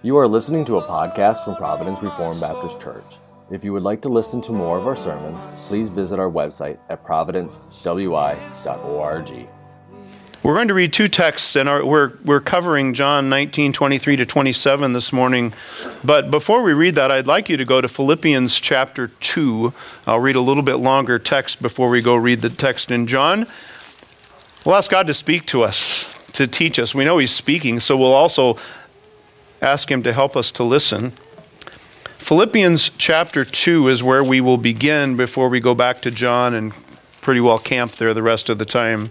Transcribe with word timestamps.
You 0.00 0.16
are 0.16 0.28
listening 0.28 0.64
to 0.66 0.76
a 0.76 0.82
podcast 0.82 1.44
from 1.44 1.56
Providence 1.56 2.00
Reformed 2.00 2.40
Baptist 2.40 2.80
Church. 2.80 3.16
If 3.50 3.64
you 3.64 3.72
would 3.72 3.82
like 3.82 4.00
to 4.02 4.08
listen 4.08 4.40
to 4.42 4.52
more 4.52 4.78
of 4.78 4.86
our 4.86 4.94
sermons, 4.94 5.40
please 5.66 5.88
visit 5.88 6.20
our 6.20 6.30
website 6.30 6.78
at 6.88 7.04
providencewi.org. 7.04 9.48
We're 10.44 10.54
going 10.54 10.68
to 10.68 10.74
read 10.74 10.92
two 10.92 11.08
texts, 11.08 11.56
and 11.56 11.68
our, 11.68 11.84
we're, 11.84 12.12
we're 12.24 12.40
covering 12.40 12.94
John 12.94 13.28
19, 13.28 13.72
23 13.72 14.14
to 14.14 14.24
27 14.24 14.92
this 14.92 15.12
morning. 15.12 15.52
But 16.04 16.30
before 16.30 16.62
we 16.62 16.74
read 16.74 16.94
that, 16.94 17.10
I'd 17.10 17.26
like 17.26 17.48
you 17.48 17.56
to 17.56 17.64
go 17.64 17.80
to 17.80 17.88
Philippians 17.88 18.60
chapter 18.60 19.08
2. 19.08 19.74
I'll 20.06 20.20
read 20.20 20.36
a 20.36 20.40
little 20.40 20.62
bit 20.62 20.76
longer 20.76 21.18
text 21.18 21.60
before 21.60 21.88
we 21.88 22.02
go 22.02 22.14
read 22.14 22.40
the 22.40 22.50
text 22.50 22.92
in 22.92 23.08
John. 23.08 23.48
We'll 24.64 24.76
ask 24.76 24.92
God 24.92 25.08
to 25.08 25.14
speak 25.14 25.44
to 25.46 25.64
us, 25.64 26.06
to 26.34 26.46
teach 26.46 26.78
us. 26.78 26.94
We 26.94 27.04
know 27.04 27.18
He's 27.18 27.32
speaking, 27.32 27.80
so 27.80 27.96
we'll 27.96 28.12
also 28.12 28.58
ask 29.60 29.90
Him 29.90 30.02
to 30.02 30.12
help 30.12 30.36
us 30.36 30.50
to 30.52 30.64
listen. 30.64 31.12
Philippians 32.18 32.90
chapter 32.98 33.44
2 33.44 33.88
is 33.88 34.02
where 34.02 34.22
we 34.22 34.40
will 34.40 34.58
begin 34.58 35.16
before 35.16 35.48
we 35.48 35.60
go 35.60 35.74
back 35.74 36.02
to 36.02 36.10
John 36.10 36.54
and 36.54 36.72
pretty 37.20 37.40
well 37.40 37.58
camp 37.58 37.92
there 37.92 38.12
the 38.12 38.22
rest 38.22 38.48
of 38.48 38.58
the 38.58 38.64
time. 38.64 39.10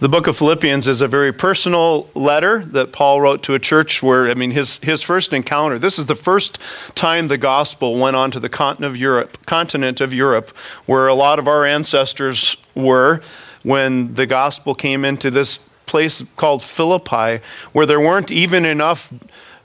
The 0.00 0.08
book 0.08 0.26
of 0.26 0.38
Philippians 0.38 0.86
is 0.86 1.02
a 1.02 1.06
very 1.06 1.30
personal 1.30 2.08
letter 2.14 2.64
that 2.64 2.90
Paul 2.90 3.20
wrote 3.20 3.42
to 3.42 3.54
a 3.54 3.58
church 3.58 4.02
where, 4.02 4.30
I 4.30 4.34
mean, 4.34 4.50
his, 4.50 4.78
his 4.78 5.02
first 5.02 5.34
encounter, 5.34 5.78
this 5.78 5.98
is 5.98 6.06
the 6.06 6.14
first 6.14 6.58
time 6.94 7.28
the 7.28 7.36
gospel 7.36 7.98
went 7.98 8.16
onto 8.16 8.40
the 8.40 8.48
continent 8.48 8.90
of 8.90 8.96
Europe, 8.96 9.44
continent 9.44 10.00
of 10.00 10.14
Europe, 10.14 10.56
where 10.86 11.06
a 11.06 11.12
lot 11.12 11.38
of 11.38 11.46
our 11.46 11.66
ancestors 11.66 12.56
were 12.74 13.20
when 13.62 14.14
the 14.14 14.24
gospel 14.24 14.74
came 14.74 15.04
into 15.04 15.30
this 15.30 15.58
place 15.84 16.24
called 16.38 16.62
Philippi, 16.62 17.44
where 17.72 17.84
there 17.84 18.00
weren't 18.00 18.30
even 18.30 18.64
enough 18.64 19.12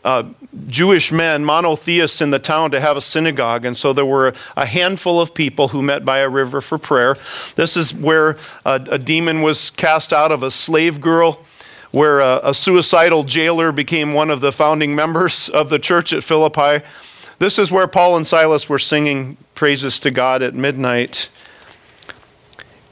uh, 0.06 0.24
Jewish 0.68 1.12
men, 1.12 1.44
monotheists 1.44 2.22
in 2.22 2.30
the 2.30 2.40
town, 2.40 2.72
to 2.72 2.80
have 2.80 2.96
a 2.96 3.02
synagogue. 3.02 3.66
And 3.66 3.76
so 3.76 3.92
there 3.92 4.06
were 4.06 4.34
a 4.56 4.66
handful 4.66 5.20
of 5.20 5.34
people 5.34 5.70
who 5.70 5.82
met 5.82 6.06
by 6.06 6.20
a 6.20 6.30
river 6.30 6.62
for 6.62 6.78
prayer. 6.78 7.18
This 7.56 7.76
is 7.76 7.94
where 7.94 8.38
a, 8.66 8.76
a 8.92 8.98
demon 8.98 9.42
was 9.42 9.72
cast 9.72 10.14
out 10.14 10.32
of 10.32 10.44
a 10.44 10.52
slave 10.52 11.02
girl, 11.02 11.44
where 11.92 12.22
a, 12.22 12.40
a 12.44 12.54
suicidal 12.54 13.24
jailer 13.24 13.72
became 13.72 14.14
one 14.14 14.30
of 14.30 14.40
the 14.40 14.52
founding 14.52 14.96
members 14.96 15.50
of 15.50 15.70
the 15.70 15.80
church 15.80 16.14
at 16.14 16.24
Philippi. 16.24 16.86
This 17.40 17.60
is 17.60 17.72
where 17.72 17.88
Paul 17.88 18.16
and 18.16 18.26
Silas 18.26 18.70
were 18.70 18.80
singing 18.80 19.36
praises 19.56 20.00
to 20.00 20.12
God 20.12 20.42
at 20.42 20.54
midnight 20.54 21.30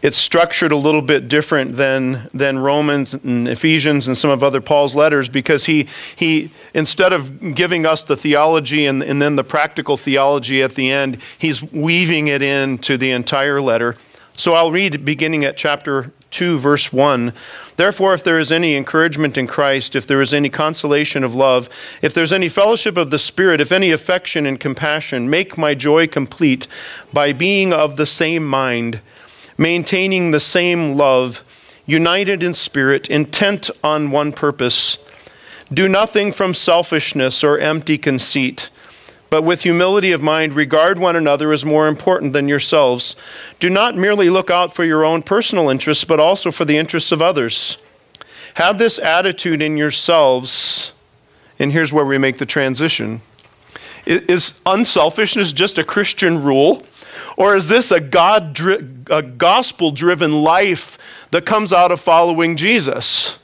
it's 0.04 0.18
structured 0.18 0.73
a 0.73 0.76
little 0.76 1.02
bit 1.02 1.30
different 1.30 1.78
than, 1.78 2.30
than 2.34 2.59
Romans 2.59 3.14
and 3.14 3.48
Ephesians 3.48 4.06
and 4.06 4.18
some 4.18 4.30
of 4.30 4.44
other 4.44 4.59
Paul's 4.59 4.96
letters 4.96 5.30
because 5.30 5.66
he, 5.66 5.88
he 6.14 6.52
instead 6.73 7.14
of 7.14 7.56
giving 7.56 7.86
us 7.86 8.04
the 8.04 8.18
theology 8.18 8.86
and, 8.86 9.02
and 9.02 9.22
then 9.22 9.38
the 9.38 9.46
practical 9.46 9.96
theology 9.96 10.62
at 10.62 10.76
the 10.76 10.92
end, 10.92 11.20
he's 11.38 11.64
weaving 11.64 12.28
it 12.28 12.42
into 12.42 12.98
the 12.98 13.12
entire 13.12 13.62
letter. 13.62 13.96
So 14.36 14.56
I'll 14.56 14.74
read 14.74 15.06
beginning 15.06 15.46
at 15.46 15.56
chapter 15.56 16.12
2, 16.31 16.58
verse 16.58 16.92
1. 16.92 17.31
Therefore, 17.78 18.14
if 18.14 18.26
there 18.26 18.40
is 18.40 18.52
any 18.52 18.76
encouragement 18.76 19.38
in 19.38 19.48
Christ, 19.48 19.96
if 19.96 20.06
there 20.06 20.22
is 20.22 20.34
any 20.34 20.50
consolation 20.50 21.24
of 21.24 21.34
love, 21.34 21.70
if 22.02 22.14
there's 22.14 22.34
any 22.34 22.50
fellowship 22.50 22.98
of 22.98 23.09
the 23.09 23.20
Spirit, 23.20 23.62
if 23.62 23.72
any 23.72 23.92
affection 23.92 24.46
and 24.46 24.59
compassion, 24.59 25.30
make 25.30 25.58
my 25.58 25.74
joy 25.74 26.08
complete 26.08 26.68
by 27.14 27.31
being 27.31 27.72
of 27.72 27.96
the 27.96 28.06
same 28.06 28.46
mind 28.46 29.00
maintaining 29.58 30.32
the 30.32 30.40
same 30.40 30.96
love, 30.96 31.44
united 31.86 32.42
in 32.44 32.54
spirit, 32.54 33.09
intent 33.09 33.70
on 33.84 34.12
one 34.12 34.32
purpose. 34.32 34.98
Do 35.72 35.88
nothing 35.88 36.32
from 36.32 36.54
selfishness 36.54 37.44
or 37.44 37.58
empty 37.58 37.98
conceit, 37.98 38.69
but 39.30 39.44
with 39.44 39.63
humility 39.63 40.12
of 40.12 40.22
mind 40.22 40.53
regard 40.53 41.00
one 41.00 41.16
another 41.16 41.52
as 41.52 41.66
more 41.66 41.88
important 41.88 42.34
than 42.34 42.47
yourselves. 42.47 43.16
Do 43.59 43.69
not 43.69 43.96
merely 43.96 44.30
look 44.30 44.52
out 44.52 44.75
for 44.75 44.84
your 44.84 45.03
own 45.03 45.24
personal 45.24 45.69
interests, 45.69 46.03
but 46.03 46.19
also 46.19 46.52
for 46.52 46.66
the 46.66 46.78
interests 46.78 47.12
of 47.12 47.22
others. 47.22 47.78
Have 48.56 48.78
this 48.78 49.00
attitude 49.00 49.62
in 49.62 49.78
yourselves, 49.78 50.92
and 51.58 51.72
here's 51.72 51.92
where 51.92 52.06
we 52.06 52.19
make 52.19 52.38
the 52.38 52.46
transition. 52.46 53.22
Is 54.06 54.62
unselfishness 54.66 55.53
just 55.53 55.78
a 55.78 55.84
Christian 55.84 56.44
rule? 56.44 56.86
Or 57.38 57.55
is 57.55 57.67
this 57.67 57.91
a 57.91 57.99
God 57.99 58.59
a 59.09 59.21
gospel 59.21 59.91
driven 59.91 60.44
life 60.44 60.97
that 61.31 61.45
comes 61.45 61.73
out 61.73 61.91
of 61.91 61.99
following 61.99 62.55
Jesus? 62.55 63.39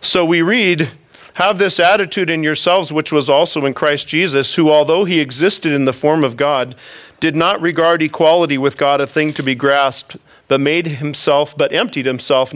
So 0.00 0.24
we 0.24 0.42
read, 0.42 0.90
Have 1.34 1.58
this 1.58 1.78
attitude 1.80 2.30
in 2.30 2.42
yourselves, 2.42 2.92
which 2.92 3.12
was 3.12 3.28
also 3.28 3.64
in 3.64 3.74
Christ 3.74 4.08
Jesus, 4.08 4.54
who, 4.54 4.70
although 4.70 5.04
he 5.04 5.20
existed 5.20 5.72
in 5.72 5.84
the 5.84 5.92
form 5.92 6.24
of 6.24 6.36
God, 6.36 6.74
did 7.20 7.36
not 7.36 7.60
regard 7.60 8.02
equality 8.02 8.58
with 8.58 8.76
God 8.76 9.00
a 9.00 9.06
thing 9.06 9.32
to 9.34 9.42
be 9.42 9.54
grasped, 9.54 10.16
but 10.48 10.60
made 10.60 10.86
himself, 10.86 11.56
but 11.56 11.72
emptied 11.72 12.06
himself, 12.06 12.52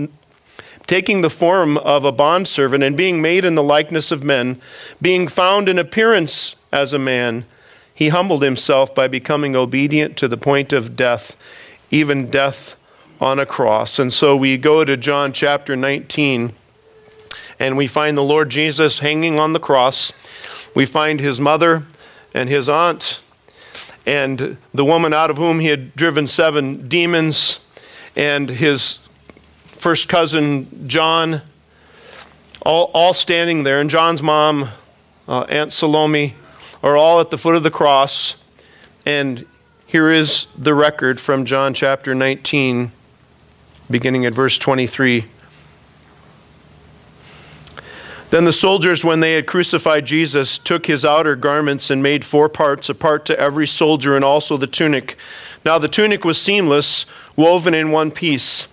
taking 0.86 1.20
the 1.20 1.30
form 1.30 1.78
of 1.78 2.04
a 2.04 2.12
bondservant 2.12 2.84
and 2.84 2.96
being 2.96 3.22
made 3.22 3.44
in 3.44 3.54
the 3.54 3.62
likeness 3.62 4.10
of 4.10 4.24
men, 4.24 4.60
being 5.00 5.28
found 5.28 5.68
in 5.68 5.78
appearance 5.78 6.56
as 6.72 6.92
a 6.92 6.98
man 6.98 7.44
he 8.00 8.08
humbled 8.08 8.42
himself 8.42 8.94
by 8.94 9.06
becoming 9.06 9.54
obedient 9.54 10.16
to 10.16 10.26
the 10.26 10.38
point 10.38 10.72
of 10.72 10.96
death, 10.96 11.36
even 11.90 12.30
death 12.30 12.74
on 13.20 13.38
a 13.38 13.44
cross. 13.44 13.98
And 13.98 14.10
so 14.10 14.34
we 14.34 14.56
go 14.56 14.86
to 14.86 14.96
John 14.96 15.34
chapter 15.34 15.76
19, 15.76 16.54
and 17.58 17.76
we 17.76 17.86
find 17.86 18.16
the 18.16 18.22
Lord 18.22 18.48
Jesus 18.48 19.00
hanging 19.00 19.38
on 19.38 19.52
the 19.52 19.60
cross. 19.60 20.14
We 20.74 20.86
find 20.86 21.20
his 21.20 21.38
mother 21.38 21.82
and 22.32 22.48
his 22.48 22.70
aunt, 22.70 23.20
and 24.06 24.56
the 24.72 24.84
woman 24.86 25.12
out 25.12 25.30
of 25.30 25.36
whom 25.36 25.60
he 25.60 25.66
had 25.66 25.94
driven 25.94 26.26
seven 26.26 26.88
demons, 26.88 27.60
and 28.16 28.48
his 28.48 28.98
first 29.66 30.08
cousin 30.08 30.88
John, 30.88 31.42
all, 32.62 32.90
all 32.94 33.12
standing 33.12 33.64
there, 33.64 33.78
and 33.78 33.90
John's 33.90 34.22
mom, 34.22 34.70
uh, 35.28 35.42
Aunt 35.50 35.70
Salome, 35.70 36.34
are 36.82 36.96
all 36.96 37.20
at 37.20 37.30
the 37.30 37.38
foot 37.38 37.54
of 37.54 37.62
the 37.62 37.70
cross. 37.70 38.36
And 39.06 39.46
here 39.86 40.10
is 40.10 40.46
the 40.56 40.74
record 40.74 41.20
from 41.20 41.44
John 41.44 41.74
chapter 41.74 42.14
19, 42.14 42.92
beginning 43.91 44.24
at 44.26 44.34
verse 44.34 44.58
23. 44.58 45.24
Then 48.30 48.44
the 48.44 48.52
soldiers, 48.52 49.04
when 49.04 49.18
they 49.18 49.34
had 49.34 49.46
crucified 49.46 50.06
Jesus, 50.06 50.56
took 50.56 50.86
his 50.86 51.04
outer 51.04 51.34
garments 51.34 51.91
and 51.91 52.00
made 52.00 52.24
four 52.24 52.48
parts, 52.48 52.88
a 52.88 52.94
part 52.94 53.26
to 53.26 53.38
every 53.38 53.66
soldier, 53.66 54.14
and 54.14 54.24
also 54.24 54.56
the 54.56 54.68
tunic. 54.68 55.16
Now 55.64 55.78
the 55.78 55.88
tunic 55.88 56.24
was 56.24 56.41
seamless, 56.41 57.06
woven 57.34 57.74
in 57.74 57.91
one 57.91 58.12
piece. 58.12 58.68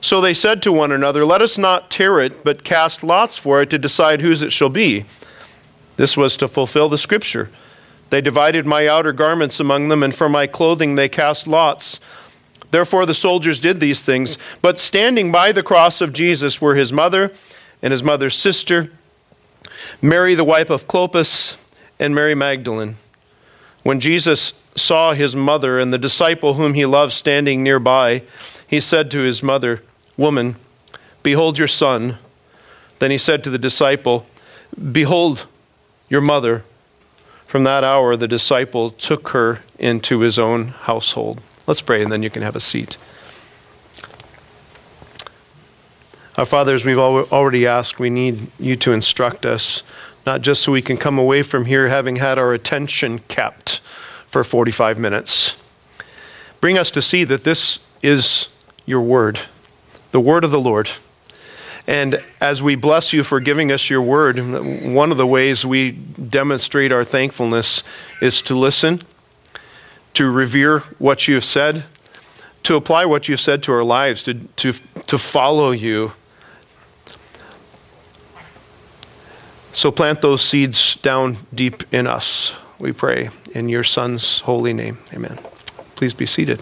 So 0.00 0.20
they 0.20 0.32
said 0.32 0.62
to 0.62 0.72
one 0.72 0.92
another, 0.92 1.26
Let 1.26 1.42
us 1.42 1.58
not 1.58 1.90
tear 1.90 2.20
it, 2.20 2.42
but 2.42 2.64
cast 2.64 3.04
lots 3.04 3.36
for 3.36 3.60
it 3.60 3.68
to 3.70 3.78
decide 3.78 4.22
whose 4.22 4.40
it 4.40 4.52
shall 4.52 4.70
be. 4.70 5.04
This 5.96 6.16
was 6.16 6.36
to 6.38 6.48
fulfill 6.48 6.88
the 6.88 6.98
scripture. 6.98 7.50
They 8.10 8.20
divided 8.20 8.66
my 8.66 8.86
outer 8.86 9.12
garments 9.12 9.58
among 9.58 9.88
them, 9.88 10.02
and 10.02 10.14
for 10.14 10.28
my 10.28 10.46
clothing 10.46 10.94
they 10.94 11.08
cast 11.08 11.46
lots. 11.46 11.98
Therefore 12.70 13.06
the 13.06 13.14
soldiers 13.14 13.60
did 13.60 13.80
these 13.80 14.02
things. 14.02 14.38
But 14.62 14.78
standing 14.78 15.32
by 15.32 15.52
the 15.52 15.62
cross 15.62 16.00
of 16.00 16.12
Jesus 16.12 16.60
were 16.60 16.74
his 16.74 16.92
mother 16.92 17.32
and 17.82 17.92
his 17.92 18.02
mother's 18.02 18.34
sister, 18.34 18.90
Mary 20.02 20.34
the 20.34 20.44
wife 20.44 20.70
of 20.70 20.86
Clopas, 20.86 21.56
and 21.98 22.14
Mary 22.14 22.34
Magdalene. 22.34 22.96
When 23.82 24.00
Jesus 24.00 24.52
saw 24.74 25.14
his 25.14 25.34
mother 25.34 25.78
and 25.78 25.92
the 25.92 25.98
disciple 25.98 26.54
whom 26.54 26.74
he 26.74 26.84
loved 26.84 27.12
standing 27.12 27.62
nearby, 27.62 28.22
he 28.66 28.80
said 28.80 29.10
to 29.10 29.20
his 29.20 29.42
mother, 29.42 29.82
Woman, 30.16 30.56
behold 31.22 31.58
your 31.58 31.68
son. 31.68 32.18
Then 32.98 33.10
he 33.10 33.18
said 33.18 33.44
to 33.44 33.50
the 33.50 33.58
disciple, 33.58 34.26
Behold, 34.92 35.46
your 36.08 36.20
mother. 36.20 36.64
From 37.46 37.64
that 37.64 37.84
hour, 37.84 38.16
the 38.16 38.28
disciple 38.28 38.90
took 38.90 39.28
her 39.28 39.60
into 39.78 40.20
his 40.20 40.38
own 40.38 40.68
household. 40.68 41.40
Let's 41.66 41.80
pray, 41.80 42.02
and 42.02 42.10
then 42.10 42.22
you 42.22 42.30
can 42.30 42.42
have 42.42 42.56
a 42.56 42.60
seat. 42.60 42.96
Our 46.36 46.44
fathers, 46.44 46.84
we've 46.84 46.98
already 46.98 47.66
asked, 47.66 47.98
we 47.98 48.10
need 48.10 48.48
you 48.58 48.76
to 48.76 48.92
instruct 48.92 49.46
us, 49.46 49.82
not 50.26 50.42
just 50.42 50.62
so 50.62 50.72
we 50.72 50.82
can 50.82 50.96
come 50.96 51.18
away 51.18 51.42
from 51.42 51.64
here 51.64 51.88
having 51.88 52.16
had 52.16 52.38
our 52.38 52.52
attention 52.52 53.20
kept 53.20 53.78
for 54.26 54.44
45 54.44 54.98
minutes. 54.98 55.56
Bring 56.60 56.76
us 56.76 56.90
to 56.90 57.00
see 57.00 57.24
that 57.24 57.44
this 57.44 57.80
is 58.02 58.48
your 58.84 59.00
word, 59.00 59.40
the 60.10 60.20
word 60.20 60.44
of 60.44 60.50
the 60.50 60.60
Lord. 60.60 60.90
And 61.86 62.20
as 62.40 62.62
we 62.62 62.74
bless 62.74 63.12
you 63.12 63.22
for 63.22 63.38
giving 63.38 63.70
us 63.70 63.88
your 63.88 64.02
word, 64.02 64.38
one 64.84 65.12
of 65.12 65.18
the 65.18 65.26
ways 65.26 65.64
we 65.64 65.92
demonstrate 65.92 66.90
our 66.90 67.04
thankfulness 67.04 67.84
is 68.20 68.42
to 68.42 68.56
listen, 68.56 69.02
to 70.14 70.30
revere 70.30 70.80
what 70.98 71.28
you 71.28 71.34
have 71.34 71.44
said, 71.44 71.84
to 72.64 72.74
apply 72.74 73.04
what 73.04 73.28
you've 73.28 73.40
said 73.40 73.62
to 73.62 73.72
our 73.72 73.84
lives, 73.84 74.24
to, 74.24 74.34
to, 74.34 74.72
to 75.06 75.18
follow 75.18 75.70
you. 75.70 76.12
So 79.72 79.92
plant 79.92 80.22
those 80.22 80.42
seeds 80.42 80.96
down 80.96 81.36
deep 81.54 81.84
in 81.92 82.08
us, 82.08 82.54
we 82.80 82.90
pray, 82.92 83.30
in 83.52 83.68
your 83.68 83.84
Son's 83.84 84.40
holy 84.40 84.72
name. 84.72 84.98
Amen. 85.12 85.38
Please 85.94 86.14
be 86.14 86.26
seated. 86.26 86.60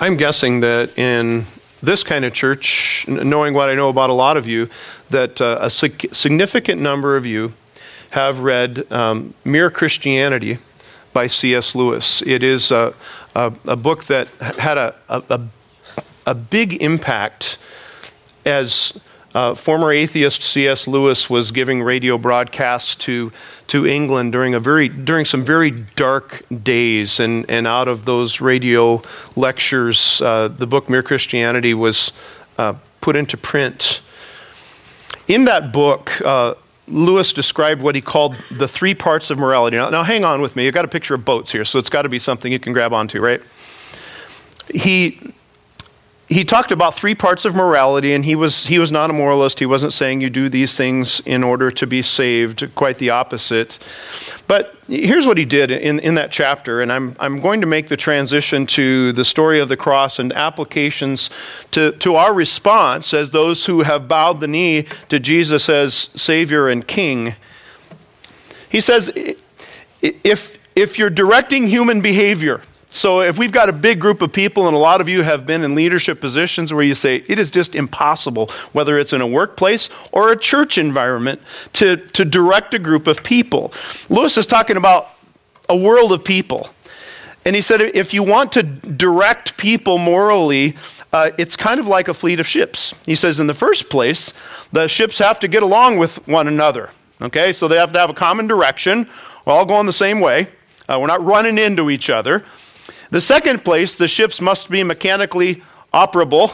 I'm 0.00 0.16
guessing 0.16 0.60
that 0.60 0.96
in 0.96 1.44
this 1.82 2.04
kind 2.04 2.24
of 2.24 2.32
church, 2.32 3.04
knowing 3.08 3.52
what 3.52 3.68
I 3.68 3.74
know 3.74 3.88
about 3.88 4.10
a 4.10 4.12
lot 4.14 4.36
of 4.36 4.46
you, 4.46 4.68
that 5.10 5.40
uh, 5.40 5.58
a 5.60 5.68
significant 5.68 6.80
number 6.80 7.16
of 7.16 7.26
you 7.26 7.52
have 8.10 8.38
read 8.38 8.90
um, 8.92 9.34
Mere 9.44 9.70
Christianity 9.70 10.58
by 11.12 11.26
C.S. 11.26 11.74
Lewis. 11.74 12.22
It 12.22 12.44
is 12.44 12.70
a, 12.70 12.94
a, 13.34 13.52
a 13.66 13.74
book 13.74 14.04
that 14.04 14.28
had 14.28 14.78
a, 14.78 14.94
a, 15.08 15.40
a 16.24 16.34
big 16.34 16.80
impact 16.80 17.58
as 18.46 18.92
uh, 19.34 19.54
former 19.54 19.92
atheist 19.92 20.44
C.S. 20.44 20.86
Lewis 20.86 21.28
was 21.28 21.50
giving 21.50 21.82
radio 21.82 22.16
broadcasts 22.18 22.94
to, 22.96 23.32
to 23.68 23.86
England 23.86 24.32
during, 24.32 24.54
a 24.54 24.60
very, 24.60 24.88
during 24.88 25.24
some 25.24 25.44
very 25.44 25.70
dark 25.70 26.42
days. 26.62 27.20
And, 27.20 27.48
and 27.48 27.66
out 27.66 27.88
of 27.88 28.04
those 28.04 28.40
radio 28.40 29.02
lectures, 29.36 30.20
uh, 30.22 30.48
the 30.48 30.66
book 30.66 30.90
Mere 30.90 31.02
Christianity 31.02 31.74
was 31.74 32.12
uh, 32.58 32.74
put 33.00 33.16
into 33.16 33.36
print. 33.36 34.00
In 35.28 35.44
that 35.44 35.72
book, 35.72 36.20
uh, 36.24 36.54
Lewis 36.86 37.34
described 37.34 37.82
what 37.82 37.94
he 37.94 38.00
called 38.00 38.36
the 38.50 38.66
three 38.66 38.94
parts 38.94 39.30
of 39.30 39.38
morality. 39.38 39.76
Now, 39.76 39.90
now 39.90 40.02
hang 40.02 40.24
on 40.24 40.40
with 40.40 40.56
me. 40.56 40.64
You've 40.64 40.74
got 40.74 40.86
a 40.86 40.88
picture 40.88 41.14
of 41.14 41.24
boats 41.24 41.52
here, 41.52 41.64
so 41.64 41.78
it's 41.78 41.90
got 41.90 42.02
to 42.02 42.08
be 42.08 42.18
something 42.18 42.50
you 42.50 42.58
can 42.58 42.72
grab 42.72 42.94
onto, 42.94 43.20
right? 43.20 43.42
He 44.72 45.20
he 46.28 46.44
talked 46.44 46.70
about 46.70 46.94
three 46.94 47.14
parts 47.14 47.46
of 47.46 47.54
morality, 47.54 48.12
and 48.12 48.22
he 48.22 48.34
was, 48.34 48.66
he 48.66 48.78
was 48.78 48.92
not 48.92 49.08
a 49.08 49.14
moralist. 49.14 49.60
He 49.60 49.66
wasn't 49.66 49.94
saying 49.94 50.20
you 50.20 50.28
do 50.28 50.50
these 50.50 50.76
things 50.76 51.20
in 51.20 51.42
order 51.42 51.70
to 51.70 51.86
be 51.86 52.02
saved, 52.02 52.74
quite 52.74 52.98
the 52.98 53.08
opposite. 53.08 53.78
But 54.46 54.76
here's 54.86 55.26
what 55.26 55.38
he 55.38 55.46
did 55.46 55.70
in, 55.70 55.98
in 56.00 56.16
that 56.16 56.30
chapter, 56.30 56.82
and 56.82 56.92
I'm, 56.92 57.16
I'm 57.18 57.40
going 57.40 57.62
to 57.62 57.66
make 57.66 57.88
the 57.88 57.96
transition 57.96 58.66
to 58.66 59.12
the 59.12 59.24
story 59.24 59.58
of 59.58 59.70
the 59.70 59.76
cross 59.76 60.18
and 60.18 60.30
applications 60.34 61.30
to, 61.70 61.92
to 61.92 62.16
our 62.16 62.34
response 62.34 63.14
as 63.14 63.30
those 63.30 63.64
who 63.64 63.82
have 63.82 64.06
bowed 64.06 64.40
the 64.40 64.48
knee 64.48 64.84
to 65.08 65.18
Jesus 65.18 65.70
as 65.70 66.10
Savior 66.14 66.68
and 66.68 66.86
King. 66.86 67.36
He 68.68 68.82
says, 68.82 69.10
if, 70.02 70.58
if 70.76 70.98
you're 70.98 71.08
directing 71.08 71.68
human 71.68 72.02
behavior, 72.02 72.60
so, 72.90 73.20
if 73.20 73.38
we've 73.38 73.52
got 73.52 73.68
a 73.68 73.72
big 73.72 74.00
group 74.00 74.22
of 74.22 74.32
people, 74.32 74.66
and 74.66 74.74
a 74.74 74.78
lot 74.78 75.00
of 75.00 75.08
you 75.08 75.22
have 75.22 75.44
been 75.44 75.62
in 75.62 75.74
leadership 75.74 76.20
positions 76.20 76.72
where 76.72 76.82
you 76.82 76.94
say 76.94 77.22
it 77.28 77.38
is 77.38 77.50
just 77.50 77.74
impossible, 77.74 78.46
whether 78.72 78.98
it's 78.98 79.12
in 79.12 79.20
a 79.20 79.26
workplace 79.26 79.90
or 80.10 80.32
a 80.32 80.38
church 80.38 80.78
environment, 80.78 81.40
to, 81.74 81.98
to 81.98 82.24
direct 82.24 82.72
a 82.72 82.78
group 82.78 83.06
of 83.06 83.22
people. 83.22 83.72
Lewis 84.08 84.38
is 84.38 84.46
talking 84.46 84.76
about 84.78 85.10
a 85.68 85.76
world 85.76 86.12
of 86.12 86.24
people. 86.24 86.70
And 87.44 87.54
he 87.54 87.62
said 87.62 87.80
if 87.80 88.12
you 88.12 88.22
want 88.22 88.52
to 88.52 88.62
direct 88.62 89.56
people 89.56 89.98
morally, 89.98 90.76
uh, 91.12 91.30
it's 91.38 91.56
kind 91.56 91.78
of 91.78 91.86
like 91.86 92.08
a 92.08 92.14
fleet 92.14 92.40
of 92.40 92.46
ships. 92.46 92.94
He 93.06 93.14
says, 93.14 93.38
in 93.38 93.46
the 93.46 93.54
first 93.54 93.88
place, 93.90 94.32
the 94.72 94.88
ships 94.88 95.18
have 95.18 95.38
to 95.40 95.48
get 95.48 95.62
along 95.62 95.98
with 95.98 96.26
one 96.26 96.48
another. 96.48 96.90
Okay, 97.20 97.52
so 97.52 97.66
they 97.66 97.76
have 97.76 97.92
to 97.92 97.98
have 97.98 98.10
a 98.10 98.14
common 98.14 98.46
direction. 98.46 99.08
We're 99.44 99.52
all 99.52 99.66
going 99.66 99.86
the 99.86 99.92
same 99.92 100.20
way. 100.20 100.48
Uh, 100.88 100.98
we're 101.00 101.06
not 101.06 101.24
running 101.24 101.58
into 101.58 101.90
each 101.90 102.10
other. 102.10 102.44
The 103.10 103.20
second 103.20 103.64
place, 103.64 103.94
the 103.96 104.08
ships 104.08 104.40
must 104.40 104.70
be 104.70 104.82
mechanically 104.82 105.62
operable. 105.92 106.50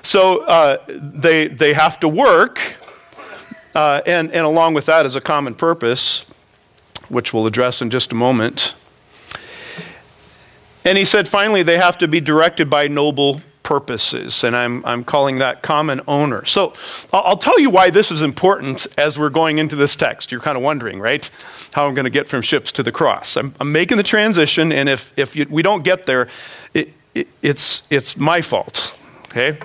so 0.04 0.44
uh, 0.44 0.78
they, 0.88 1.48
they 1.48 1.72
have 1.72 2.00
to 2.00 2.08
work. 2.08 2.76
Uh, 3.74 4.00
and, 4.06 4.32
and 4.32 4.46
along 4.46 4.74
with 4.74 4.86
that 4.86 5.06
is 5.06 5.16
a 5.16 5.20
common 5.20 5.54
purpose, 5.54 6.24
which 7.08 7.32
we'll 7.32 7.46
address 7.46 7.82
in 7.82 7.90
just 7.90 8.10
a 8.10 8.14
moment. 8.14 8.74
And 10.84 10.96
he 10.96 11.04
said, 11.04 11.28
finally, 11.28 11.62
they 11.62 11.78
have 11.78 11.98
to 11.98 12.08
be 12.08 12.20
directed 12.20 12.70
by 12.70 12.88
noble 12.88 13.40
purposes, 13.64 14.44
and 14.44 14.56
I'm, 14.56 14.86
I'm 14.86 15.02
calling 15.02 15.38
that 15.38 15.60
common 15.60 16.00
owner. 16.06 16.44
So 16.44 16.72
I'll 17.12 17.36
tell 17.36 17.58
you 17.58 17.68
why 17.68 17.90
this 17.90 18.12
is 18.12 18.22
important 18.22 18.86
as 18.96 19.18
we're 19.18 19.28
going 19.28 19.58
into 19.58 19.74
this 19.74 19.96
text. 19.96 20.30
You're 20.30 20.40
kind 20.40 20.56
of 20.56 20.62
wondering, 20.62 21.00
right? 21.00 21.28
How 21.76 21.86
I'm 21.86 21.94
going 21.94 22.04
to 22.04 22.10
get 22.10 22.26
from 22.26 22.42
ships 22.42 22.72
to 22.72 22.82
the 22.82 22.90
cross. 22.90 23.36
I'm, 23.36 23.54
I'm 23.60 23.70
making 23.70 23.98
the 23.98 24.02
transition, 24.02 24.72
and 24.72 24.88
if, 24.88 25.12
if 25.16 25.36
you, 25.36 25.46
we 25.48 25.62
don't 25.62 25.84
get 25.84 26.06
there, 26.06 26.26
it, 26.74 26.92
it, 27.14 27.28
it's, 27.42 27.82
it's 27.90 28.16
my 28.16 28.40
fault, 28.40 28.96
okay? 29.26 29.58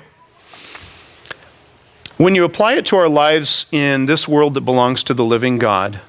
When 2.18 2.36
you 2.36 2.44
apply 2.44 2.74
it 2.74 2.86
to 2.88 2.98
our 2.98 3.10
lives 3.10 3.66
in 3.72 4.06
this 4.06 4.28
world 4.28 4.54
that 4.54 4.62
belongs 4.62 5.04
to 5.06 5.14
the 5.14 5.26
living 5.26 5.58
God, 5.58 6.02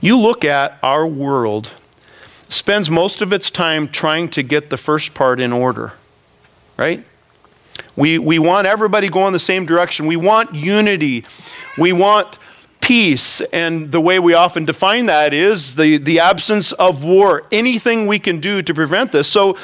you 0.00 0.18
look 0.18 0.44
at 0.44 0.78
our 0.82 1.06
world 1.06 1.70
spends 2.48 2.90
most 2.90 3.22
of 3.22 3.32
its 3.32 3.48
time 3.50 3.88
trying 3.88 4.28
to 4.30 4.42
get 4.42 4.68
the 4.68 4.76
first 4.76 5.14
part 5.14 5.40
in 5.40 5.52
order 5.52 5.92
right? 6.76 7.04
We, 7.96 8.18
we 8.18 8.38
want 8.38 8.66
everybody 8.66 9.08
going 9.08 9.32
the 9.32 9.38
same 9.38 9.66
direction. 9.66 10.06
We 10.06 10.16
want 10.16 10.54
unity. 10.54 11.24
We 11.78 11.92
want 11.92 12.38
peace. 12.84 13.40
And 13.50 13.90
the 13.90 14.00
way 14.00 14.18
we 14.18 14.34
often 14.34 14.66
define 14.66 15.06
that 15.06 15.32
is 15.32 15.74
the, 15.74 15.96
the 15.96 16.20
absence 16.20 16.72
of 16.72 17.02
war. 17.02 17.46
Anything 17.50 18.06
we 18.06 18.18
can 18.18 18.40
do 18.40 18.60
to 18.60 18.74
prevent 18.74 19.10
this. 19.10 19.26
So 19.26 19.56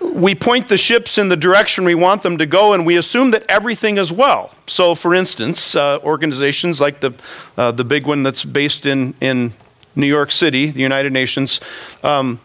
we 0.00 0.34
point 0.34 0.68
the 0.68 0.78
ships 0.78 1.18
in 1.18 1.28
the 1.28 1.36
direction 1.36 1.84
we 1.84 1.94
want 1.94 2.22
them 2.22 2.38
to 2.38 2.46
go, 2.46 2.72
and 2.72 2.86
we 2.86 2.96
assume 2.96 3.30
that 3.32 3.44
everything 3.46 3.98
is 3.98 4.10
well. 4.10 4.54
So, 4.66 4.94
for 4.94 5.14
instance, 5.14 5.76
uh, 5.76 5.98
organizations 6.02 6.80
like 6.80 7.00
the, 7.00 7.12
uh, 7.58 7.72
the 7.72 7.84
big 7.84 8.06
one 8.06 8.22
that's 8.22 8.42
based 8.42 8.86
in, 8.86 9.14
in 9.20 9.52
New 9.94 10.06
York 10.06 10.30
City, 10.30 10.70
the 10.70 10.80
United 10.80 11.12
Nations, 11.12 11.60
um, 12.02 12.40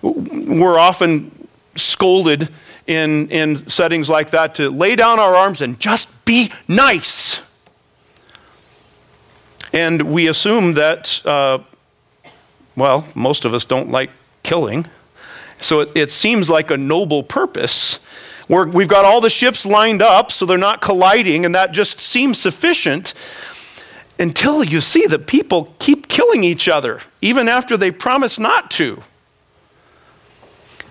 we're 0.00 0.78
often 0.78 1.48
scolded 1.76 2.48
in, 2.86 3.28
in 3.28 3.56
settings 3.68 4.08
like 4.08 4.30
that 4.30 4.54
to 4.54 4.70
lay 4.70 4.96
down 4.96 5.18
our 5.18 5.36
arms 5.36 5.60
and 5.60 5.78
just 5.78 6.08
be 6.24 6.50
nice. 6.66 7.40
And 9.74 10.02
we 10.02 10.28
assume 10.28 10.74
that, 10.74 11.20
uh, 11.26 11.58
well, 12.76 13.08
most 13.16 13.44
of 13.44 13.52
us 13.52 13.64
don't 13.64 13.90
like 13.90 14.10
killing. 14.44 14.86
So 15.58 15.80
it, 15.80 15.90
it 15.96 16.12
seems 16.12 16.48
like 16.48 16.70
a 16.70 16.76
noble 16.76 17.24
purpose. 17.24 17.98
We're, 18.48 18.68
we've 18.68 18.88
got 18.88 19.04
all 19.04 19.20
the 19.20 19.30
ships 19.30 19.66
lined 19.66 20.00
up 20.00 20.30
so 20.30 20.46
they're 20.46 20.56
not 20.56 20.80
colliding, 20.80 21.44
and 21.44 21.56
that 21.56 21.72
just 21.72 21.98
seems 21.98 22.38
sufficient 22.38 23.14
until 24.20 24.62
you 24.62 24.80
see 24.80 25.06
that 25.08 25.26
people 25.26 25.74
keep 25.80 26.06
killing 26.06 26.44
each 26.44 26.68
other, 26.68 27.00
even 27.20 27.48
after 27.48 27.76
they 27.76 27.90
promise 27.90 28.38
not 28.38 28.70
to. 28.72 29.02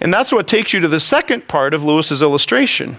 And 0.02 0.14
that's 0.14 0.34
what 0.34 0.46
takes 0.46 0.74
you 0.74 0.82
to 0.82 0.90
the 0.90 1.00
second 1.00 1.48
part 1.48 1.74
of 1.74 1.86
Lewis's 1.86 2.22
illustration. 2.22 2.98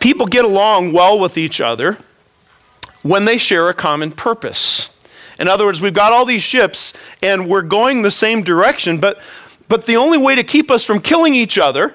People 0.00 0.24
get 0.24 0.46
along 0.46 0.94
well 0.94 1.20
with 1.20 1.36
each 1.36 1.60
other 1.60 1.98
when 3.08 3.24
they 3.24 3.38
share 3.38 3.68
a 3.68 3.74
common 3.74 4.12
purpose. 4.12 4.92
In 5.38 5.48
other 5.48 5.64
words, 5.64 5.80
we've 5.80 5.94
got 5.94 6.12
all 6.12 6.24
these 6.24 6.42
ships 6.42 6.92
and 7.22 7.48
we're 7.48 7.62
going 7.62 8.02
the 8.02 8.10
same 8.10 8.42
direction, 8.42 8.98
but, 8.98 9.20
but 9.68 9.86
the 9.86 9.96
only 9.96 10.18
way 10.18 10.34
to 10.34 10.42
keep 10.42 10.70
us 10.70 10.84
from 10.84 11.00
killing 11.00 11.34
each 11.34 11.58
other 11.58 11.94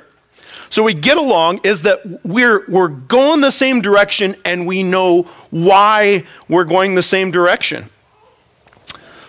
so 0.74 0.82
we 0.82 0.96
get 0.96 1.17
along 1.17 1.60
is 1.63 1.82
that 1.82 2.01
we're, 2.25 2.65
we're 2.67 2.88
going 2.88 3.41
the 3.41 3.51
same 3.51 3.79
direction 3.79 4.36
and 4.43 4.65
we 4.65 4.82
know 4.82 5.27
why 5.51 6.25
we're 6.50 6.63
going 6.63 6.96
the 6.96 7.03
same 7.03 7.29
direction. 7.29 7.91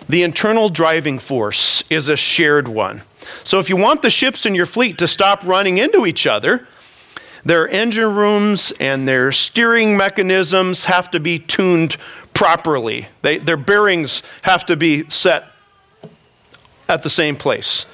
The 0.09 0.23
internal 0.23 0.69
driving 0.69 1.19
force 1.19 1.83
is 1.87 2.09
a 2.09 2.17
shared 2.17 2.67
one. 2.67 3.03
So 3.43 3.59
if 3.59 3.69
you 3.69 3.77
want 3.77 4.01
the 4.01 4.09
ships 4.09 4.47
in 4.47 4.55
your 4.55 4.65
fleet 4.65 4.97
to 4.97 5.07
stop 5.07 5.43
running 5.43 5.77
into 5.77 6.07
each 6.07 6.25
other, 6.25 6.67
their 7.45 7.67
engine 7.67 8.15
rooms 8.15 8.73
and 8.79 9.07
their 9.07 9.31
steering 9.31 9.95
mechanisms 9.95 10.85
have 10.85 11.09
to 11.11 11.19
be 11.19 11.39
tuned 11.39 11.95
properly. 12.33 13.07
They, 13.21 13.37
their 13.37 13.57
bearings 13.57 14.23
have 14.41 14.65
to 14.65 14.75
be 14.75 15.09
set 15.09 15.45
at 16.89 17.03
the 17.03 17.09
same 17.09 17.35
place. 17.35 17.85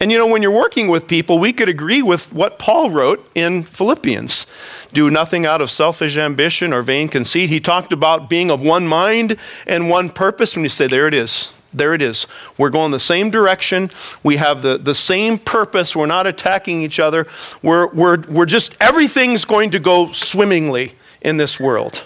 And 0.00 0.10
you 0.10 0.16
know, 0.16 0.26
when 0.26 0.40
you're 0.42 0.50
working 0.50 0.88
with 0.88 1.06
people, 1.06 1.38
we 1.38 1.52
could 1.52 1.68
agree 1.68 2.00
with 2.00 2.32
what 2.32 2.58
Paul 2.58 2.90
wrote 2.90 3.30
in 3.34 3.62
Philippians 3.62 4.46
do 4.92 5.10
nothing 5.10 5.46
out 5.46 5.60
of 5.60 5.70
selfish 5.70 6.16
ambition 6.16 6.72
or 6.72 6.82
vain 6.82 7.08
conceit. 7.08 7.48
He 7.48 7.60
talked 7.60 7.92
about 7.92 8.28
being 8.28 8.50
of 8.50 8.60
one 8.60 8.86
mind 8.86 9.36
and 9.66 9.88
one 9.88 10.10
purpose. 10.10 10.56
When 10.56 10.64
you 10.64 10.68
say, 10.68 10.86
there 10.86 11.06
it 11.06 11.14
is, 11.14 11.52
There 11.72 11.94
it 11.94 12.02
is. 12.02 12.26
We're 12.58 12.70
going 12.70 12.90
the 12.90 12.98
same 12.98 13.30
direction. 13.30 13.90
We 14.22 14.36
have 14.36 14.62
the, 14.62 14.76
the 14.76 14.94
same 14.94 15.38
purpose. 15.38 15.94
We're 15.94 16.06
not 16.06 16.26
attacking 16.26 16.82
each 16.82 16.98
other. 16.98 17.26
We're, 17.62 17.86
we're, 17.88 18.20
we're 18.28 18.46
just, 18.46 18.76
everything's 18.80 19.44
going 19.44 19.70
to 19.70 19.78
go 19.78 20.10
swimmingly 20.12 20.94
in 21.20 21.36
this 21.36 21.60
world. 21.60 22.04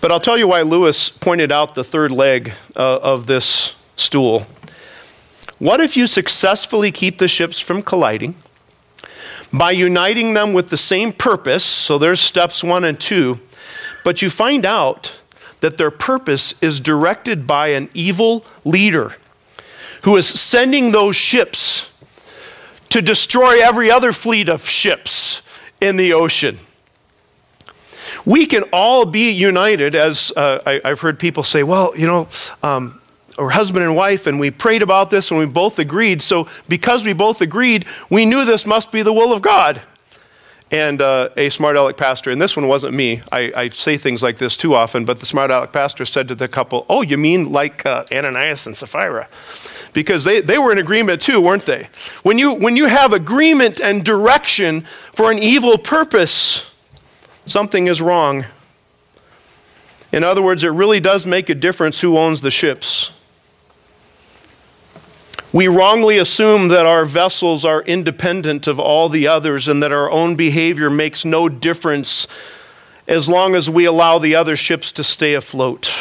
But 0.00 0.12
I'll 0.12 0.20
tell 0.20 0.36
you 0.36 0.48
why 0.48 0.60
Lewis 0.60 1.08
pointed 1.08 1.50
out 1.50 1.74
the 1.74 1.84
third 1.84 2.12
leg 2.12 2.52
uh, 2.76 2.98
of 2.98 3.24
this 3.24 3.74
stool. 3.96 4.46
What 5.58 5.80
if 5.80 5.96
you 5.96 6.06
successfully 6.06 6.92
keep 6.92 7.16
the 7.16 7.28
ships 7.28 7.58
from 7.58 7.82
colliding 7.82 8.34
by 9.50 9.70
uniting 9.70 10.34
them 10.34 10.52
with 10.52 10.68
the 10.68 10.76
same 10.76 11.12
purpose? 11.12 11.64
So 11.64 11.96
there's 11.96 12.20
steps 12.20 12.62
one 12.62 12.84
and 12.84 13.00
two. 13.00 13.40
But 14.04 14.20
you 14.20 14.28
find 14.28 14.66
out 14.66 15.14
that 15.64 15.78
their 15.78 15.90
purpose 15.90 16.52
is 16.60 16.78
directed 16.78 17.46
by 17.46 17.68
an 17.68 17.88
evil 17.94 18.44
leader 18.66 19.14
who 20.02 20.14
is 20.14 20.28
sending 20.28 20.92
those 20.92 21.16
ships 21.16 21.88
to 22.90 23.00
destroy 23.00 23.64
every 23.66 23.90
other 23.90 24.12
fleet 24.12 24.50
of 24.50 24.68
ships 24.68 25.40
in 25.80 25.96
the 25.96 26.12
ocean. 26.12 26.58
We 28.26 28.44
can 28.44 28.64
all 28.74 29.06
be 29.06 29.30
united, 29.30 29.94
as 29.94 30.34
uh, 30.36 30.58
I, 30.66 30.86
have 30.86 31.00
heard 31.00 31.18
people 31.18 31.42
say, 31.42 31.62
well, 31.62 31.96
you 31.96 32.06
know, 32.06 32.28
um, 32.62 33.00
or 33.38 33.48
husband 33.48 33.86
and 33.86 33.96
wife, 33.96 34.26
and 34.26 34.38
we 34.38 34.50
prayed 34.50 34.82
about 34.82 35.08
this 35.08 35.30
and 35.30 35.40
we 35.40 35.46
both 35.46 35.78
agreed. 35.78 36.20
So, 36.20 36.46
because 36.68 37.06
we 37.06 37.14
both 37.14 37.40
agreed, 37.40 37.86
we 38.10 38.26
knew 38.26 38.44
this 38.44 38.66
must 38.66 38.92
be 38.92 39.00
the 39.00 39.14
will 39.14 39.32
of 39.32 39.40
God 39.40 39.80
and 40.74 41.00
uh, 41.00 41.28
a 41.36 41.50
smart 41.50 41.76
aleck 41.76 41.96
pastor, 41.96 42.32
and 42.32 42.42
this 42.42 42.56
one 42.56 42.66
wasn't 42.66 42.94
me. 42.94 43.22
I, 43.30 43.52
I, 43.54 43.68
say 43.68 43.96
things 43.96 44.24
like 44.24 44.38
this 44.38 44.56
too 44.56 44.74
often, 44.74 45.04
but 45.04 45.20
the 45.20 45.26
smart 45.26 45.52
aleck 45.52 45.72
pastor 45.72 46.04
said 46.04 46.26
to 46.26 46.34
the 46.34 46.48
couple, 46.48 46.84
Oh, 46.88 47.02
you 47.02 47.16
mean 47.16 47.52
like 47.52 47.86
uh, 47.86 48.04
Ananias 48.10 48.66
and 48.66 48.76
Sapphira? 48.76 49.28
Because 49.92 50.24
they, 50.24 50.40
they 50.40 50.58
were 50.58 50.72
in 50.72 50.78
agreement 50.78 51.22
too, 51.22 51.40
weren't 51.40 51.64
they? 51.64 51.88
When 52.24 52.40
you, 52.40 52.54
when 52.54 52.76
you 52.76 52.86
have 52.86 53.12
agreement 53.12 53.80
and 53.80 54.04
direction 54.04 54.84
for 55.12 55.30
an 55.30 55.38
evil 55.38 55.78
purpose, 55.78 56.72
something 57.46 57.86
is 57.86 58.02
wrong. 58.02 58.44
In 60.10 60.24
other 60.24 60.42
words, 60.42 60.64
it 60.64 60.70
really 60.70 60.98
does 60.98 61.24
make 61.24 61.48
a 61.50 61.54
difference 61.54 62.00
who 62.00 62.18
owns 62.18 62.40
the 62.40 62.50
ships. 62.50 63.12
We 65.54 65.68
wrongly 65.68 66.18
assume 66.18 66.66
that 66.70 66.84
our 66.84 67.04
vessels 67.04 67.64
are 67.64 67.80
independent 67.82 68.66
of 68.66 68.80
all 68.80 69.08
the 69.08 69.28
others 69.28 69.68
and 69.68 69.80
that 69.84 69.92
our 69.92 70.10
own 70.10 70.34
behavior 70.34 70.90
makes 70.90 71.24
no 71.24 71.48
difference 71.48 72.26
as 73.06 73.28
long 73.28 73.54
as 73.54 73.70
we 73.70 73.84
allow 73.84 74.18
the 74.18 74.34
other 74.34 74.56
ships 74.56 74.90
to 74.90 75.04
stay 75.04 75.32
afloat. 75.32 75.94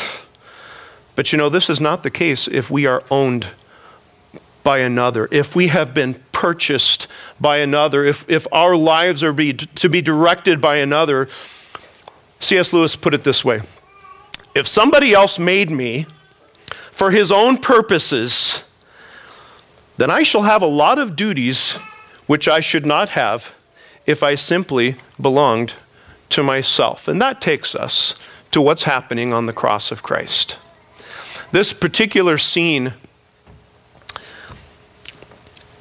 But 1.16 1.32
you 1.32 1.38
know, 1.38 1.50
this 1.50 1.70
is 1.70 1.80
not 1.80 2.02
the 2.02 2.10
case 2.10 2.48
if 2.48 2.72
we 2.72 2.88
are 2.88 3.04
owned 3.12 3.50
by 4.64 4.80
another, 4.80 5.28
if 5.30 5.56
we 5.56 5.68
have 5.68 5.94
been 5.94 6.16
purchased 6.32 7.08
by 7.40 7.58
another, 7.58 8.04
if, 8.04 8.28
if 8.28 8.48
our 8.52 8.76
lives 8.76 9.24
are 9.24 9.34
be, 9.34 9.54
to 9.54 9.88
be 9.88 10.02
directed 10.02 10.62
by 10.62 10.78
another. 10.78 11.30
C.S. 12.40 12.74
Lewis 12.74 12.96
put 12.96 13.14
it 13.14 13.24
this 13.24 13.46
way 13.46 13.62
If 14.56 14.68
somebody 14.68 15.14
else 15.14 15.38
made 15.38 15.70
me 15.70 16.08
for 16.90 17.12
his 17.12 17.32
own 17.32 17.58
purposes, 17.58 18.64
then 20.04 20.12
I 20.12 20.24
shall 20.24 20.42
have 20.42 20.62
a 20.62 20.66
lot 20.66 21.00
of 21.00 21.16
duties 21.16 21.78
which 22.28 22.50
I 22.50 22.60
should 22.60 22.86
not 22.86 23.12
have 23.12 23.54
if 24.06 24.22
I 24.22 24.36
simply 24.36 24.98
belonged 25.22 25.76
to 26.32 26.44
myself. 26.44 27.08
And 27.08 27.22
that 27.22 27.40
takes 27.40 27.74
us 27.74 28.20
to 28.52 28.60
what's 28.60 28.84
happening 28.84 29.32
on 29.32 29.46
the 29.46 29.54
cross 29.54 29.94
of 29.94 30.04
Christ. 30.04 30.58
This 31.54 31.72
particular 31.72 32.38
scene 32.38 32.96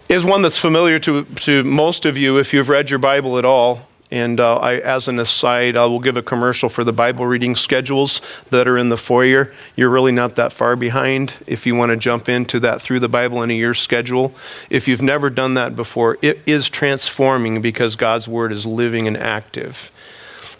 is 0.08 0.24
one 0.24 0.42
that's 0.42 0.56
familiar 0.56 1.00
to, 1.00 1.24
to 1.24 1.64
most 1.64 2.06
of 2.06 2.16
you 2.16 2.38
if 2.38 2.54
you've 2.54 2.68
read 2.68 2.90
your 2.90 3.00
Bible 3.00 3.38
at 3.38 3.44
all. 3.44 3.88
And 4.12 4.40
uh, 4.40 4.57
I, 4.57 4.75
as 4.75 5.09
an 5.09 5.19
aside, 5.19 5.75
I 5.75 5.87
will 5.87 5.99
give 5.99 6.19
a 6.19 6.23
commercial 6.23 6.69
for 6.69 6.85
the 6.85 6.92
Bible 6.92 7.25
reading 7.25 7.57
schedules 7.57 8.21
that 8.50 8.69
are 8.69 8.76
in 8.76 8.90
the 8.90 8.99
foyer. 8.99 9.54
You're 9.75 9.88
really 9.88 10.12
not 10.12 10.35
that 10.35 10.52
far 10.52 10.76
behind 10.76 11.33
if 11.47 11.64
you 11.64 11.75
want 11.75 11.92
to 11.92 11.97
jump 11.97 12.28
into 12.28 12.61
that 12.61 12.83
through 12.83 13.00
the 13.00 13.09
Bible 13.09 13.42
in 13.42 13.50
a 13.50 13.54
year 13.54 13.73
schedule. 13.73 14.35
If 14.69 14.87
you've 14.87 15.00
never 15.00 15.31
done 15.31 15.54
that 15.54 15.75
before, 15.75 16.19
it 16.21 16.40
is 16.45 16.69
transforming 16.69 17.62
because 17.62 17.97
God's 17.97 18.28
Word 18.28 18.52
is 18.52 18.66
living 18.66 19.09
and 19.09 19.16
active. 19.16 19.90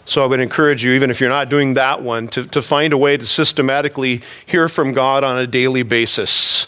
So 0.03 0.23
I 0.23 0.25
would 0.25 0.39
encourage 0.39 0.83
you, 0.83 0.93
even 0.93 1.11
if 1.11 1.21
you're 1.21 1.29
not 1.29 1.47
doing 1.47 1.75
that 1.75 2.01
one, 2.01 2.29
to, 2.29 2.47
to 2.47 2.61
find 2.63 2.91
a 2.91 2.97
way 2.97 3.17
to 3.17 3.25
systematically 3.25 4.23
hear 4.47 4.67
from 4.67 4.93
God 4.93 5.23
on 5.23 5.37
a 5.37 5.45
daily 5.45 5.83
basis. 5.83 6.65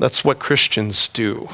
That's 0.00 0.24
what 0.24 0.40
Christians 0.40 1.06
do. 1.06 1.48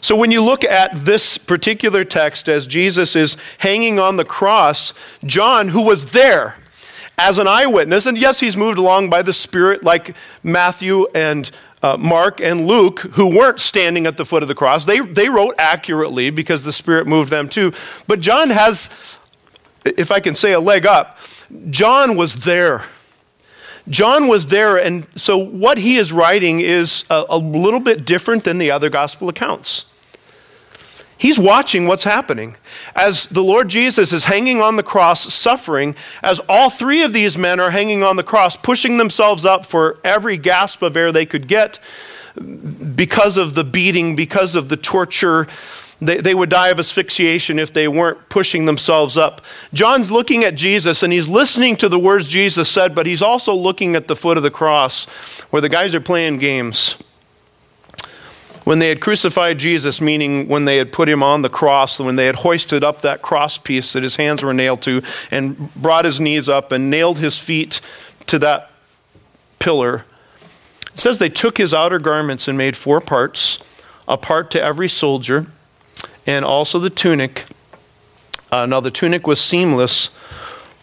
So 0.00 0.16
when 0.16 0.30
you 0.30 0.42
look 0.42 0.64
at 0.64 0.90
this 0.94 1.36
particular 1.36 2.04
text 2.04 2.48
as 2.48 2.66
Jesus 2.66 3.14
is 3.14 3.36
hanging 3.58 3.98
on 3.98 4.16
the 4.16 4.24
cross, 4.24 4.94
John, 5.24 5.68
who 5.68 5.84
was 5.84 6.12
there 6.12 6.56
as 7.18 7.38
an 7.38 7.46
eyewitness, 7.46 8.06
and 8.06 8.16
yes, 8.16 8.40
he's 8.40 8.56
moved 8.56 8.78
along 8.78 9.10
by 9.10 9.22
the 9.22 9.32
Spirit 9.32 9.84
like 9.84 10.16
Matthew 10.42 11.06
and 11.14 11.50
uh, 11.82 11.96
Mark 11.96 12.40
and 12.40 12.66
Luke, 12.66 13.00
who 13.00 13.26
weren't 13.26 13.60
standing 13.60 14.06
at 14.06 14.16
the 14.16 14.24
foot 14.24 14.42
of 14.42 14.48
the 14.48 14.54
cross, 14.54 14.84
they, 14.84 15.00
they 15.00 15.28
wrote 15.28 15.54
accurately 15.58 16.30
because 16.30 16.62
the 16.62 16.72
Spirit 16.72 17.06
moved 17.06 17.30
them 17.30 17.48
too. 17.48 17.72
But 18.06 18.20
John 18.20 18.50
has, 18.50 18.90
if 19.84 20.10
I 20.10 20.20
can 20.20 20.34
say, 20.34 20.52
a 20.52 20.60
leg 20.60 20.86
up. 20.86 21.18
John 21.70 22.16
was 22.16 22.44
there. 22.44 22.84
John 23.88 24.28
was 24.28 24.46
there, 24.46 24.76
and 24.76 25.06
so 25.14 25.36
what 25.38 25.78
he 25.78 25.96
is 25.96 26.12
writing 26.12 26.60
is 26.60 27.04
a, 27.10 27.24
a 27.30 27.38
little 27.38 27.80
bit 27.80 28.04
different 28.04 28.44
than 28.44 28.58
the 28.58 28.70
other 28.70 28.88
gospel 28.88 29.28
accounts. 29.28 29.86
He's 31.20 31.38
watching 31.38 31.86
what's 31.86 32.04
happening. 32.04 32.56
As 32.96 33.28
the 33.28 33.42
Lord 33.42 33.68
Jesus 33.68 34.10
is 34.10 34.24
hanging 34.24 34.62
on 34.62 34.76
the 34.76 34.82
cross, 34.82 35.30
suffering, 35.34 35.94
as 36.22 36.40
all 36.48 36.70
three 36.70 37.02
of 37.02 37.12
these 37.12 37.36
men 37.36 37.60
are 37.60 37.72
hanging 37.72 38.02
on 38.02 38.16
the 38.16 38.22
cross, 38.22 38.56
pushing 38.56 38.96
themselves 38.96 39.44
up 39.44 39.66
for 39.66 39.98
every 40.02 40.38
gasp 40.38 40.80
of 40.80 40.96
air 40.96 41.12
they 41.12 41.26
could 41.26 41.46
get 41.46 41.78
because 42.94 43.36
of 43.36 43.54
the 43.54 43.64
beating, 43.64 44.16
because 44.16 44.56
of 44.56 44.70
the 44.70 44.78
torture. 44.78 45.46
They, 46.00 46.22
they 46.22 46.34
would 46.34 46.48
die 46.48 46.68
of 46.68 46.78
asphyxiation 46.78 47.58
if 47.58 47.70
they 47.70 47.86
weren't 47.86 48.30
pushing 48.30 48.64
themselves 48.64 49.18
up. 49.18 49.42
John's 49.74 50.10
looking 50.10 50.44
at 50.44 50.54
Jesus 50.54 51.02
and 51.02 51.12
he's 51.12 51.28
listening 51.28 51.76
to 51.76 51.90
the 51.90 51.98
words 51.98 52.30
Jesus 52.30 52.70
said, 52.70 52.94
but 52.94 53.04
he's 53.04 53.20
also 53.20 53.54
looking 53.54 53.94
at 53.94 54.08
the 54.08 54.16
foot 54.16 54.38
of 54.38 54.42
the 54.42 54.50
cross 54.50 55.04
where 55.50 55.60
the 55.60 55.68
guys 55.68 55.94
are 55.94 56.00
playing 56.00 56.38
games. 56.38 56.96
When 58.70 58.78
they 58.78 58.88
had 58.88 59.00
crucified 59.00 59.58
Jesus, 59.58 60.00
meaning 60.00 60.46
when 60.46 60.64
they 60.64 60.76
had 60.76 60.92
put 60.92 61.08
him 61.08 61.24
on 61.24 61.42
the 61.42 61.48
cross, 61.48 61.98
when 61.98 62.14
they 62.14 62.26
had 62.26 62.36
hoisted 62.36 62.84
up 62.84 63.02
that 63.02 63.20
cross 63.20 63.58
piece 63.58 63.94
that 63.94 64.04
his 64.04 64.14
hands 64.14 64.44
were 64.44 64.54
nailed 64.54 64.80
to, 64.82 65.02
and 65.32 65.74
brought 65.74 66.04
his 66.04 66.20
knees 66.20 66.48
up 66.48 66.70
and 66.70 66.88
nailed 66.88 67.18
his 67.18 67.36
feet 67.36 67.80
to 68.28 68.38
that 68.38 68.70
pillar, 69.58 70.04
it 70.92 71.00
says 71.00 71.18
they 71.18 71.28
took 71.28 71.58
his 71.58 71.74
outer 71.74 71.98
garments 71.98 72.46
and 72.46 72.56
made 72.56 72.76
four 72.76 73.00
parts, 73.00 73.58
a 74.06 74.16
part 74.16 74.52
to 74.52 74.62
every 74.62 74.88
soldier, 74.88 75.46
and 76.24 76.44
also 76.44 76.78
the 76.78 76.90
tunic. 76.90 77.46
Uh, 78.52 78.66
now, 78.66 78.78
the 78.78 78.92
tunic 78.92 79.26
was 79.26 79.40
seamless 79.40 80.10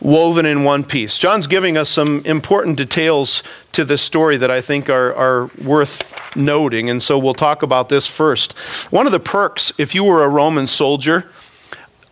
woven 0.02 0.46
in 0.46 0.66
one 0.66 0.84
piece. 0.84 1.18
John's 1.18 1.48
giving 1.48 1.78
us 1.78 1.88
some 1.88 2.22
important 2.26 2.76
details 2.76 3.44
to 3.72 3.86
this 3.86 4.02
story 4.02 4.36
that 4.36 4.52
I 4.52 4.60
think 4.60 4.90
are, 4.90 5.16
are 5.16 5.50
worth 5.64 6.04
noting, 6.38 6.90
and 6.90 7.02
so 7.02 7.18
we'll 7.18 7.34
talk 7.34 7.64
about 7.64 7.90
this 7.90 8.08
first. 8.08 8.54
One 8.92 9.06
of 9.06 9.12
the 9.12 9.20
perks, 9.20 9.74
if 9.78 9.96
you 9.96 10.04
were 10.04 10.24
a 10.24 10.30
Roman 10.30 10.68
soldier, 10.68 11.30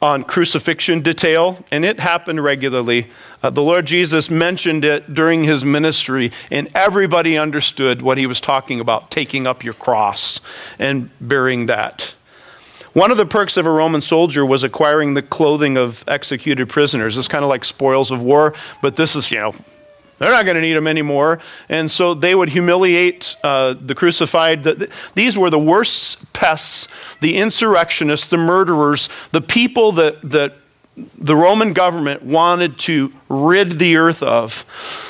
on 0.02 0.24
crucifixion 0.24 1.02
detail, 1.02 1.64
and 1.72 1.86
it 1.86 2.00
happened 2.00 2.44
regularly. 2.44 3.08
Uh, 3.42 3.50
the 3.50 3.62
Lord 3.62 3.86
Jesus 3.86 4.30
mentioned 4.30 4.86
it 4.86 5.14
during 5.14 5.44
his 5.44 5.64
ministry, 5.64 6.32
and 6.52 6.70
everybody 6.76 7.38
understood 7.38 8.02
what 8.02 8.18
he 8.18 8.28
was 8.28 8.42
talking 8.42 8.80
about 8.80 9.10
taking 9.10 9.48
up 9.48 9.64
your 9.64 9.74
cross 9.74 10.42
and 10.78 11.10
bearing 11.22 11.66
that. 11.68 12.14
One 12.94 13.12
of 13.12 13.18
the 13.18 13.26
perks 13.26 13.58
of 13.58 13.66
a 13.66 13.72
Roman 13.72 14.02
soldier 14.02 14.46
was 14.46 14.64
acquiring 14.64 15.16
the 15.16 15.22
clothing 15.22 15.76
of 15.76 16.04
executed 16.08 16.70
prisoners. 16.70 17.18
It's 17.18 17.28
kind 17.28 17.44
of 17.44 17.50
like 17.50 17.66
spoils 17.66 18.12
of 18.12 18.22
war, 18.22 18.54
but 18.82 18.96
this 18.96 19.16
is, 19.16 19.32
you 19.32 19.40
know, 19.40 19.56
they're 20.18 20.32
not 20.32 20.46
going 20.46 20.56
to 20.56 20.62
need 20.62 20.74
them 20.74 20.88
anymore. 20.88 21.40
And 21.70 21.90
so 21.90 22.14
they 22.14 22.36
would 22.36 22.50
humiliate 22.50 23.36
uh, 23.44 23.76
the 23.80 23.96
crucified. 23.96 24.64
These 25.14 25.38
were 25.38 25.50
the 25.50 25.60
worst 25.60 26.32
pests, 26.34 26.88
the 27.22 27.38
insurrectionists, 27.38 28.28
the 28.28 28.38
murderers, 28.38 29.10
the 29.32 29.42
people 29.42 29.92
that, 29.94 30.22
that 30.30 30.58
the 31.18 31.36
Roman 31.36 31.74
government 31.74 32.24
wanted 32.24 32.80
to 32.80 33.12
rid 33.28 33.74
the 33.74 33.98
earth 33.98 34.24
of. 34.24 34.66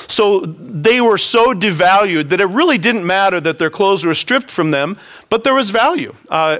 So 0.08 0.40
they 0.40 1.00
were 1.00 1.18
so 1.18 1.54
devalued 1.54 2.30
that 2.30 2.40
it 2.40 2.46
really 2.46 2.78
didn't 2.78 3.06
matter 3.06 3.40
that 3.40 3.58
their 3.58 3.70
clothes 3.70 4.04
were 4.04 4.14
stripped 4.14 4.50
from 4.50 4.72
them, 4.72 4.98
but 5.30 5.44
there 5.44 5.54
was 5.54 5.70
value. 5.70 6.14
Uh, 6.28 6.58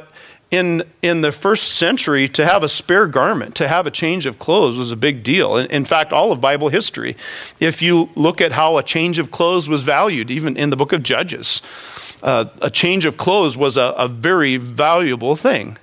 in, 0.51 0.85
in 1.03 1.23
the 1.23 1.33
first 1.33 1.73
century, 1.73 2.29
to 2.29 2.47
have 2.47 2.63
a 2.63 2.69
spare 2.69 3.07
garment, 3.07 3.57
to 3.57 3.67
have 3.67 3.87
a 3.87 3.91
change 3.91 4.27
of 4.27 4.39
clothes 4.39 4.77
was 4.77 4.93
a 4.93 4.97
big 4.97 5.23
deal. 5.23 5.57
In, 5.57 5.67
in, 5.67 5.85
fact, 5.85 6.13
all 6.13 6.31
of 6.31 6.41
Bible 6.41 6.69
history, 6.69 7.17
if 7.61 7.83
you 7.83 8.09
look 8.15 8.41
at 8.41 8.53
how 8.53 8.79
a 8.79 8.83
change 8.83 9.19
of 9.19 9.31
clothes 9.31 9.69
was 9.69 9.83
valued, 9.83 10.31
even 10.31 10.57
in 10.57 10.71
the 10.71 10.77
book 10.77 10.93
of 10.93 11.03
Judges, 11.03 11.63
uh, 12.23 12.47
a 12.63 12.71
change 12.71 13.07
of 13.07 13.17
clothes 13.17 13.57
was 13.57 13.77
a, 13.77 13.95
a 13.99 14.07
very 14.07 14.57
valuable 14.57 15.35
thing. 15.35 15.79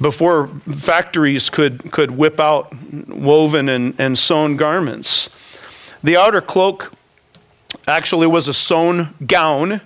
Before 0.00 0.48
factories 0.76 1.48
could, 1.48 1.90
could 1.92 2.10
whip 2.10 2.40
out 2.40 2.74
woven 3.08 3.68
and, 3.68 3.94
and 3.98 4.18
sewn 4.18 4.56
garments, 4.56 5.30
the 6.02 6.16
outer 6.16 6.40
cloak 6.40 6.92
actually 7.86 8.26
was 8.26 8.48
a 8.48 8.54
sewn 8.54 9.14
gown 9.26 9.80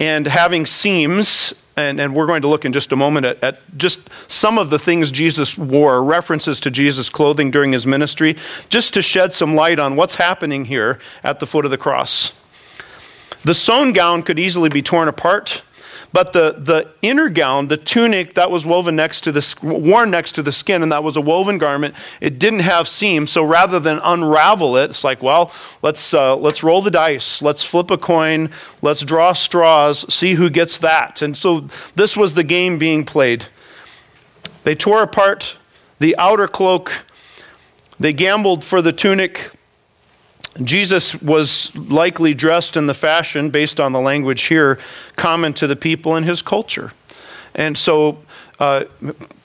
and 0.00 0.26
having 0.26 0.64
seams 0.64 1.52
and, 1.78 2.00
and 2.00 2.14
we're 2.14 2.26
going 2.26 2.42
to 2.42 2.48
look 2.48 2.64
in 2.64 2.72
just 2.72 2.90
a 2.92 2.96
moment 2.96 3.24
at, 3.24 3.42
at, 3.42 3.78
just 3.78 4.00
some 4.26 4.58
of 4.58 4.70
the 4.70 4.78
things 4.78 5.12
Jesus 5.12 5.56
wore, 5.56 6.02
references 6.02 6.58
to 6.60 6.70
Jesus' 6.70 7.08
clothing 7.08 7.50
during 7.50 7.72
his 7.72 7.86
ministry, 7.86 8.36
just 8.68 8.94
to 8.94 9.02
shed 9.02 9.32
some 9.32 9.54
light 9.54 9.78
on 9.78 9.94
what's 9.94 10.16
happening 10.16 10.64
here 10.64 10.98
at 11.22 11.38
the 11.38 11.46
foot 11.46 11.64
of 11.64 11.70
the 11.70 11.78
cross. 11.78 12.32
The 13.44 13.54
sewn 13.54 13.92
gown 13.92 14.24
could 14.24 14.38
easily 14.38 14.68
be 14.68 14.82
torn 14.82 15.06
apart 15.06 15.62
but 16.12 16.32
the, 16.32 16.54
the 16.58 16.90
inner 17.02 17.28
gown, 17.28 17.68
the 17.68 17.76
tunic 17.76 18.34
that 18.34 18.50
was 18.50 18.64
woven 18.64 18.96
next 18.96 19.22
to 19.22 19.32
the, 19.32 19.56
worn 19.62 20.10
next 20.10 20.32
to 20.32 20.42
the 20.42 20.52
skin, 20.52 20.82
and 20.82 20.90
that 20.90 21.04
was 21.04 21.16
a 21.16 21.20
woven 21.20 21.58
garment, 21.58 21.94
it 22.20 22.38
didn't 22.38 22.60
have 22.60 22.88
seams. 22.88 23.30
So 23.30 23.44
rather 23.44 23.78
than 23.78 24.00
unravel 24.02 24.76
it, 24.78 24.90
it's 24.90 25.04
like, 25.04 25.22
well, 25.22 25.52
let's, 25.82 26.14
uh, 26.14 26.34
let's 26.36 26.62
roll 26.62 26.80
the 26.80 26.90
dice. 26.90 27.42
Let's 27.42 27.62
flip 27.62 27.90
a 27.90 27.98
coin. 27.98 28.50
Let's 28.80 29.02
draw 29.02 29.32
straws, 29.34 30.12
see 30.12 30.34
who 30.34 30.48
gets 30.48 30.78
that. 30.78 31.20
And 31.20 31.36
so 31.36 31.68
this 31.94 32.16
was 32.16 32.34
the 32.34 32.44
game 32.44 32.78
being 32.78 33.04
played. 33.04 33.46
They 34.64 34.74
tore 34.74 35.02
apart 35.02 35.58
the 35.98 36.16
outer 36.18 36.48
cloak. 36.48 37.04
They 38.00 38.12
gambled 38.12 38.64
for 38.64 38.80
the 38.80 38.92
tunic. 38.92 39.50
Jesus 40.62 41.20
was 41.22 41.74
likely 41.76 42.34
dressed 42.34 42.76
in 42.76 42.86
the 42.86 42.94
fashion, 42.94 43.50
based 43.50 43.78
on 43.80 43.92
the 43.92 44.00
language 44.00 44.42
here, 44.42 44.78
common 45.16 45.52
to 45.54 45.66
the 45.66 45.76
people 45.76 46.16
in 46.16 46.24
his 46.24 46.42
culture. 46.42 46.92
And 47.54 47.76
so 47.76 48.18
uh, 48.58 48.84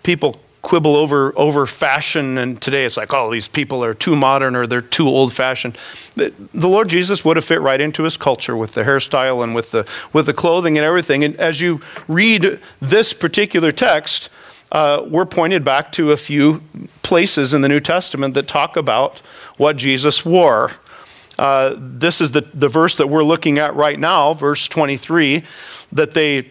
people 0.04 0.40
quibble 0.64 0.96
over, 0.96 1.34
over 1.38 1.68
fashion, 1.68 2.38
and 2.38 2.62
today 2.62 2.86
it's 2.86 2.96
like, 2.96 3.14
oh, 3.14 3.30
these 3.30 3.50
people 3.50 3.84
are 3.84 3.94
too 3.94 4.16
modern 4.16 4.56
or 4.56 4.66
they're 4.66 4.82
too 4.82 5.08
old 5.08 5.34
fashioned. 5.34 5.78
The 6.16 6.32
Lord 6.54 6.88
Jesus 6.88 7.26
would 7.26 7.36
have 7.36 7.46
fit 7.46 7.60
right 7.60 7.82
into 7.82 8.04
his 8.04 8.16
culture 8.16 8.56
with 8.56 8.74
the 8.74 8.84
hairstyle 8.84 9.44
and 9.44 9.54
with 9.54 9.72
the, 9.72 9.86
with 10.14 10.26
the 10.26 10.34
clothing 10.34 10.78
and 10.78 10.86
everything. 10.86 11.24
And 11.24 11.36
as 11.36 11.60
you 11.60 11.82
read 12.08 12.60
this 12.80 13.14
particular 13.14 13.74
text, 13.74 14.30
uh, 14.72 15.04
we're 15.08 15.26
pointed 15.26 15.66
back 15.66 15.92
to 15.92 16.12
a 16.12 16.18
few 16.18 16.64
places 17.04 17.54
in 17.54 17.62
the 17.62 17.70
New 17.70 17.82
Testament 17.82 18.34
that 18.34 18.48
talk 18.48 18.78
about 18.78 19.20
what 19.58 19.76
Jesus 19.76 20.26
wore. 20.26 20.72
Uh, 21.38 21.76
this 21.78 22.22
is 22.22 22.32
the, 22.32 22.42
the 22.54 22.68
verse 22.68 22.96
that 22.98 23.08
we're 23.08 23.24
looking 23.24 23.58
at 23.60 23.76
right 23.76 24.00
now, 24.00 24.34
verse 24.34 24.68
23, 24.68 25.44
that 25.92 26.12
they 26.12 26.50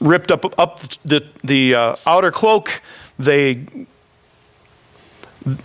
ripped 0.00 0.30
up, 0.30 0.58
up 0.58 0.80
the, 1.04 1.26
the 1.44 1.74
uh, 1.74 1.96
outer 2.06 2.30
cloak, 2.30 2.82
they, 3.18 3.66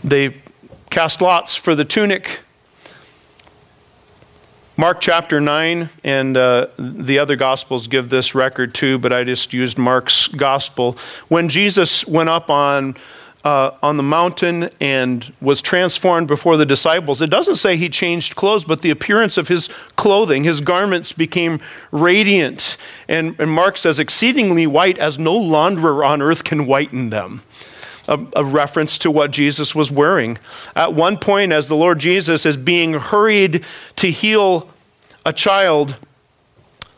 they 0.04 0.36
cast 0.90 1.22
lots 1.22 1.56
for 1.56 1.74
the 1.74 1.86
tunic. 1.86 2.42
Mark 4.78 5.00
chapter 5.00 5.40
9 5.40 5.90
and 6.04 6.36
uh, 6.36 6.68
the 6.78 7.18
other 7.18 7.38
gospels 7.38 7.88
give 7.88 8.10
this 8.10 8.36
record 8.36 8.76
too, 8.76 9.00
but 9.00 9.14
I 9.14 9.24
just 9.24 9.54
used 9.54 9.78
Mark's 9.78 10.28
gospel. 10.28 10.98
When 11.30 11.48
Jesus 11.48 12.06
went 12.06 12.28
up 12.28 12.50
on 12.50 12.98
uh, 13.46 13.78
on 13.84 13.96
the 13.96 14.04
mountain 14.04 14.70
and 14.82 15.32
was 15.40 15.62
transformed 15.62 16.28
before 16.28 16.58
the 16.58 16.66
disciples, 16.66 17.22
it 17.22 17.30
doesn't 17.30 17.58
say 17.58 17.78
he 17.78 17.88
changed 17.88 18.36
clothes, 18.36 18.66
but 18.66 18.82
the 18.82 18.90
appearance 18.90 19.38
of 19.38 19.48
his 19.48 19.70
clothing, 19.96 20.44
his 20.44 20.62
garments 20.62 21.14
became 21.14 21.62
radiant. 21.92 22.76
And, 23.08 23.40
and 23.40 23.52
Mark 23.52 23.78
says, 23.78 24.00
exceedingly 24.00 24.66
white, 24.66 24.98
as 24.98 25.20
no 25.20 25.40
launderer 25.40 26.06
on 26.06 26.24
earth 26.24 26.44
can 26.44 26.66
whiten 26.66 27.12
them. 27.12 27.44
A, 28.08 28.20
a, 28.36 28.44
reference 28.44 29.00
to 29.00 29.10
what 29.10 29.32
Jesus 29.32 29.74
was 29.74 29.92
wearing. 29.92 30.38
At 30.76 30.94
one 30.94 31.18
point, 31.18 31.52
as 31.52 31.68
the 31.68 31.76
Lord 31.76 31.98
Jesus 31.98 32.46
is 32.46 32.56
being 32.56 32.94
hurried 32.94 33.64
to 33.96 34.12
heal 34.12 34.70
a 35.26 35.34
child, 35.34 35.96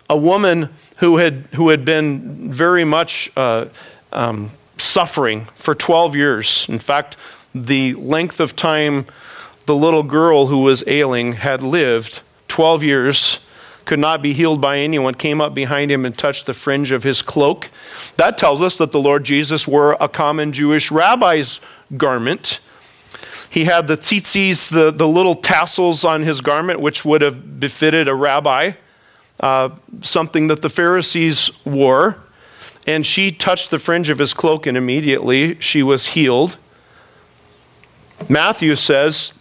a 0.10 0.18
woman 0.18 0.70
who 0.98 1.16
had, 1.16 1.48
who 1.54 1.70
had 1.70 1.86
been 1.86 2.52
very 2.52 2.84
much 2.84 3.32
uh, 3.38 3.68
um, 4.12 4.52
suffering 4.78 5.46
for 5.56 5.76
12 5.76 6.16
years. 6.16 6.66
In 6.70 6.80
fact, 6.80 7.18
the 7.54 7.94
length 7.96 8.40
of 8.40 8.56
time 8.56 9.06
the 9.68 9.76
little 9.76 10.04
girl 10.04 10.48
who 10.48 10.60
was 10.60 10.84
ailing 10.88 11.34
had 11.34 11.62
lived 11.62 12.22
12 12.48 12.84
years 12.84 13.40
could 13.84 14.00
not 14.00 14.22
be 14.22 14.34
healed 14.34 14.60
by 14.60 14.80
anyone, 14.80 15.14
came 15.14 15.40
up 15.40 15.54
behind 15.54 15.92
him 15.92 16.06
and 16.06 16.18
touched 16.18 16.46
the 16.46 16.54
fringe 16.54 16.92
of 16.92 17.04
his 17.04 17.22
cloak. 17.22 17.70
That 18.18 18.38
tells 18.38 18.62
us 18.62 18.78
that 18.78 18.92
the 18.92 19.00
Lord 19.00 19.24
Jesus 19.24 19.68
wore 19.68 19.96
a 20.00 20.10
common 20.10 20.52
Jewish 20.52 20.92
rabbi's 20.92 21.60
garment. 21.96 22.60
He 23.50 23.66
had 23.66 23.88
the 23.88 23.98
tzitzis, 23.98 24.70
the, 24.70 24.92
the 24.92 25.08
little 25.08 25.36
tassels 25.36 26.04
on 26.04 26.24
his 26.24 26.42
garment, 26.42 26.82
which 26.82 27.06
would 27.06 27.22
have 27.22 27.60
befitted 27.60 28.08
a 28.08 28.16
rabbi, 28.16 28.74
uh, 29.40 29.70
something 30.02 30.48
that 30.48 30.62
the 30.62 30.70
Pharisees 30.70 31.52
wore. 31.66 32.18
And 32.88 33.06
she 33.06 33.32
touched 33.32 33.70
the 33.70 33.80
fringe 33.80 34.10
of 34.10 34.18
his 34.18 34.34
cloak, 34.34 34.66
and 34.66 34.78
immediately 34.78 35.60
she 35.60 35.84
was 35.84 36.08
healed. 36.08 36.58
Matthew 38.30 38.76
says, 38.76 39.34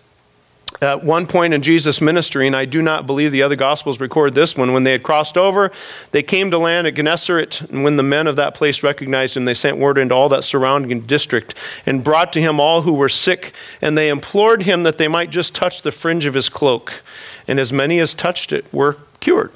at 0.82 1.02
one 1.02 1.26
point 1.26 1.54
in 1.54 1.62
Jesus' 1.62 2.00
ministry, 2.00 2.46
and 2.46 2.54
I 2.54 2.66
do 2.66 2.82
not 2.82 3.06
believe 3.06 3.32
the 3.32 3.42
other 3.42 3.56
Gospels 3.56 4.00
record 4.00 4.35
this 4.35 4.56
one, 4.56 4.72
when 4.72 4.82
they 4.82 4.92
had 4.92 5.02
crossed 5.02 5.38
over, 5.38 5.72
they 6.11 6.22
came 6.22 6.50
to 6.50 6.59
land 6.59 6.87
at 6.87 6.94
Gennesaret, 6.94 7.62
and 7.62 7.82
when 7.82 7.96
the 7.96 8.02
men 8.02 8.26
of 8.26 8.37
that 8.37 8.54
place 8.54 8.82
recognized 8.82 9.37
him, 9.37 9.46
they 9.46 9.54
sent 9.54 9.78
word 9.78 9.96
into 9.96 10.14
all 10.14 10.28
that 10.28 10.44
surrounding 10.44 11.00
district 11.00 11.54
and 11.87 12.04
brought 12.04 12.32
to 12.35 12.40
him 12.40 12.61
all 12.61 12.82
who 12.82 12.92
were 12.92 13.09
sick, 13.09 13.54
and 13.80 13.96
they 13.96 14.09
implored 14.09 14.62
him 14.62 14.82
that 14.82 14.98
they 14.98 15.09
might 15.09 15.30
just 15.30 15.54
touch 15.54 15.80
the 15.80 15.92
fringe 15.92 16.26
of 16.26 16.35
his 16.35 16.48
cloak. 16.48 17.02
And 17.48 17.59
as 17.59 17.72
many 17.72 17.98
as 18.00 18.12
touched 18.12 18.52
it 18.52 18.66
were 18.72 18.98
cured. 19.20 19.52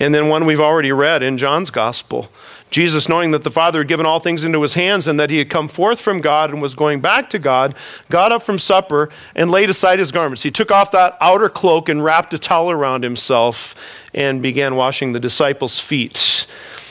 And 0.00 0.14
then 0.14 0.28
one 0.28 0.46
we've 0.46 0.60
already 0.60 0.92
read 0.92 1.22
in 1.22 1.38
John's 1.38 1.70
gospel. 1.70 2.30
Jesus, 2.70 3.08
knowing 3.08 3.30
that 3.30 3.44
the 3.44 3.50
Father 3.50 3.80
had 3.80 3.88
given 3.88 4.06
all 4.06 4.20
things 4.20 4.44
into 4.44 4.60
his 4.62 4.74
hands 4.74 5.06
and 5.06 5.18
that 5.18 5.30
he 5.30 5.38
had 5.38 5.48
come 5.48 5.68
forth 5.68 6.00
from 6.00 6.20
God 6.20 6.50
and 6.50 6.60
was 6.60 6.74
going 6.74 7.00
back 7.00 7.30
to 7.30 7.38
God, 7.38 7.74
got 8.10 8.30
up 8.30 8.42
from 8.42 8.58
supper 8.58 9.08
and 9.34 9.50
laid 9.50 9.70
aside 9.70 9.98
his 9.98 10.12
garments. 10.12 10.42
He 10.42 10.50
took 10.50 10.70
off 10.70 10.90
that 10.90 11.16
outer 11.20 11.48
cloak 11.48 11.88
and 11.88 12.04
wrapped 12.04 12.34
a 12.34 12.38
towel 12.38 12.70
around 12.70 13.04
himself 13.04 13.74
and 14.12 14.42
began 14.42 14.76
washing 14.76 15.12
the 15.12 15.20
disciples' 15.20 15.80
feet. 15.80 16.46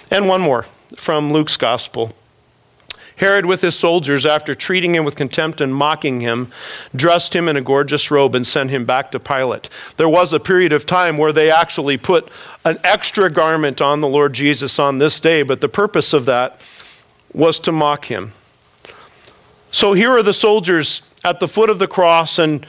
And 0.09 0.27
one 0.27 0.41
more 0.41 0.65
from 0.95 1.31
Luke's 1.31 1.57
gospel. 1.57 2.15
Herod, 3.17 3.47
with 3.47 3.61
his 3.61 3.75
soldiers, 3.75 4.25
after 4.25 4.53
treating 4.53 4.93
him 4.95 5.03
with 5.03 5.15
contempt 5.15 5.59
and 5.59 5.73
mocking 5.73 6.21
him, 6.21 6.51
dressed 6.95 7.35
him 7.35 7.47
in 7.47 7.57
a 7.57 7.61
gorgeous 7.61 8.11
robe 8.11 8.35
and 8.35 8.45
sent 8.45 8.69
him 8.69 8.85
back 8.85 9.11
to 9.11 9.19
Pilate. 9.19 9.69
There 9.97 10.07
was 10.07 10.33
a 10.33 10.39
period 10.39 10.71
of 10.71 10.85
time 10.85 11.17
where 11.17 11.33
they 11.33 11.49
actually 11.49 11.97
put 11.97 12.29
an 12.63 12.77
extra 12.83 13.31
garment 13.31 13.81
on 13.81 14.01
the 14.01 14.07
Lord 14.07 14.33
Jesus 14.33 14.77
on 14.77 14.99
this 14.99 15.19
day, 15.19 15.41
but 15.41 15.61
the 15.61 15.69
purpose 15.69 16.13
of 16.13 16.25
that 16.25 16.61
was 17.33 17.59
to 17.59 17.71
mock 17.71 18.05
him. 18.05 18.33
So 19.71 19.93
here 19.93 20.11
are 20.11 20.23
the 20.23 20.33
soldiers 20.33 21.01
at 21.23 21.39
the 21.39 21.47
foot 21.47 21.69
of 21.69 21.79
the 21.79 21.87
cross, 21.87 22.37
and 22.37 22.65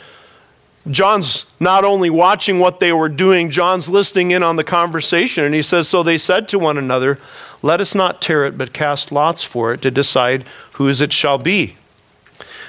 John's 0.91 1.47
not 1.61 1.85
only 1.85 2.11
watching 2.11 2.59
what 2.59 2.81
they 2.81 2.93
were 2.93 3.09
doing, 3.09 3.51
John's 3.51 3.89
listening 3.89 4.31
in 4.31 4.43
on 4.43 4.57
the 4.57 4.65
conversation. 4.65 5.45
And 5.45 5.55
he 5.55 5.63
says, 5.63 5.89
So 5.89 6.03
they 6.03 6.19
said 6.19 6.49
to 6.49 6.59
one 6.59 6.79
another, 6.79 7.19
let 7.63 7.81
us 7.81 7.95
not 7.95 8.23
tear 8.23 8.45
it, 8.45 8.57
but 8.57 8.73
cast 8.73 9.11
lots 9.11 9.43
for 9.43 9.73
it 9.73 9.83
to 9.83 9.91
decide 9.91 10.45
whose 10.75 11.01
it 11.01 11.13
shall 11.13 11.39
be. 11.39 11.77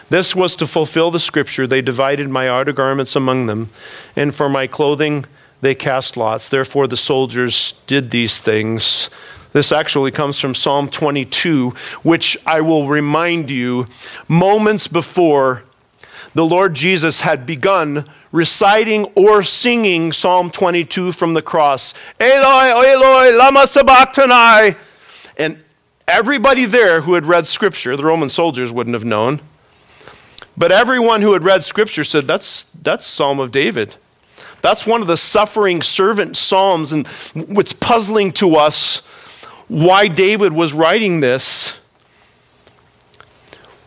This 0.10 0.36
was 0.36 0.55
to 0.55 0.65
fulfill 0.65 1.12
the 1.12 1.19
scripture. 1.19 1.67
They 1.67 1.82
divided 1.82 2.29
my 2.29 2.49
outer 2.49 2.73
garments 2.73 3.15
among 3.15 3.45
them, 3.45 3.69
and 4.15 4.34
for 4.34 4.49
my 4.49 4.65
clothing 4.65 5.25
they 5.62 5.75
cast 5.75 6.17
lots. 6.17 6.49
Therefore, 6.49 6.88
the 6.88 6.97
soldiers 6.97 7.75
did 7.86 8.10
these 8.10 8.39
things. 8.39 9.12
This 9.51 9.71
actually 9.71 10.12
comes 10.12 10.39
from 10.39 10.55
Psalm 10.55 10.89
22, 10.89 11.71
which 12.01 12.38
I 12.45 12.62
will 12.62 12.88
remind 12.88 13.49
you 13.51 13.88
moments 14.27 14.88
before 14.88 15.63
the 16.33 16.45
Lord 16.45 16.73
Jesus 16.73 17.21
had 17.21 17.45
begun 17.45 18.05
reciting 18.31 19.05
or 19.15 19.43
singing 19.43 20.11
Psalm 20.11 20.51
22 20.51 21.11
from 21.11 21.33
the 21.33 21.41
cross. 21.41 21.93
Eloi, 22.19 22.91
Eloi, 22.91 23.35
lama 23.35 23.65
sabachthani. 23.65 24.75
And 25.37 25.63
everybody 26.07 26.65
there 26.65 27.01
who 27.01 27.13
had 27.13 27.25
read 27.25 27.47
Scripture, 27.47 27.95
the 27.97 28.03
Roman 28.03 28.29
soldiers 28.29 28.71
wouldn't 28.71 28.93
have 28.93 29.05
known, 29.05 29.41
but 30.57 30.71
everyone 30.71 31.21
who 31.21 31.33
had 31.33 31.43
read 31.43 31.63
Scripture 31.63 32.03
said, 32.03 32.27
that's, 32.27 32.65
that's 32.81 33.05
Psalm 33.05 33.39
of 33.39 33.51
David. 33.51 33.95
That's 34.61 34.85
one 34.85 35.01
of 35.01 35.07
the 35.07 35.17
suffering 35.17 35.81
servant 35.81 36.35
psalms, 36.35 36.91
and 36.91 37.07
what's 37.47 37.73
puzzling 37.73 38.33
to 38.33 38.57
us 38.57 38.99
why 39.69 40.07
David 40.07 40.51
was 40.51 40.73
writing 40.73 41.21
this. 41.21 41.77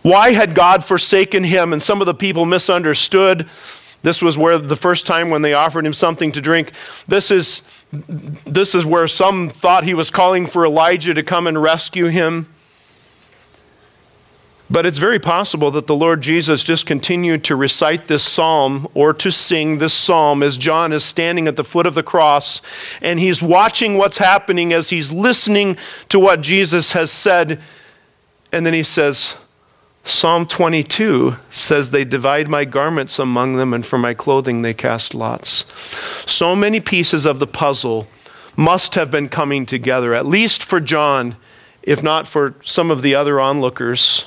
Why 0.03 0.33
had 0.33 0.55
God 0.55 0.85
forsaken 0.85 1.45
him? 1.45 1.73
And 1.73 1.83
some 1.83 2.01
of 2.01 2.07
the 2.07 2.15
people 2.15 2.45
misunderstood. 2.45 3.49
This 4.03 4.21
was 4.21 4.37
where 4.37 4.59
the 4.59 4.77
first 4.77 5.07
time 5.07 5.31
when 5.31 5.43
they 5.43 5.55
offered 5.55 5.87
him 5.87 5.95
something 5.95 6.33
to 6.33 6.41
drink. 6.41 6.73
This 7.07 7.31
is, 7.31 7.62
this 7.93 8.75
is 8.75 8.85
where 8.85 9.07
some 9.07 9.49
thought 9.49 9.85
he 9.85 9.95
was 9.95 10.11
calling 10.11 10.47
for 10.47 10.67
Elijah 10.67 11.15
to 11.15 11.23
come 11.23 11.47
and 11.47 11.62
rescue 11.62 12.07
him. 12.07 12.49
But 14.73 14.87
it's 14.87 14.99
very 14.99 15.19
possible 15.19 15.71
that 15.73 15.87
the 15.87 15.95
Lord 15.95 16.23
Jesus 16.23 16.65
just 16.65 16.87
continued 16.87 17.45
to 17.45 17.55
recite 17.55 18.09
this 18.09 18.25
psalm 18.25 18.88
or 18.95 19.12
to 19.12 19.31
sing 19.31 19.77
this 19.77 19.93
psalm 19.93 20.43
as 20.43 20.57
John 20.57 20.95
is 20.95 21.05
standing 21.05 21.47
at 21.47 21.57
the 21.57 21.62
foot 21.62 21.85
of 21.85 21.95
the 21.95 22.03
cross 22.03 22.62
and 23.03 23.21
he's 23.21 23.43
watching 23.43 23.99
what's 23.99 24.17
happening 24.17 24.73
as 24.73 24.88
he's 24.88 25.12
listening 25.12 25.77
to 26.09 26.19
what 26.19 26.41
Jesus 26.41 26.93
has 26.93 27.12
said. 27.12 27.61
And 28.51 28.65
then 28.65 28.73
he 28.73 28.83
says, 28.83 29.37
Psalm 30.05 30.47
22 30.47 31.35
says, 31.51 31.91
They 31.91 32.05
divide 32.05 32.49
my 32.49 32.65
garments 32.65 33.19
among 33.19 33.57
them, 33.57 33.73
and 33.73 33.87
for 33.87 33.99
my 33.99 34.15
clothing 34.15 34.62
they 34.62 34.75
cast 34.75 35.15
lots. 35.15 35.65
So 36.31 36.57
many 36.57 36.81
pieces 36.81 37.25
of 37.25 37.38
the 37.38 37.47
puzzle 37.47 38.09
must 38.57 38.95
have 38.97 39.11
been 39.11 39.29
coming 39.29 39.65
together, 39.65 40.12
at 40.12 40.27
least 40.27 40.65
for 40.65 40.81
John, 40.81 41.37
if 41.83 42.03
not 42.03 42.27
for 42.27 42.55
some 42.65 42.91
of 42.91 43.03
the 43.03 43.15
other 43.15 43.41
onlookers. 43.41 44.27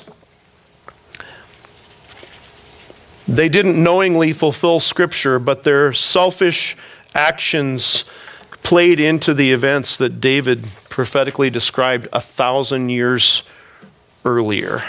They 3.28 3.50
didn't 3.50 3.82
knowingly 3.82 4.34
fulfill 4.34 4.80
Scripture, 4.80 5.40
but 5.40 5.64
their 5.64 5.94
selfish 5.94 6.78
actions 7.14 8.06
played 8.64 9.00
into 9.00 9.34
the 9.34 9.52
events 9.52 9.98
that 9.98 10.22
David 10.22 10.66
prophetically 10.90 11.50
described 11.50 12.08
a 12.14 12.22
thousand 12.22 12.90
years 12.90 13.44
earlier. 14.24 14.82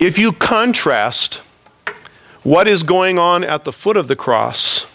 If 0.00 0.18
you 0.18 0.32
contrast 0.32 1.36
what 2.42 2.68
is 2.68 2.82
going 2.82 3.18
on 3.18 3.42
at 3.42 3.64
the 3.64 3.72
foot 3.72 3.96
of 3.96 4.08
the 4.08 4.16
cross 4.16 4.86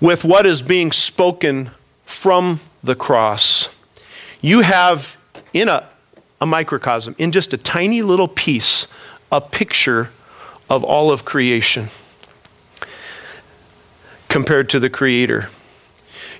with 0.00 0.24
what 0.24 0.46
is 0.46 0.62
being 0.62 0.92
spoken 0.92 1.70
from 2.04 2.60
the 2.82 2.94
cross, 2.94 3.68
you 4.40 4.60
have 4.60 5.16
in 5.52 5.68
a 5.68 5.88
a 6.40 6.46
microcosm, 6.46 7.14
in 7.18 7.32
just 7.32 7.52
a 7.52 7.58
tiny 7.58 8.02
little 8.02 8.28
piece, 8.28 8.86
a 9.32 9.40
picture 9.40 10.10
of 10.70 10.84
all 10.84 11.10
of 11.10 11.24
creation 11.24 11.88
compared 14.28 14.68
to 14.68 14.78
the 14.78 14.90
Creator. 14.90 15.48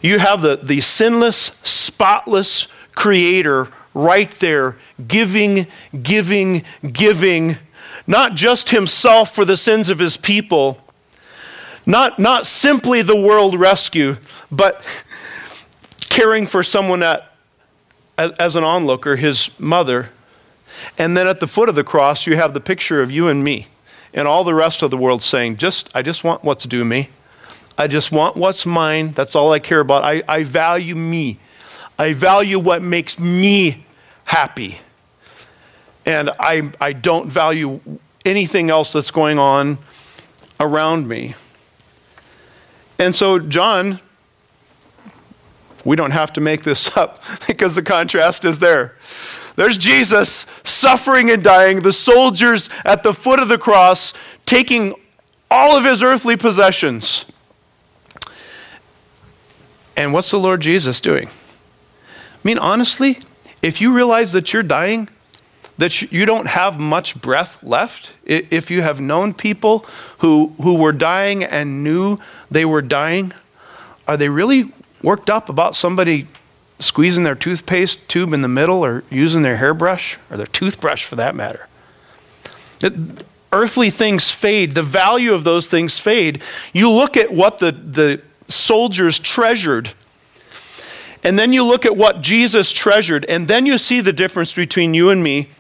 You 0.00 0.18
have 0.18 0.42
the, 0.42 0.57
the 0.57 0.81
sinless, 0.81 1.50
spotless 1.62 2.68
Creator 2.94 3.68
right 3.98 4.30
there, 4.32 4.76
giving, 5.06 5.66
giving, 6.02 6.64
giving, 6.92 7.56
not 8.06 8.34
just 8.34 8.70
Himself 8.70 9.34
for 9.34 9.44
the 9.44 9.56
sins 9.56 9.90
of 9.90 9.98
His 9.98 10.16
people, 10.16 10.82
not, 11.84 12.18
not 12.18 12.46
simply 12.46 13.02
the 13.02 13.16
world 13.16 13.58
rescue, 13.58 14.16
but 14.50 14.82
caring 16.00 16.46
for 16.46 16.62
someone 16.62 17.02
at 17.02 17.28
as, 18.18 18.56
an 18.56 18.64
onlooker, 18.64 19.16
his 19.16 19.50
mother. 19.58 20.11
And 20.96 21.16
then 21.16 21.26
at 21.26 21.40
the 21.40 21.46
foot 21.46 21.68
of 21.68 21.74
the 21.74 21.84
cross, 21.84 22.26
you 22.26 22.37
have 22.37 22.52
the 22.52 22.61
picture 22.61 23.00
of 23.00 23.11
you 23.11 23.28
and 23.28 23.42
me 23.42 23.68
and 24.12 24.26
all 24.26 24.44
the 24.44 24.54
rest 24.54 24.82
of 24.82 24.90
the 24.90 24.96
world 24.96 25.22
saying, 25.22 25.56
just, 25.56 25.88
I 25.94 26.02
just 26.02 26.24
want 26.24 26.42
what's 26.42 26.64
due 26.64 26.84
me. 26.84 27.11
I 27.76 27.87
just 27.87 28.11
want 28.11 28.37
what's 28.37 28.66
mine. 28.66 29.12
That's 29.12 29.37
all 29.37 29.52
I 29.52 29.61
care 29.61 29.80
about. 29.80 30.02
I, 30.02 30.22
I 30.28 30.42
value 30.42 30.96
me. 30.96 31.38
I 31.98 32.12
value 32.12 32.58
what 32.58 32.82
makes 32.82 33.18
me 33.18 33.84
happy. 34.28 34.78
And 36.06 36.30
I, 36.38 36.70
I 36.80 36.92
don't 36.92 37.30
value 37.30 37.80
anything 38.24 38.70
else 38.70 38.92
that's 38.92 39.10
going 39.10 39.38
on 39.38 39.78
around 40.60 41.08
me. 41.08 41.34
And 42.98 43.14
so 43.14 43.38
John 43.38 44.00
we 45.84 45.96
don't 45.96 46.10
have 46.10 46.32
to 46.34 46.40
make 46.40 46.62
this 46.62 46.94
up 46.96 47.22
because 47.46 47.74
the 47.74 47.82
contrast 47.82 48.44
is 48.44 48.58
there. 48.58 48.96
There's 49.56 49.78
Jesus 49.78 50.46
suffering 50.62 51.30
and 51.30 51.42
dying, 51.42 51.80
the 51.80 51.92
soldiers 51.92 52.68
at 52.84 53.02
the 53.02 53.12
foot 53.12 53.40
of 53.40 53.48
the 53.48 53.58
cross 53.58 54.12
taking 54.46 54.94
all 55.50 55.76
of 55.76 55.84
his 55.84 56.02
earthly 56.02 56.36
possessions. 56.36 57.26
And 59.96 60.12
what's 60.12 60.30
the 60.30 60.38
Lord 60.38 60.60
Jesus 60.60 61.00
doing? 61.00 61.28
I 61.28 62.38
mean, 62.44 62.58
honestly, 62.58 63.18
if 63.62 63.80
you 63.80 63.94
realize 63.94 64.32
that 64.32 64.52
you're 64.52 64.62
dying, 64.62 65.08
that 65.78 66.02
you 66.10 66.26
don't 66.26 66.46
have 66.46 66.78
much 66.78 67.20
breath 67.20 67.62
left, 67.62 68.12
if 68.24 68.70
you 68.70 68.82
have 68.82 69.00
known 69.00 69.32
people 69.32 69.86
who, 70.18 70.52
who 70.60 70.76
were 70.76 70.92
dying 70.92 71.44
and 71.44 71.84
knew 71.84 72.18
they 72.50 72.64
were 72.64 72.82
dying, 72.82 73.32
are 74.06 74.16
they 74.16 74.28
really 74.28 74.72
worked 75.02 75.30
up 75.30 75.48
about 75.48 75.76
somebody 75.76 76.26
squeezing 76.80 77.24
their 77.24 77.34
toothpaste 77.34 78.08
tube 78.08 78.32
in 78.32 78.42
the 78.42 78.48
middle 78.48 78.84
or 78.84 79.04
using 79.10 79.42
their 79.42 79.56
hairbrush 79.56 80.16
or 80.30 80.36
their 80.36 80.46
toothbrush 80.46 81.04
for 81.04 81.16
that 81.16 81.34
matter. 81.34 81.68
It, 82.82 82.92
earthly 83.52 83.90
things 83.90 84.30
fade, 84.30 84.74
the 84.74 84.82
value 84.82 85.32
of 85.32 85.44
those 85.44 85.68
things 85.68 85.98
fade. 85.98 86.42
You 86.72 86.90
look 86.90 87.16
at 87.16 87.32
what 87.32 87.58
the, 87.58 87.72
the 87.72 88.22
soldiers 88.48 89.18
treasured, 89.18 89.92
and 91.28 91.38
then 91.38 91.52
you 91.52 91.62
look 91.62 91.84
at 91.84 91.94
what 91.94 92.22
Jesus 92.22 92.72
treasured, 92.72 93.26
and 93.26 93.48
then 93.48 93.66
you 93.66 93.76
see 93.76 94.00
the 94.00 94.14
difference 94.14 94.54
between 94.54 94.94
you 94.94 95.10
and 95.10 95.22
me 95.22 95.50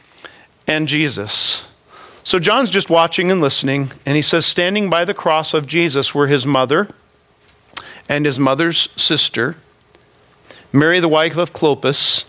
and 0.66 0.88
Jesus. 0.88 1.68
So 2.24 2.38
John's 2.38 2.70
just 2.70 2.88
watching 2.88 3.30
and 3.30 3.42
listening, 3.42 3.92
and 4.06 4.16
he 4.16 4.22
says, 4.22 4.46
Standing 4.46 4.88
by 4.88 5.04
the 5.04 5.12
cross 5.12 5.52
of 5.52 5.66
Jesus 5.66 6.14
were 6.14 6.26
his 6.26 6.46
mother 6.46 6.88
and 8.08 8.24
his 8.24 8.38
mother's 8.38 8.88
sister, 8.96 9.56
Mary, 10.72 11.00
the 11.00 11.06
wife 11.06 11.36
of 11.36 11.52
Clopas, 11.52 12.24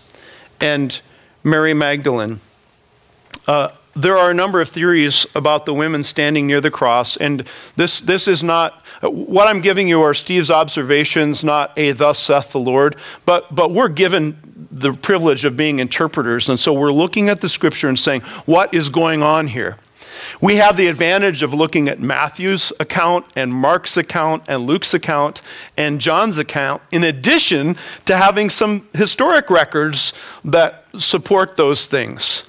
and 0.60 1.00
Mary 1.42 1.72
Magdalene. 1.72 2.42
Uh, 3.46 3.70
there 3.94 4.16
are 4.16 4.30
a 4.30 4.34
number 4.34 4.60
of 4.60 4.68
theories 4.68 5.26
about 5.34 5.66
the 5.66 5.74
women 5.74 6.04
standing 6.04 6.46
near 6.46 6.60
the 6.60 6.70
cross, 6.70 7.16
and 7.16 7.46
this, 7.76 8.00
this 8.00 8.28
is 8.28 8.42
not 8.42 8.82
what 9.02 9.48
I'm 9.48 9.60
giving 9.60 9.88
you 9.88 10.02
are 10.02 10.14
Steve's 10.14 10.50
observations, 10.50 11.42
not 11.42 11.72
a 11.76 11.92
thus 11.92 12.18
saith 12.18 12.52
the 12.52 12.60
Lord, 12.60 12.96
but, 13.24 13.52
but 13.54 13.72
we're 13.72 13.88
given 13.88 14.68
the 14.70 14.92
privilege 14.92 15.44
of 15.44 15.56
being 15.56 15.78
interpreters, 15.78 16.48
and 16.48 16.58
so 16.58 16.72
we're 16.72 16.92
looking 16.92 17.28
at 17.28 17.40
the 17.40 17.48
scripture 17.48 17.88
and 17.88 17.98
saying, 17.98 18.20
what 18.46 18.72
is 18.72 18.88
going 18.88 19.22
on 19.22 19.48
here? 19.48 19.76
We 20.40 20.56
have 20.56 20.76
the 20.76 20.86
advantage 20.86 21.42
of 21.42 21.54
looking 21.54 21.88
at 21.88 21.98
Matthew's 21.98 22.72
account 22.78 23.26
and 23.36 23.52
Mark's 23.52 23.96
account 23.96 24.44
and 24.48 24.66
Luke's 24.66 24.94
account 24.94 25.40
and 25.76 26.00
John's 26.00 26.38
account, 26.38 26.82
in 26.92 27.04
addition 27.04 27.76
to 28.04 28.16
having 28.16 28.50
some 28.50 28.86
historic 28.92 29.50
records 29.50 30.12
that 30.44 30.84
support 30.96 31.56
those 31.56 31.86
things. 31.86 32.44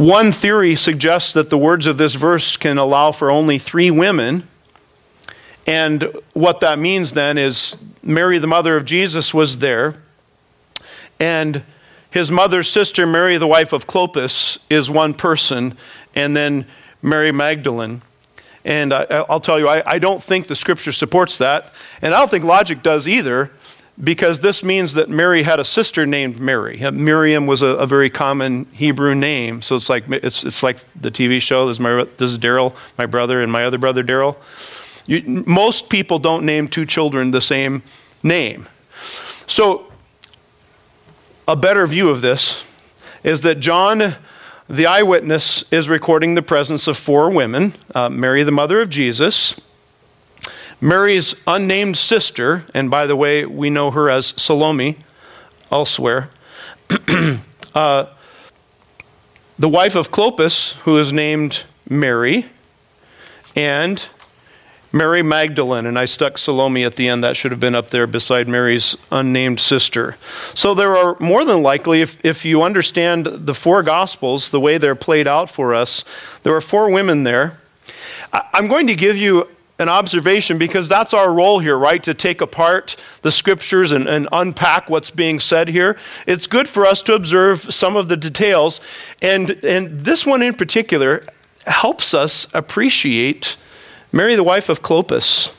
One 0.00 0.32
theory 0.32 0.76
suggests 0.76 1.34
that 1.34 1.50
the 1.50 1.58
words 1.58 1.84
of 1.84 1.98
this 1.98 2.14
verse 2.14 2.56
can 2.56 2.78
allow 2.78 3.12
for 3.12 3.30
only 3.30 3.58
three 3.58 3.90
women. 3.90 4.48
And 5.66 6.16
what 6.32 6.60
that 6.60 6.78
means 6.78 7.12
then 7.12 7.36
is 7.36 7.76
Mary, 8.02 8.38
the 8.38 8.46
mother 8.46 8.78
of 8.78 8.86
Jesus, 8.86 9.34
was 9.34 9.58
there. 9.58 10.00
And 11.20 11.64
his 12.10 12.30
mother's 12.30 12.70
sister, 12.70 13.06
Mary, 13.06 13.36
the 13.36 13.46
wife 13.46 13.74
of 13.74 13.86
Clopas, 13.86 14.56
is 14.70 14.88
one 14.88 15.12
person, 15.12 15.76
and 16.14 16.34
then 16.34 16.64
Mary 17.02 17.30
Magdalene. 17.30 18.00
And 18.64 18.94
I, 18.94 19.26
will 19.28 19.38
tell 19.38 19.58
you, 19.58 19.68
I, 19.68 19.82
I 19.84 19.98
don't 19.98 20.22
think 20.22 20.46
the 20.46 20.56
scripture 20.56 20.92
supports 20.92 21.36
that. 21.36 21.74
And 22.00 22.14
I 22.14 22.20
don't 22.20 22.30
think 22.30 22.44
logic 22.44 22.82
does 22.82 23.06
either, 23.06 23.50
because 24.02 24.40
this 24.40 24.64
means 24.64 24.94
that 24.94 25.10
Mary 25.10 25.42
had 25.42 25.60
a 25.60 25.64
sister 25.64 26.06
named 26.06 26.40
Mary. 26.40 26.78
Miriam 26.90 27.46
was 27.46 27.60
a, 27.62 27.68
a 27.68 27.86
very 27.86 28.08
common 28.08 28.66
Hebrew 28.72 29.14
name. 29.14 29.60
So 29.62 29.76
it's 29.76 29.88
like, 29.88 30.04
it's, 30.08 30.42
it's 30.44 30.62
like 30.62 30.78
the 30.98 31.10
TV 31.10 31.40
show. 31.40 31.66
This 31.66 31.78
is, 31.78 32.06
this 32.16 32.30
is 32.30 32.38
Daryl, 32.38 32.74
my 32.96 33.06
brother, 33.06 33.42
and 33.42 33.52
my 33.52 33.64
other 33.64 33.78
brother, 33.78 34.02
Daryl. 34.02 34.36
most 35.26 35.88
people 35.88 36.18
don't 36.18 36.44
name 36.44 36.68
two 36.68 36.86
children 36.86 37.30
the 37.30 37.40
same 37.40 37.82
name. 38.22 38.68
So 39.46 39.92
a 41.46 41.56
better 41.56 41.86
view 41.86 42.08
of 42.08 42.22
this 42.22 42.64
is 43.22 43.42
that 43.42 43.56
John, 43.56 44.16
the 44.68 44.86
eyewitness, 44.86 45.64
is 45.70 45.88
recording 45.88 46.36
the 46.36 46.42
presence 46.42 46.86
of 46.86 46.96
four 46.96 47.30
women 47.30 47.74
uh, 47.94 48.08
Mary, 48.08 48.44
the 48.44 48.52
mother 48.52 48.80
of 48.80 48.88
Jesus, 48.88 49.60
Mary's 50.80 51.34
unnamed 51.46 51.96
sister, 51.96 52.64
and 52.72 52.90
by 52.90 53.06
the 53.06 53.16
way, 53.16 53.44
we 53.44 53.68
know 53.68 53.90
her 53.90 54.08
as 54.08 54.32
Salome 54.36 54.96
elsewhere. 55.70 56.30
uh, 57.74 58.06
the 59.58 59.68
wife 59.68 59.94
of 59.94 60.10
Clopas, 60.10 60.72
who 60.84 60.98
is 60.98 61.12
named 61.12 61.64
Mary, 61.88 62.46
and 63.54 64.06
Mary 64.92 65.22
Magdalene, 65.22 65.86
and 65.86 65.98
I 65.98 66.06
stuck 66.06 66.38
Salome 66.38 66.82
at 66.82 66.96
the 66.96 67.08
end. 67.08 67.22
That 67.22 67.36
should 67.36 67.52
have 67.52 67.60
been 67.60 67.74
up 67.74 67.90
there 67.90 68.06
beside 68.06 68.48
Mary's 68.48 68.96
unnamed 69.12 69.60
sister. 69.60 70.16
So 70.54 70.74
there 70.74 70.96
are 70.96 71.16
more 71.20 71.44
than 71.44 71.62
likely, 71.62 72.00
if, 72.00 72.24
if 72.24 72.44
you 72.44 72.62
understand 72.62 73.26
the 73.26 73.54
four 73.54 73.82
Gospels, 73.82 74.50
the 74.50 74.58
way 74.58 74.78
they're 74.78 74.96
played 74.96 75.26
out 75.26 75.50
for 75.50 75.74
us, 75.74 76.04
there 76.42 76.54
are 76.54 76.60
four 76.60 76.90
women 76.90 77.22
there. 77.22 77.60
I'm 78.32 78.66
going 78.66 78.86
to 78.88 78.96
give 78.96 79.16
you 79.16 79.48
an 79.80 79.88
observation 79.88 80.58
because 80.58 80.88
that's 80.88 81.14
our 81.14 81.32
role 81.32 81.58
here, 81.58 81.76
right? 81.76 82.02
To 82.02 82.12
take 82.12 82.42
apart 82.42 82.96
the 83.22 83.32
scriptures 83.32 83.92
and, 83.92 84.06
and, 84.06 84.28
unpack 84.30 84.90
what's 84.90 85.10
being 85.10 85.40
said 85.40 85.68
here. 85.68 85.96
It's 86.26 86.46
good 86.46 86.68
for 86.68 86.84
us 86.84 87.00
to 87.02 87.14
observe 87.14 87.72
some 87.72 87.96
of 87.96 88.08
the 88.08 88.16
details. 88.16 88.80
And, 89.22 89.50
and 89.64 90.00
this 90.00 90.26
one 90.26 90.42
in 90.42 90.54
particular 90.54 91.24
helps 91.66 92.12
us 92.12 92.46
appreciate 92.52 93.56
Mary, 94.12 94.36
the 94.36 94.44
wife 94.44 94.68
of 94.68 94.82
Clopas. 94.82 95.52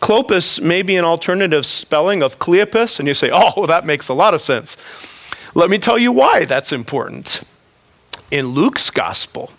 Clopas 0.00 0.60
may 0.60 0.82
be 0.82 0.96
an 0.96 1.04
alternative 1.04 1.64
spelling 1.64 2.22
of 2.22 2.38
Cleopas, 2.38 2.98
and 2.98 3.08
you 3.08 3.14
say, 3.14 3.30
oh, 3.32 3.52
well, 3.56 3.66
that 3.68 3.86
makes 3.86 4.08
a 4.08 4.14
lot 4.14 4.34
of 4.34 4.42
sense. 4.42 4.76
Let 5.54 5.70
me 5.70 5.78
tell 5.78 5.98
you 5.98 6.12
why 6.12 6.44
that's 6.44 6.72
important. 6.72 7.40
In 8.30 8.48
Luke's 8.48 8.90
gospel, 8.90 9.50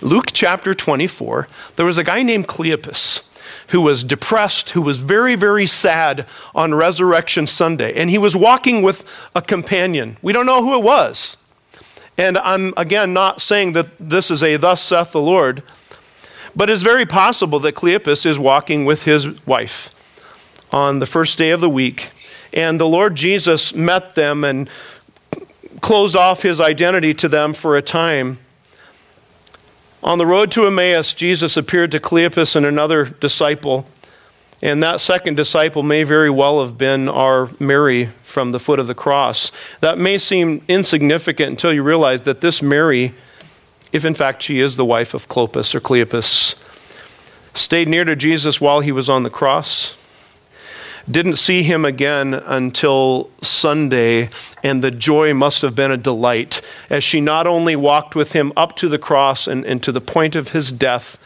Luke 0.00 0.32
chapter 0.32 0.74
24, 0.74 1.48
there 1.76 1.86
was 1.86 1.98
a 1.98 2.04
guy 2.04 2.22
named 2.22 2.48
Cleopas 2.48 3.22
who 3.68 3.80
was 3.80 4.04
depressed, 4.04 4.70
who 4.70 4.82
was 4.82 4.98
very, 4.98 5.34
very 5.34 5.66
sad 5.66 6.26
on 6.54 6.74
Resurrection 6.74 7.46
Sunday. 7.46 7.92
And 7.94 8.10
he 8.10 8.18
was 8.18 8.36
walking 8.36 8.82
with 8.82 9.04
a 9.34 9.42
companion. 9.42 10.16
We 10.22 10.32
don't 10.32 10.46
know 10.46 10.62
who 10.62 10.78
it 10.78 10.84
was. 10.84 11.36
And 12.16 12.36
I'm, 12.38 12.74
again, 12.76 13.12
not 13.12 13.40
saying 13.40 13.72
that 13.72 13.88
this 14.00 14.30
is 14.30 14.42
a 14.42 14.56
thus 14.56 14.82
saith 14.82 15.12
the 15.12 15.20
Lord, 15.20 15.62
but 16.56 16.68
it's 16.68 16.82
very 16.82 17.06
possible 17.06 17.60
that 17.60 17.76
Cleopas 17.76 18.26
is 18.26 18.38
walking 18.38 18.84
with 18.84 19.04
his 19.04 19.46
wife 19.46 19.94
on 20.72 20.98
the 20.98 21.06
first 21.06 21.38
day 21.38 21.50
of 21.50 21.60
the 21.60 21.70
week, 21.70 22.10
and 22.52 22.80
the 22.80 22.88
Lord 22.88 23.14
Jesus 23.14 23.74
met 23.74 24.14
them 24.14 24.44
and 24.44 24.68
closed 25.80 26.16
off 26.16 26.42
his 26.42 26.60
identity 26.60 27.14
to 27.14 27.28
them 27.28 27.54
for 27.54 27.76
a 27.76 27.82
time. 27.82 28.38
On 30.02 30.18
the 30.18 30.26
road 30.26 30.50
to 30.52 30.66
Emmaus, 30.66 31.12
Jesus 31.12 31.56
appeared 31.56 31.90
to 31.92 32.00
Cleopas 32.00 32.54
and 32.54 32.64
another 32.64 33.04
disciple, 33.04 33.86
and 34.62 34.82
that 34.82 35.00
second 35.00 35.36
disciple 35.36 35.82
may 35.82 36.02
very 36.02 36.30
well 36.30 36.60
have 36.60 36.78
been 36.78 37.08
our 37.08 37.50
Mary 37.58 38.06
from 38.22 38.52
the 38.52 38.60
foot 38.60 38.78
of 38.78 38.86
the 38.86 38.94
cross. 38.94 39.50
That 39.80 39.98
may 39.98 40.18
seem 40.18 40.62
insignificant 40.68 41.50
until 41.50 41.72
you 41.72 41.82
realize 41.82 42.22
that 42.22 42.40
this 42.40 42.62
Mary 42.62 43.14
if 43.92 44.04
in 44.04 44.14
fact 44.14 44.42
she 44.42 44.60
is 44.60 44.76
the 44.76 44.84
wife 44.84 45.14
of 45.14 45.28
Clopas 45.28 45.74
or 45.74 45.80
Cleopas, 45.80 46.54
stayed 47.54 47.88
near 47.88 48.04
to 48.04 48.14
Jesus 48.14 48.60
while 48.60 48.80
he 48.80 48.92
was 48.92 49.08
on 49.08 49.22
the 49.22 49.30
cross, 49.30 49.96
didn't 51.10 51.36
see 51.36 51.62
him 51.62 51.84
again 51.84 52.34
until 52.34 53.30
Sunday, 53.42 54.30
and 54.62 54.82
the 54.82 54.90
joy 54.90 55.34
must 55.34 55.62
have 55.62 55.74
been 55.74 55.90
a 55.90 55.96
delight 55.96 56.60
as 56.90 57.02
she 57.02 57.20
not 57.20 57.46
only 57.46 57.76
walked 57.76 58.14
with 58.14 58.32
him 58.32 58.52
up 58.56 58.76
to 58.76 58.88
the 58.88 58.98
cross 58.98 59.46
and, 59.46 59.64
and 59.64 59.82
to 59.82 59.92
the 59.92 60.00
point 60.00 60.34
of 60.34 60.50
his 60.50 60.70
death, 60.70 61.18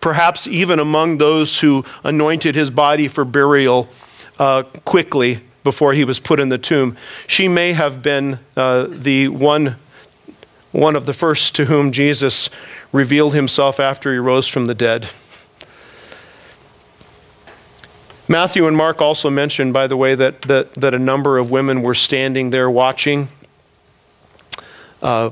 perhaps 0.00 0.46
even 0.46 0.78
among 0.78 1.18
those 1.18 1.60
who 1.60 1.84
anointed 2.02 2.54
his 2.54 2.70
body 2.70 3.06
for 3.06 3.24
burial 3.24 3.88
uh, 4.38 4.62
quickly 4.84 5.40
before 5.62 5.92
he 5.92 6.04
was 6.04 6.18
put 6.18 6.40
in 6.40 6.48
the 6.48 6.58
tomb. 6.58 6.96
She 7.26 7.48
may 7.48 7.72
have 7.72 8.02
been 8.02 8.38
uh, 8.56 8.86
the 8.88 9.28
one 9.28 9.76
one 10.72 10.94
of 10.94 11.04
the 11.04 11.12
first 11.12 11.56
to 11.56 11.64
whom 11.64 11.90
Jesus 11.90 12.48
revealed 12.92 13.34
himself 13.34 13.80
after 13.80 14.12
he 14.12 14.18
rose 14.18 14.46
from 14.46 14.66
the 14.66 14.74
dead. 14.74 15.08
Matthew 18.30 18.68
and 18.68 18.76
Mark 18.76 19.02
also 19.02 19.28
mention, 19.28 19.72
by 19.72 19.88
the 19.88 19.96
way, 19.96 20.14
that, 20.14 20.42
that, 20.42 20.72
that 20.74 20.94
a 20.94 21.00
number 21.00 21.36
of 21.36 21.50
women 21.50 21.82
were 21.82 21.96
standing 21.96 22.50
there 22.50 22.70
watching. 22.70 23.26
Uh, 25.02 25.30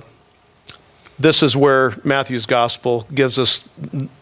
this 1.16 1.44
is 1.44 1.56
where 1.56 1.94
Matthew's 2.02 2.44
gospel 2.44 3.06
gives 3.14 3.38
us 3.38 3.68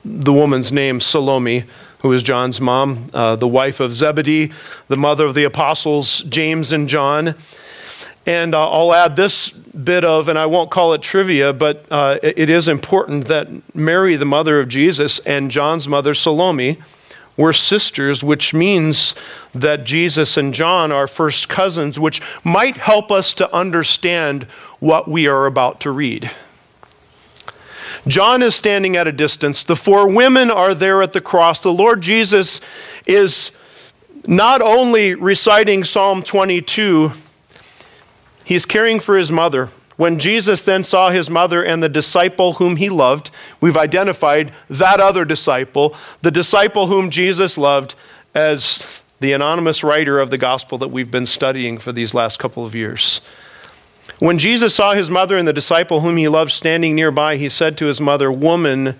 the 0.05 0.31
woman's 0.31 0.73
name, 0.73 1.01
Salome, 1.01 1.65
who 2.01 2.13
is 2.13 2.23
John's 2.23 2.61
mom, 2.61 3.09
uh, 3.15 3.35
the 3.37 3.49
wife 3.49 3.81
of 3.81 3.95
Zebedee, 3.95 4.53
the 4.89 4.99
mother 4.99 5.25
of 5.25 5.33
the 5.33 5.45
apostles 5.45 6.19
James 6.25 6.71
and 6.71 6.87
John. 6.87 7.35
And 8.27 8.55
uh, 8.55 8.71
I'll 8.71 8.93
add 8.93 9.17
this 9.17 9.53
bit 9.53 10.05
of, 10.05 10.29
and 10.29 10.39
I 10.39 10.45
won't 10.45 10.71
call 10.71 10.93
it 10.93 11.01
trivia, 11.01 11.55
but 11.55 11.87
uh, 11.91 12.19
it 12.23 12.51
is 12.51 12.69
important 12.69 13.29
that 13.29 13.49
Mary, 13.75 14.17
the 14.17 14.27
mother 14.27 14.61
of 14.61 14.69
Jesus, 14.69 15.19
and 15.21 15.51
John's 15.51 15.89
mother, 15.89 16.13
Salome, 16.13 16.77
were 17.37 17.53
sisters, 17.53 18.23
which 18.23 18.55
means 18.55 19.15
that 19.55 19.85
Jesus 19.85 20.37
and 20.37 20.55
John 20.55 20.91
are 20.91 21.07
first 21.07 21.49
cousins, 21.49 21.99
which 21.99 22.21
might 22.45 22.77
help 22.77 23.11
us 23.11 23.35
to 23.35 23.55
understand 23.55 24.45
what 24.81 25.09
we 25.09 25.27
are 25.27 25.47
about 25.47 25.81
to 25.81 25.91
read. 25.91 26.31
John 28.07 28.43
is 28.43 28.55
standing 28.55 28.97
at 28.97 29.07
a 29.07 29.13
distance. 29.13 29.65
The 29.65 29.77
four 29.77 30.09
women 30.09 30.51
are 30.51 30.75
there 30.75 31.03
at 31.03 31.13
the 31.13 31.21
cross. 31.21 31.61
The 31.61 31.73
Lord 31.73 32.01
Jesus 32.01 32.61
is 33.07 33.51
not 34.27 34.63
only 34.63 35.15
reciting 35.15 35.85
Psalm 35.85 36.23
22 36.23 37.13
He's 38.47 38.65
caring 38.65 39.01
for 39.01 39.19
his 39.19 39.33
mother. 39.33 39.71
When 39.97 40.19
Jesus 40.19 40.63
then 40.63 40.85
saw 40.85 41.11
his 41.11 41.31
mother 41.31 41.65
and 41.65 41.83
the 41.83 41.89
disciple 41.89 42.55
whom 42.55 42.77
he 42.77 42.89
loved, 42.89 43.31
we've 43.61 43.77
identified 43.77 44.53
that 44.69 45.01
other 45.01 45.25
disciple, 45.25 45.97
the 46.23 46.31
disciple 46.31 46.89
whom 46.89 47.11
Jesus 47.11 47.57
loved, 47.57 47.95
as 48.35 48.87
the 49.21 49.33
anonymous 49.33 49.83
writer 49.83 50.21
of 50.21 50.29
the 50.29 50.39
gospel 50.39 50.77
that 50.79 50.89
we've 50.89 51.11
been 51.11 51.25
studying 51.25 51.79
for 51.79 51.93
these 51.93 52.13
last 52.13 52.39
couple 52.39 52.67
of 52.67 52.75
years. 52.75 53.23
When 54.19 54.39
Jesus 54.39 54.75
saw 54.75 54.95
his 54.95 55.11
mother 55.11 55.37
and 55.37 55.49
the 55.49 55.53
disciple 55.53 56.01
whom 56.01 56.17
he 56.17 56.29
loved 56.29 56.53
standing 56.53 56.95
nearby, 56.95 57.37
he 57.37 57.49
said 57.49 57.79
to 57.79 57.87
his 57.87 58.01
mother, 58.01 58.31
Woman, 58.31 58.99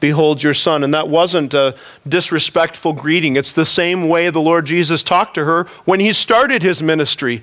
behold 0.00 0.42
your 0.42 0.54
son. 0.54 0.84
And 0.84 0.92
that 0.92 1.08
wasn't 1.08 1.54
a 1.54 1.76
disrespectful 2.06 2.92
greeting. 2.92 3.36
It's 3.36 3.52
the 3.52 3.64
same 3.64 4.08
way 4.08 4.30
the 4.30 4.40
Lord 4.40 4.66
Jesus 4.66 5.02
talked 5.02 5.34
to 5.34 5.44
her 5.44 5.64
when 5.84 5.98
he 5.98 6.12
started 6.12 6.62
his 6.62 6.82
ministry. 6.82 7.42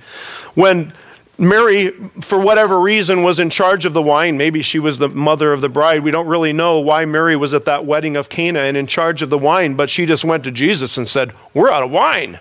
When 0.54 0.94
Mary, 1.42 1.90
for 2.22 2.40
whatever 2.40 2.80
reason, 2.80 3.24
was 3.24 3.40
in 3.40 3.50
charge 3.50 3.88
of 3.88 3.94
the 3.94 4.02
wine. 4.02 4.38
Maybe 4.38 4.62
she 4.62 4.78
was 4.78 5.00
the 5.00 5.10
mother 5.10 5.52
of 5.52 5.62
the 5.62 5.70
bride. 5.70 6.04
We 6.04 6.12
don't 6.12 6.28
really 6.28 6.54
know 6.54 6.80
why 6.80 7.04
Mary 7.06 7.36
was 7.36 7.52
at 7.56 7.66
that 7.66 7.84
wedding 7.84 8.16
of 8.16 8.30
Cana 8.30 8.60
and 8.60 8.78
in 8.78 8.86
charge 8.86 9.24
of 9.24 9.32
the 9.32 9.40
wine, 9.40 9.74
but 9.74 9.90
she 9.90 10.06
just 10.06 10.24
went 10.24 10.44
to 10.44 10.52
Jesus 10.52 10.98
and 10.98 11.08
said, 11.08 11.34
We're 11.56 11.72
out 11.72 11.82
of 11.82 11.90
wine. 11.90 12.40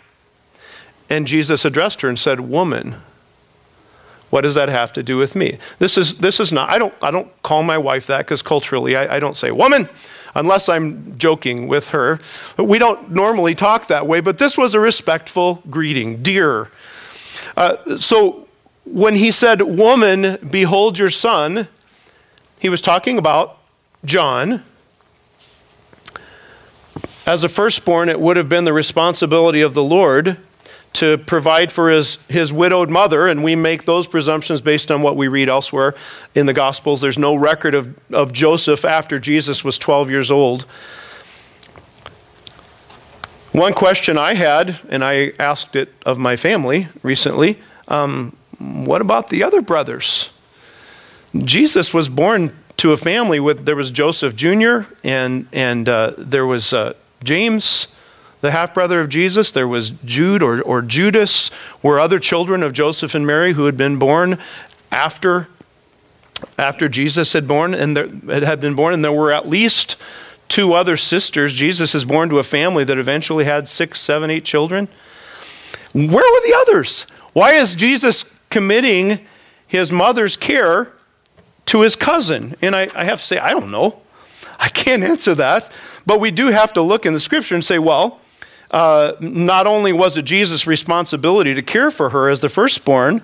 And 1.08 1.26
Jesus 1.26 1.64
addressed 1.64 2.02
her 2.02 2.10
and 2.10 2.18
said, 2.18 2.40
Woman, 2.40 2.96
what 4.28 4.42
does 4.42 4.54
that 4.54 4.68
have 4.68 4.92
to 4.92 5.02
do 5.02 5.16
with 5.16 5.34
me? 5.34 5.56
This 5.78 5.96
is, 5.96 6.18
this 6.18 6.38
is 6.38 6.52
not, 6.52 6.68
I 6.68 6.78
don't, 6.78 6.92
I 7.00 7.10
don't 7.10 7.42
call 7.42 7.62
my 7.62 7.78
wife 7.78 8.06
that 8.08 8.18
because 8.18 8.42
culturally 8.42 8.96
I, 8.96 9.16
I 9.16 9.18
don't 9.18 9.34
say, 9.34 9.50
Woman, 9.50 9.88
unless 10.34 10.68
I'm 10.68 11.16
joking 11.16 11.68
with 11.68 11.88
her. 11.88 12.18
We 12.58 12.78
don't 12.78 13.10
normally 13.10 13.54
talk 13.54 13.86
that 13.86 14.06
way, 14.06 14.20
but 14.20 14.36
this 14.36 14.58
was 14.58 14.74
a 14.74 14.80
respectful 14.80 15.62
greeting, 15.70 16.22
dear. 16.22 16.68
Uh, 17.56 17.96
so 17.96 18.46
when 18.92 19.14
he 19.14 19.30
said, 19.30 19.62
Woman, 19.62 20.38
behold 20.48 20.98
your 20.98 21.10
son, 21.10 21.68
he 22.58 22.68
was 22.68 22.80
talking 22.80 23.18
about 23.18 23.58
John. 24.04 24.64
As 27.26 27.44
a 27.44 27.48
firstborn, 27.48 28.08
it 28.08 28.18
would 28.18 28.36
have 28.36 28.48
been 28.48 28.64
the 28.64 28.72
responsibility 28.72 29.60
of 29.60 29.74
the 29.74 29.82
Lord 29.82 30.38
to 30.94 31.18
provide 31.18 31.70
for 31.70 31.88
his, 31.88 32.18
his 32.28 32.52
widowed 32.52 32.90
mother, 32.90 33.28
and 33.28 33.44
we 33.44 33.54
make 33.54 33.84
those 33.84 34.08
presumptions 34.08 34.60
based 34.60 34.90
on 34.90 35.02
what 35.02 35.16
we 35.16 35.28
read 35.28 35.48
elsewhere 35.48 35.94
in 36.34 36.46
the 36.46 36.52
Gospels. 36.52 37.00
There's 37.00 37.18
no 37.18 37.36
record 37.36 37.76
of, 37.76 37.96
of 38.12 38.32
Joseph 38.32 38.84
after 38.84 39.20
Jesus 39.20 39.62
was 39.62 39.78
12 39.78 40.10
years 40.10 40.32
old. 40.32 40.62
One 43.52 43.72
question 43.72 44.18
I 44.18 44.34
had, 44.34 44.80
and 44.88 45.04
I 45.04 45.32
asked 45.38 45.76
it 45.76 45.92
of 46.04 46.18
my 46.18 46.34
family 46.34 46.88
recently 47.04 47.58
um, 47.86 48.36
what 48.60 49.00
about 49.00 49.28
the 49.28 49.42
other 49.42 49.62
brothers? 49.62 50.30
Jesus 51.36 51.94
was 51.94 52.08
born 52.08 52.54
to 52.76 52.92
a 52.92 52.96
family 52.96 53.40
with 53.40 53.64
there 53.64 53.76
was 53.76 53.90
Joseph 53.90 54.36
Jr. 54.36 54.82
and 55.02 55.46
and 55.52 55.88
uh, 55.88 56.14
there 56.18 56.46
was 56.46 56.72
uh, 56.72 56.94
James, 57.24 57.88
the 58.40 58.50
half 58.50 58.74
brother 58.74 59.00
of 59.00 59.08
Jesus. 59.08 59.52
There 59.52 59.68
was 59.68 59.90
Jude 60.04 60.42
or 60.42 60.60
or 60.62 60.82
Judas, 60.82 61.50
were 61.82 61.98
other 61.98 62.18
children 62.18 62.62
of 62.62 62.72
Joseph 62.72 63.14
and 63.14 63.26
Mary 63.26 63.52
who 63.54 63.66
had 63.66 63.76
been 63.76 63.98
born 63.98 64.38
after 64.92 65.48
after 66.58 66.88
Jesus 66.88 67.32
had 67.32 67.46
born 67.46 67.74
and 67.74 67.96
there, 67.96 68.44
had 68.44 68.60
been 68.60 68.74
born, 68.74 68.94
and 68.94 69.04
there 69.04 69.12
were 69.12 69.32
at 69.32 69.48
least 69.48 69.96
two 70.48 70.72
other 70.72 70.96
sisters. 70.96 71.54
Jesus 71.54 71.94
is 71.94 72.04
born 72.04 72.28
to 72.28 72.38
a 72.38 72.44
family 72.44 72.84
that 72.84 72.98
eventually 72.98 73.44
had 73.44 73.68
six, 73.68 74.00
seven, 74.00 74.30
eight 74.30 74.44
children. 74.44 74.88
Where 75.92 76.06
were 76.06 76.46
the 76.46 76.56
others? 76.62 77.02
Why 77.32 77.52
is 77.52 77.74
Jesus 77.74 78.24
committing 78.50 79.26
his 79.66 79.90
mother's 79.90 80.36
care 80.36 80.92
to 81.66 81.82
his 81.82 81.96
cousin? 81.96 82.54
And 82.60 82.76
I, 82.76 82.88
I 82.94 83.04
have 83.04 83.20
to 83.20 83.24
say, 83.24 83.38
I 83.38 83.50
don't 83.50 83.70
know. 83.70 84.02
I 84.58 84.68
can't 84.68 85.02
answer 85.02 85.34
that. 85.36 85.72
But 86.04 86.20
we 86.20 86.30
do 86.30 86.48
have 86.48 86.72
to 86.74 86.82
look 86.82 87.06
in 87.06 87.14
the 87.14 87.20
scripture 87.20 87.54
and 87.54 87.64
say, 87.64 87.78
well, 87.78 88.20
uh, 88.70 89.14
not 89.20 89.66
only 89.66 89.92
was 89.92 90.16
it 90.16 90.22
Jesus' 90.22 90.66
responsibility 90.66 91.54
to 91.54 91.62
care 91.62 91.90
for 91.90 92.10
her 92.10 92.28
as 92.28 92.40
the 92.40 92.48
firstborn, 92.48 93.22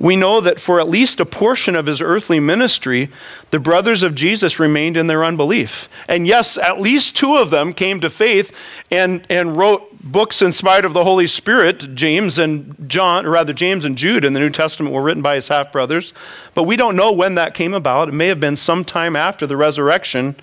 we 0.00 0.14
know 0.14 0.40
that 0.40 0.60
for 0.60 0.78
at 0.78 0.88
least 0.88 1.18
a 1.18 1.26
portion 1.26 1.74
of 1.74 1.86
his 1.86 2.00
earthly 2.00 2.38
ministry, 2.38 3.10
the 3.50 3.58
brothers 3.58 4.04
of 4.04 4.14
Jesus 4.14 4.60
remained 4.60 4.96
in 4.96 5.08
their 5.08 5.24
unbelief. 5.24 5.88
And 6.08 6.24
yes, 6.24 6.56
at 6.56 6.80
least 6.80 7.16
two 7.16 7.36
of 7.36 7.50
them 7.50 7.72
came 7.72 8.00
to 8.00 8.10
faith 8.10 8.56
and, 8.92 9.26
and 9.28 9.56
wrote 9.56 9.88
books 10.00 10.40
inspired 10.40 10.84
of 10.84 10.92
the 10.92 11.02
Holy 11.02 11.26
Spirit. 11.26 11.96
James 11.96 12.38
and 12.38 12.76
John, 12.88 13.26
or 13.26 13.30
rather, 13.30 13.52
James 13.52 13.84
and 13.84 13.98
Jude 13.98 14.24
in 14.24 14.34
the 14.34 14.40
New 14.40 14.50
Testament 14.50 14.94
were 14.94 15.02
written 15.02 15.22
by 15.22 15.34
his 15.34 15.48
half 15.48 15.72
brothers. 15.72 16.12
But 16.54 16.62
we 16.62 16.76
don't 16.76 16.94
know 16.94 17.10
when 17.10 17.34
that 17.34 17.54
came 17.54 17.74
about. 17.74 18.08
It 18.08 18.14
may 18.14 18.28
have 18.28 18.38
been 18.38 18.56
sometime 18.56 19.16
after 19.16 19.48
the 19.48 19.56
resurrection. 19.56 20.36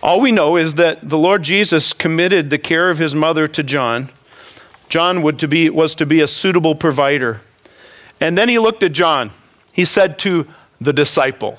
All 0.00 0.20
we 0.20 0.30
know 0.30 0.56
is 0.56 0.74
that 0.74 1.08
the 1.08 1.18
Lord 1.18 1.42
Jesus 1.42 1.92
committed 1.92 2.50
the 2.50 2.58
care 2.58 2.88
of 2.88 2.98
his 2.98 3.16
mother 3.16 3.48
to 3.48 3.64
John. 3.64 4.10
John 4.88 5.22
would 5.22 5.40
to 5.40 5.48
be, 5.48 5.68
was 5.68 5.96
to 5.96 6.06
be 6.06 6.20
a 6.20 6.28
suitable 6.28 6.76
provider. 6.76 7.40
And 8.20 8.36
then 8.36 8.48
he 8.48 8.58
looked 8.58 8.82
at 8.82 8.92
John. 8.92 9.30
He 9.72 9.84
said 9.84 10.18
to 10.20 10.46
the 10.80 10.92
disciple, 10.92 11.58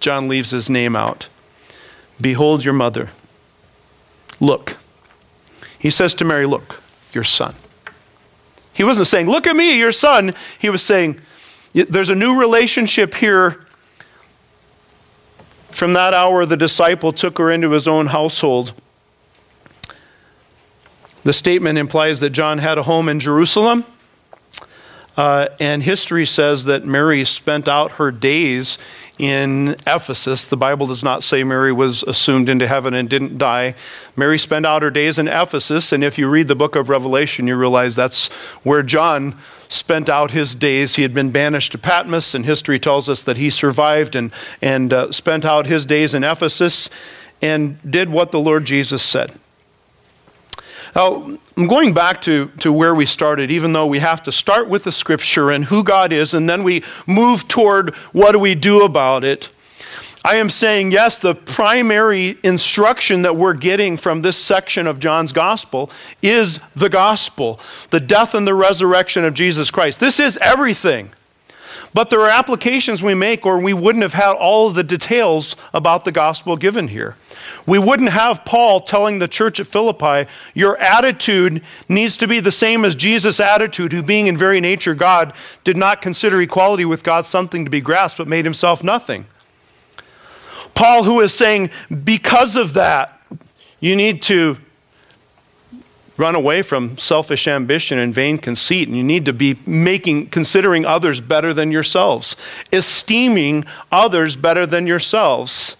John 0.00 0.28
leaves 0.28 0.50
his 0.50 0.68
name 0.68 0.96
out, 0.96 1.28
Behold 2.20 2.64
your 2.64 2.74
mother. 2.74 3.10
Look. 4.40 4.76
He 5.78 5.90
says 5.90 6.14
to 6.16 6.24
Mary, 6.24 6.46
Look, 6.46 6.82
your 7.12 7.24
son. 7.24 7.54
He 8.72 8.84
wasn't 8.84 9.08
saying, 9.08 9.28
Look 9.28 9.46
at 9.46 9.56
me, 9.56 9.78
your 9.78 9.92
son. 9.92 10.34
He 10.58 10.70
was 10.70 10.82
saying, 10.82 11.20
There's 11.72 12.08
a 12.08 12.14
new 12.14 12.38
relationship 12.38 13.14
here. 13.14 13.64
From 15.70 15.92
that 15.94 16.14
hour, 16.14 16.44
the 16.44 16.56
disciple 16.56 17.12
took 17.12 17.38
her 17.38 17.50
into 17.50 17.70
his 17.70 17.88
own 17.88 18.08
household. 18.08 18.72
The 21.24 21.32
statement 21.32 21.78
implies 21.78 22.20
that 22.20 22.30
John 22.30 22.58
had 22.58 22.78
a 22.78 22.82
home 22.82 23.08
in 23.08 23.20
Jerusalem 23.20 23.84
uh, 25.16 25.48
and 25.60 25.82
history 25.82 26.24
says 26.24 26.64
that 26.64 26.86
Mary 26.86 27.24
spent 27.24 27.68
out 27.68 27.92
her 27.92 28.10
days 28.10 28.78
in 29.18 29.76
Ephesus. 29.86 30.46
The 30.46 30.56
Bible 30.56 30.86
does 30.86 31.02
not 31.02 31.22
say 31.22 31.44
Mary 31.44 31.72
was 31.72 32.02
assumed 32.04 32.48
into 32.48 32.66
heaven 32.66 32.94
and 32.94 33.08
didn't 33.08 33.36
die. 33.36 33.74
Mary 34.16 34.38
spent 34.38 34.64
out 34.64 34.82
her 34.82 34.90
days 34.90 35.18
in 35.18 35.28
Ephesus, 35.28 35.92
and 35.92 36.02
if 36.02 36.18
you 36.18 36.28
read 36.28 36.48
the 36.48 36.56
book 36.56 36.76
of 36.76 36.88
Revelation, 36.88 37.46
you 37.46 37.56
realize 37.56 37.94
that's 37.94 38.28
where 38.62 38.82
John 38.82 39.36
spent 39.68 40.08
out 40.08 40.30
his 40.30 40.54
days. 40.54 40.96
He 40.96 41.02
had 41.02 41.12
been 41.12 41.30
banished 41.30 41.72
to 41.72 41.78
Patmos, 41.78 42.34
and 42.34 42.46
history 42.46 42.78
tells 42.78 43.08
us 43.08 43.22
that 43.22 43.36
he 43.36 43.50
survived 43.50 44.16
and, 44.16 44.32
and 44.60 44.92
uh, 44.92 45.12
spent 45.12 45.44
out 45.44 45.66
his 45.66 45.84
days 45.84 46.14
in 46.14 46.24
Ephesus 46.24 46.88
and 47.42 47.78
did 47.90 48.08
what 48.08 48.30
the 48.30 48.40
Lord 48.40 48.64
Jesus 48.64 49.02
said. 49.02 49.32
Now, 50.94 51.38
I'm 51.56 51.66
going 51.68 51.94
back 51.94 52.20
to, 52.22 52.48
to 52.60 52.72
where 52.72 52.94
we 52.94 53.06
started, 53.06 53.50
even 53.50 53.72
though 53.72 53.86
we 53.86 53.98
have 54.00 54.22
to 54.24 54.32
start 54.32 54.68
with 54.68 54.84
the 54.84 54.92
scripture 54.92 55.50
and 55.50 55.64
who 55.64 55.82
God 55.82 56.12
is, 56.12 56.34
and 56.34 56.48
then 56.48 56.64
we 56.64 56.84
move 57.06 57.48
toward 57.48 57.94
what 58.12 58.32
do 58.32 58.38
we 58.38 58.54
do 58.54 58.82
about 58.82 59.24
it. 59.24 59.48
I 60.24 60.36
am 60.36 60.50
saying, 60.50 60.92
yes, 60.92 61.18
the 61.18 61.34
primary 61.34 62.38
instruction 62.44 63.22
that 63.22 63.36
we're 63.36 63.54
getting 63.54 63.96
from 63.96 64.22
this 64.22 64.36
section 64.36 64.86
of 64.86 65.00
John's 65.00 65.32
gospel 65.32 65.90
is 66.22 66.60
the 66.76 66.88
gospel, 66.88 67.58
the 67.90 67.98
death 67.98 68.34
and 68.34 68.46
the 68.46 68.54
resurrection 68.54 69.24
of 69.24 69.34
Jesus 69.34 69.70
Christ. 69.70 69.98
This 69.98 70.20
is 70.20 70.38
everything. 70.40 71.10
But 71.94 72.08
there 72.08 72.20
are 72.20 72.30
applications 72.30 73.02
we 73.02 73.14
make, 73.14 73.44
or 73.44 73.58
we 73.58 73.74
wouldn't 73.74 74.02
have 74.02 74.14
had 74.14 74.32
all 74.32 74.68
of 74.68 74.74
the 74.74 74.82
details 74.82 75.56
about 75.74 76.04
the 76.04 76.12
gospel 76.12 76.56
given 76.56 76.88
here. 76.88 77.16
We 77.66 77.78
wouldn't 77.78 78.10
have 78.10 78.44
Paul 78.44 78.80
telling 78.80 79.18
the 79.18 79.28
church 79.28 79.60
at 79.60 79.66
Philippi, 79.66 80.28
Your 80.54 80.78
attitude 80.78 81.62
needs 81.88 82.16
to 82.16 82.26
be 82.26 82.40
the 82.40 82.50
same 82.50 82.84
as 82.84 82.96
Jesus' 82.96 83.40
attitude, 83.40 83.92
who, 83.92 84.02
being 84.02 84.26
in 84.26 84.38
very 84.38 84.60
nature 84.60 84.94
God, 84.94 85.34
did 85.64 85.76
not 85.76 86.00
consider 86.00 86.40
equality 86.40 86.86
with 86.86 87.04
God 87.04 87.26
something 87.26 87.64
to 87.64 87.70
be 87.70 87.80
grasped, 87.80 88.18
but 88.18 88.28
made 88.28 88.46
himself 88.46 88.82
nothing. 88.82 89.26
Paul, 90.74 91.04
who 91.04 91.20
is 91.20 91.34
saying, 91.34 91.70
Because 92.04 92.56
of 92.56 92.72
that, 92.72 93.20
you 93.80 93.96
need 93.96 94.22
to 94.22 94.56
run 96.16 96.34
away 96.34 96.62
from 96.62 96.96
selfish 96.98 97.48
ambition 97.48 97.98
and 97.98 98.14
vain 98.14 98.38
conceit 98.38 98.88
and 98.88 98.96
you 98.96 99.02
need 99.02 99.24
to 99.24 99.32
be 99.32 99.58
making 99.66 100.26
considering 100.28 100.84
others 100.84 101.20
better 101.20 101.54
than 101.54 101.70
yourselves 101.70 102.36
esteeming 102.72 103.64
others 103.90 104.36
better 104.36 104.66
than 104.66 104.86
yourselves 104.86 105.76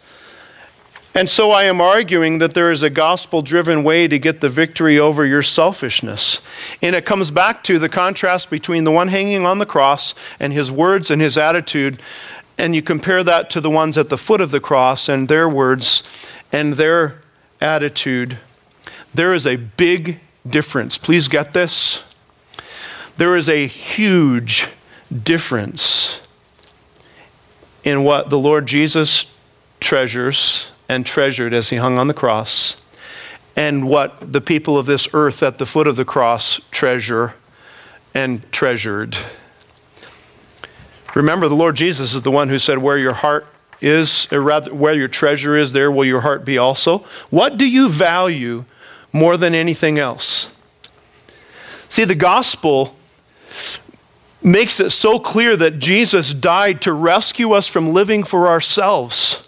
and 1.14 1.28
so 1.28 1.50
I 1.50 1.64
am 1.64 1.80
arguing 1.80 2.38
that 2.38 2.54
there 2.54 2.70
is 2.70 2.82
a 2.82 2.88
gospel 2.88 3.42
driven 3.42 3.84
way 3.84 4.08
to 4.08 4.18
get 4.18 4.40
the 4.40 4.48
victory 4.48 4.98
over 4.98 5.26
your 5.26 5.42
selfishness. 5.42 6.40
And 6.80 6.96
it 6.96 7.04
comes 7.04 7.30
back 7.30 7.62
to 7.64 7.78
the 7.78 7.90
contrast 7.90 8.48
between 8.48 8.84
the 8.84 8.90
one 8.90 9.08
hanging 9.08 9.44
on 9.44 9.58
the 9.58 9.66
cross 9.66 10.14
and 10.40 10.54
his 10.54 10.70
words 10.70 11.10
and 11.10 11.20
his 11.20 11.36
attitude. 11.36 12.00
And 12.56 12.74
you 12.74 12.80
compare 12.80 13.22
that 13.24 13.50
to 13.50 13.60
the 13.60 13.68
ones 13.68 13.98
at 13.98 14.08
the 14.08 14.16
foot 14.16 14.40
of 14.40 14.52
the 14.52 14.60
cross 14.60 15.06
and 15.06 15.28
their 15.28 15.48
words 15.48 16.02
and 16.50 16.74
their 16.74 17.18
attitude. 17.60 18.38
There 19.14 19.34
is 19.34 19.46
a 19.46 19.56
big 19.56 20.20
difference. 20.48 20.98
Please 20.98 21.28
get 21.28 21.52
this. 21.52 22.02
There 23.16 23.36
is 23.36 23.48
a 23.48 23.66
huge 23.66 24.68
difference 25.22 26.26
in 27.84 28.04
what 28.04 28.30
the 28.30 28.38
Lord 28.38 28.66
Jesus 28.66 29.26
treasures 29.80 30.70
and 30.88 31.04
treasured 31.04 31.52
as 31.52 31.70
he 31.70 31.76
hung 31.76 31.98
on 31.98 32.08
the 32.08 32.14
cross, 32.14 32.80
and 33.56 33.88
what 33.88 34.32
the 34.32 34.40
people 34.40 34.78
of 34.78 34.86
this 34.86 35.08
earth 35.12 35.42
at 35.42 35.58
the 35.58 35.66
foot 35.66 35.86
of 35.86 35.96
the 35.96 36.04
cross 36.04 36.60
treasure 36.70 37.34
and 38.14 38.50
treasured. 38.52 39.16
Remember, 41.14 41.48
the 41.48 41.54
Lord 41.54 41.76
Jesus 41.76 42.14
is 42.14 42.22
the 42.22 42.30
one 42.30 42.48
who 42.48 42.58
said, 42.58 42.78
Where 42.78 42.98
your 42.98 43.12
heart 43.12 43.46
is, 43.80 44.28
or 44.32 44.40
rather, 44.40 44.72
where 44.72 44.94
your 44.94 45.08
treasure 45.08 45.56
is, 45.56 45.72
there 45.72 45.90
will 45.90 46.04
your 46.04 46.20
heart 46.20 46.44
be 46.44 46.56
also. 46.56 46.98
What 47.30 47.58
do 47.58 47.66
you 47.66 47.88
value 47.88 48.64
more 49.12 49.36
than 49.36 49.54
anything 49.54 49.98
else? 49.98 50.52
See, 51.88 52.04
the 52.04 52.14
gospel 52.14 52.96
makes 54.42 54.80
it 54.80 54.90
so 54.90 55.18
clear 55.18 55.56
that 55.56 55.78
Jesus 55.78 56.34
died 56.34 56.80
to 56.82 56.92
rescue 56.92 57.52
us 57.52 57.68
from 57.68 57.92
living 57.92 58.24
for 58.24 58.48
ourselves. 58.48 59.42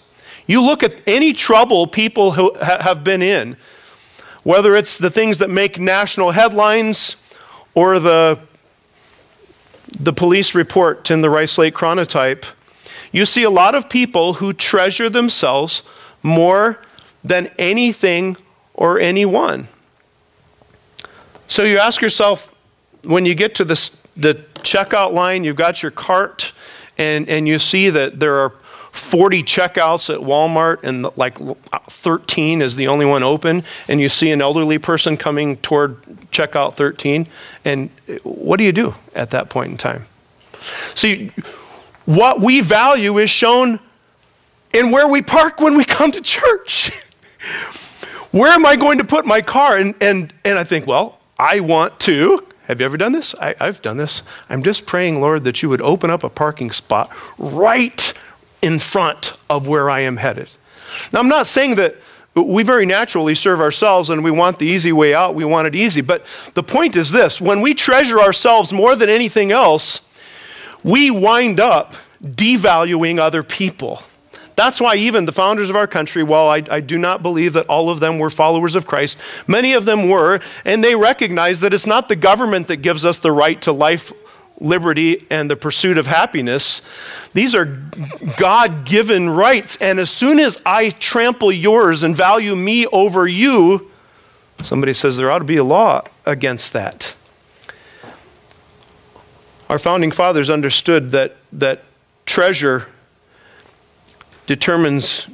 You 0.46 0.60
look 0.62 0.82
at 0.82 1.00
any 1.06 1.32
trouble 1.32 1.86
people 1.86 2.32
who 2.32 2.54
have 2.60 3.02
been 3.02 3.22
in, 3.22 3.56
whether 4.42 4.76
it's 4.76 4.98
the 4.98 5.10
things 5.10 5.38
that 5.38 5.48
make 5.48 5.78
national 5.78 6.32
headlines 6.32 7.16
or 7.74 7.98
the, 7.98 8.38
the 9.98 10.12
police 10.12 10.54
report 10.54 11.10
in 11.10 11.22
the 11.22 11.30
Rice 11.30 11.56
Lake 11.56 11.74
Chronotype, 11.74 12.44
you 13.10 13.24
see 13.24 13.42
a 13.42 13.50
lot 13.50 13.74
of 13.74 13.88
people 13.88 14.34
who 14.34 14.52
treasure 14.52 15.08
themselves 15.08 15.82
more 16.22 16.78
than 17.22 17.50
anything 17.58 18.36
or 18.74 18.98
anyone. 18.98 19.68
So 21.46 21.62
you 21.64 21.78
ask 21.78 22.02
yourself, 22.02 22.52
when 23.04 23.24
you 23.24 23.34
get 23.34 23.54
to 23.56 23.64
the, 23.64 23.90
the 24.16 24.34
checkout 24.56 25.12
line, 25.12 25.44
you've 25.44 25.56
got 25.56 25.82
your 25.82 25.92
cart, 25.92 26.52
and, 26.98 27.28
and 27.28 27.46
you 27.46 27.58
see 27.58 27.90
that 27.90 28.20
there 28.20 28.34
are 28.36 28.52
40 28.92 29.42
checkouts 29.42 30.12
at 30.12 30.20
Walmart 30.20 30.84
and 30.84 31.06
like 31.16 31.36
13 31.88 32.62
is 32.62 32.76
the 32.76 32.86
only 32.86 33.04
one 33.04 33.22
open, 33.22 33.64
and 33.88 34.00
you 34.00 34.08
see 34.08 34.30
an 34.30 34.40
elderly 34.40 34.78
person 34.78 35.16
coming 35.16 35.56
toward 35.58 36.00
checkout 36.30 36.74
13, 36.74 37.26
and 37.64 37.90
what 38.22 38.56
do 38.56 38.64
you 38.64 38.72
do 38.72 38.94
at 39.14 39.30
that 39.30 39.50
point 39.50 39.72
in 39.72 39.76
time? 39.76 40.06
See, 40.94 41.32
what 42.04 42.40
we 42.40 42.60
value 42.60 43.18
is 43.18 43.30
shown 43.30 43.80
in 44.72 44.90
where 44.90 45.08
we 45.08 45.22
park 45.22 45.60
when 45.60 45.76
we 45.76 45.84
come 45.84 46.12
to 46.12 46.20
church. 46.20 46.92
where 48.34 48.50
am 48.50 48.66
I 48.66 48.74
going 48.74 48.98
to 48.98 49.04
put 49.04 49.24
my 49.24 49.40
car? 49.40 49.76
And, 49.76 49.94
and, 50.00 50.34
and 50.44 50.58
I 50.58 50.64
think, 50.64 50.88
well, 50.88 51.20
I 51.38 51.60
want 51.60 52.00
to. 52.00 52.44
Have 52.66 52.80
you 52.80 52.84
ever 52.84 52.96
done 52.96 53.12
this? 53.12 53.32
I, 53.40 53.54
I've 53.60 53.80
done 53.80 53.96
this. 53.96 54.24
I'm 54.50 54.64
just 54.64 54.86
praying, 54.86 55.20
Lord, 55.20 55.44
that 55.44 55.62
you 55.62 55.68
would 55.68 55.80
open 55.80 56.10
up 56.10 56.24
a 56.24 56.28
parking 56.28 56.72
spot 56.72 57.12
right 57.38 58.12
in 58.60 58.80
front 58.80 59.34
of 59.48 59.68
where 59.68 59.88
I 59.88 60.00
am 60.00 60.16
headed. 60.16 60.48
Now, 61.12 61.20
I'm 61.20 61.28
not 61.28 61.46
saying 61.46 61.76
that 61.76 61.94
we 62.34 62.64
very 62.64 62.86
naturally 62.86 63.36
serve 63.36 63.60
ourselves 63.60 64.10
and 64.10 64.24
we 64.24 64.32
want 64.32 64.58
the 64.58 64.66
easy 64.66 64.90
way 64.90 65.14
out, 65.14 65.36
we 65.36 65.44
want 65.44 65.68
it 65.68 65.76
easy. 65.76 66.00
But 66.00 66.26
the 66.54 66.62
point 66.64 66.96
is 66.96 67.12
this 67.12 67.40
when 67.40 67.60
we 67.60 67.72
treasure 67.72 68.20
ourselves 68.20 68.72
more 68.72 68.96
than 68.96 69.08
anything 69.08 69.52
else, 69.52 70.00
we 70.82 71.08
wind 71.08 71.60
up 71.60 71.94
devaluing 72.20 73.20
other 73.20 73.44
people. 73.44 74.02
That's 74.56 74.80
why 74.80 74.96
even 74.96 75.24
the 75.24 75.32
founders 75.32 75.68
of 75.68 75.76
our 75.76 75.86
country, 75.86 76.22
while 76.22 76.48
I, 76.48 76.62
I, 76.70 76.80
do 76.80 76.96
not 76.96 77.22
believe 77.22 77.54
that 77.54 77.66
all 77.66 77.90
of 77.90 78.00
them 78.00 78.18
were 78.18 78.30
followers 78.30 78.76
of 78.76 78.86
Christ, 78.86 79.18
many 79.46 79.72
of 79.72 79.84
them 79.84 80.08
were, 80.08 80.40
and 80.64 80.82
they 80.82 80.94
recognized 80.94 81.60
that 81.62 81.74
it's 81.74 81.86
not 81.86 82.08
the 82.08 82.16
government 82.16 82.68
that 82.68 82.76
gives 82.76 83.04
us 83.04 83.18
the 83.18 83.32
right 83.32 83.60
to 83.62 83.72
life, 83.72 84.12
liberty 84.60 85.26
and 85.30 85.50
the 85.50 85.56
pursuit 85.56 85.98
of 85.98 86.06
happiness. 86.06 86.82
These 87.32 87.54
are 87.54 87.64
God 88.36 88.84
given 88.84 89.30
rights. 89.30 89.76
And 89.80 89.98
as 89.98 90.10
soon 90.10 90.38
as 90.38 90.60
I 90.64 90.90
trample 90.90 91.50
yours 91.50 92.02
and 92.02 92.14
value 92.14 92.54
me 92.54 92.86
over 92.86 93.26
you, 93.26 93.90
somebody 94.62 94.92
says 94.92 95.16
there 95.16 95.30
ought 95.30 95.40
to 95.40 95.44
be 95.44 95.56
a 95.56 95.64
law 95.64 96.02
against 96.24 96.72
that. 96.72 97.14
Our 99.68 99.78
founding 99.78 100.12
fathers 100.12 100.50
understood 100.50 101.10
that, 101.10 101.36
that 101.52 101.82
treasure 102.26 102.86
determines 104.46 105.26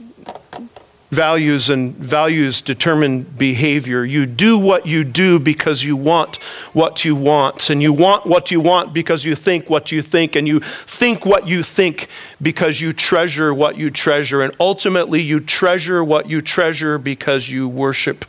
values 1.10 1.70
and 1.70 1.96
values 1.96 2.62
determine 2.62 3.22
behavior. 3.22 4.04
You 4.04 4.26
do 4.26 4.56
what 4.56 4.86
you 4.86 5.02
do 5.02 5.40
because 5.40 5.82
you 5.82 5.96
want 5.96 6.36
what 6.72 7.04
you 7.04 7.16
want, 7.16 7.68
and 7.68 7.82
you 7.82 7.92
want 7.92 8.26
what 8.26 8.50
you 8.50 8.60
want 8.60 8.92
because 8.92 9.24
you 9.24 9.34
think 9.34 9.68
what 9.68 9.90
you 9.90 10.02
think, 10.02 10.36
and 10.36 10.46
you 10.46 10.60
think 10.60 11.26
what 11.26 11.48
you 11.48 11.62
think 11.62 12.08
because 12.40 12.80
you 12.80 12.92
treasure 12.92 13.52
what 13.52 13.76
you 13.76 13.90
treasure, 13.90 14.42
and 14.42 14.54
ultimately 14.60 15.20
you 15.20 15.40
treasure 15.40 16.04
what 16.04 16.30
you 16.30 16.40
treasure 16.40 16.96
because 16.96 17.48
you 17.48 17.68
worship 17.68 18.24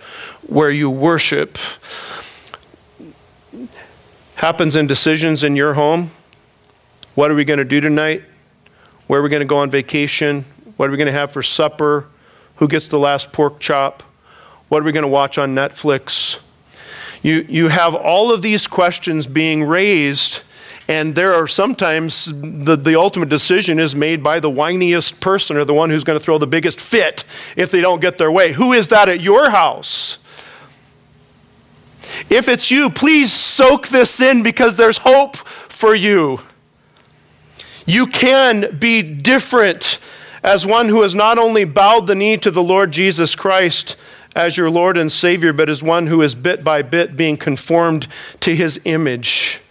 where 0.47 0.71
you 0.71 0.89
worship. 0.89 1.57
Happens 4.35 4.75
in 4.75 4.87
decisions 4.87 5.43
in 5.43 5.55
your 5.55 5.75
home. 5.75 6.09
What 7.13 7.29
are 7.29 7.35
we 7.35 7.45
going 7.45 7.59
to 7.59 7.65
do 7.65 7.79
tonight? 7.79 8.23
Where 9.05 9.19
are 9.19 9.23
we 9.23 9.29
going 9.29 9.41
to 9.41 9.45
go 9.45 9.57
on 9.57 9.69
vacation? 9.69 10.45
What 10.81 10.87
are 10.87 10.93
we 10.93 10.97
going 10.97 11.05
to 11.05 11.11
have 11.11 11.29
for 11.29 11.43
supper? 11.43 12.07
Who 12.55 12.67
gets 12.67 12.87
the 12.87 12.97
last 12.97 13.31
pork 13.31 13.59
chop? 13.59 14.01
What 14.67 14.81
are 14.81 14.83
we 14.83 14.91
going 14.91 15.03
to 15.03 15.07
watch 15.07 15.37
on 15.37 15.53
Netflix? 15.53 16.39
You, 17.21 17.45
you 17.47 17.67
have 17.67 17.93
all 17.93 18.33
of 18.33 18.41
these 18.41 18.65
questions 18.65 19.27
being 19.27 19.63
raised, 19.63 20.41
and 20.87 21.13
there 21.13 21.35
are 21.35 21.47
sometimes 21.47 22.33
the, 22.33 22.75
the 22.75 22.99
ultimate 22.99 23.29
decision 23.29 23.77
is 23.77 23.93
made 23.93 24.23
by 24.23 24.39
the 24.39 24.49
whiniest 24.49 25.19
person 25.19 25.55
or 25.55 25.65
the 25.65 25.73
one 25.75 25.91
who's 25.91 26.03
going 26.03 26.17
to 26.17 26.25
throw 26.25 26.39
the 26.39 26.47
biggest 26.47 26.81
fit 26.81 27.25
if 27.55 27.69
they 27.69 27.81
don't 27.81 28.01
get 28.01 28.17
their 28.17 28.31
way. 28.31 28.53
Who 28.53 28.73
is 28.73 28.87
that 28.87 29.07
at 29.07 29.21
your 29.21 29.51
house? 29.51 30.17
If 32.27 32.49
it's 32.49 32.71
you, 32.71 32.89
please 32.89 33.31
soak 33.31 33.89
this 33.89 34.19
in 34.19 34.41
because 34.41 34.77
there's 34.77 34.97
hope 34.97 35.37
for 35.37 35.93
you. 35.93 36.39
You 37.85 38.07
can 38.07 38.79
be 38.79 39.03
different 39.03 39.99
as 40.43 40.65
one 40.65 40.89
who 40.89 41.01
has 41.01 41.13
not 41.13 41.37
only 41.37 41.63
bowed 41.63 42.07
the 42.07 42.15
knee 42.15 42.37
to 42.37 42.51
the 42.51 42.63
Lord 42.63 42.91
Jesus 42.91 43.35
Christ 43.35 43.95
as 44.35 44.57
your 44.57 44.69
Lord 44.69 44.97
and 44.97 45.11
Savior, 45.11 45.53
but 45.53 45.69
as 45.69 45.83
one 45.83 46.07
who 46.07 46.21
is 46.21 46.35
bit 46.35 46.63
by 46.63 46.81
bit 46.81 47.17
being 47.17 47.37
conformed 47.37 48.07
to 48.39 48.55
his 48.55 48.79
image. 48.85 49.61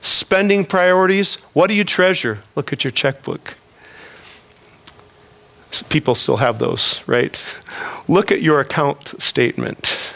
Spending 0.00 0.64
priorities, 0.64 1.36
what 1.52 1.68
do 1.68 1.74
you 1.74 1.84
treasure? 1.84 2.40
Look 2.56 2.72
at 2.72 2.84
your 2.84 2.90
checkbook. 2.90 3.56
People 5.88 6.14
still 6.14 6.36
have 6.36 6.58
those, 6.58 7.02
right? 7.06 7.42
Look 8.06 8.30
at 8.30 8.42
your 8.42 8.60
account 8.60 9.20
statement. 9.20 10.14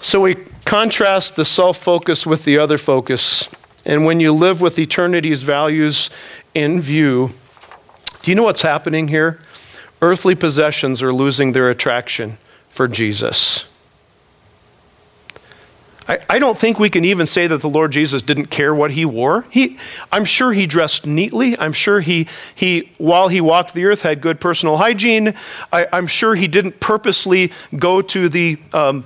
So 0.00 0.20
we 0.20 0.36
contrast 0.64 1.36
the 1.36 1.44
self 1.44 1.78
focus 1.78 2.26
with 2.26 2.44
the 2.44 2.58
other 2.58 2.78
focus. 2.78 3.48
And 3.86 4.04
when 4.04 4.20
you 4.20 4.32
live 4.32 4.60
with 4.60 4.78
eternity's 4.78 5.42
values 5.42 6.10
in 6.54 6.80
view, 6.80 7.32
do 8.22 8.30
you 8.30 8.34
know 8.34 8.42
what's 8.44 8.62
happening 8.62 9.08
here? 9.08 9.40
Earthly 10.00 10.34
possessions 10.34 11.02
are 11.02 11.12
losing 11.12 11.52
their 11.52 11.70
attraction 11.70 12.38
for 12.70 12.88
Jesus. 12.88 13.64
I, 16.08 16.18
I 16.30 16.38
don't 16.38 16.58
think 16.58 16.78
we 16.78 16.88
can 16.88 17.04
even 17.04 17.26
say 17.26 17.46
that 17.46 17.60
the 17.60 17.68
Lord 17.68 17.92
Jesus 17.92 18.22
didn't 18.22 18.46
care 18.46 18.74
what 18.74 18.92
he 18.92 19.04
wore. 19.04 19.44
He, 19.50 19.78
I'm 20.10 20.24
sure 20.24 20.52
he 20.52 20.66
dressed 20.66 21.06
neatly. 21.06 21.58
I'm 21.58 21.72
sure 21.72 22.00
he, 22.00 22.26
he, 22.54 22.90
while 22.98 23.28
he 23.28 23.40
walked 23.40 23.74
the 23.74 23.84
earth, 23.84 24.02
had 24.02 24.20
good 24.20 24.40
personal 24.40 24.78
hygiene. 24.78 25.34
I, 25.72 25.86
am 25.92 26.06
sure 26.06 26.34
he 26.34 26.48
didn't 26.48 26.80
purposely 26.80 27.52
go 27.76 28.00
to 28.02 28.28
the 28.28 28.58
um, 28.72 29.04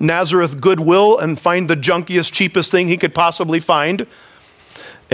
Nazareth 0.00 0.60
Goodwill 0.60 1.18
and 1.18 1.38
find 1.38 1.70
the 1.70 1.76
junkiest, 1.76 2.32
cheapest 2.32 2.70
thing 2.70 2.88
he 2.88 2.96
could 2.96 3.14
possibly 3.14 3.60
find. 3.60 4.06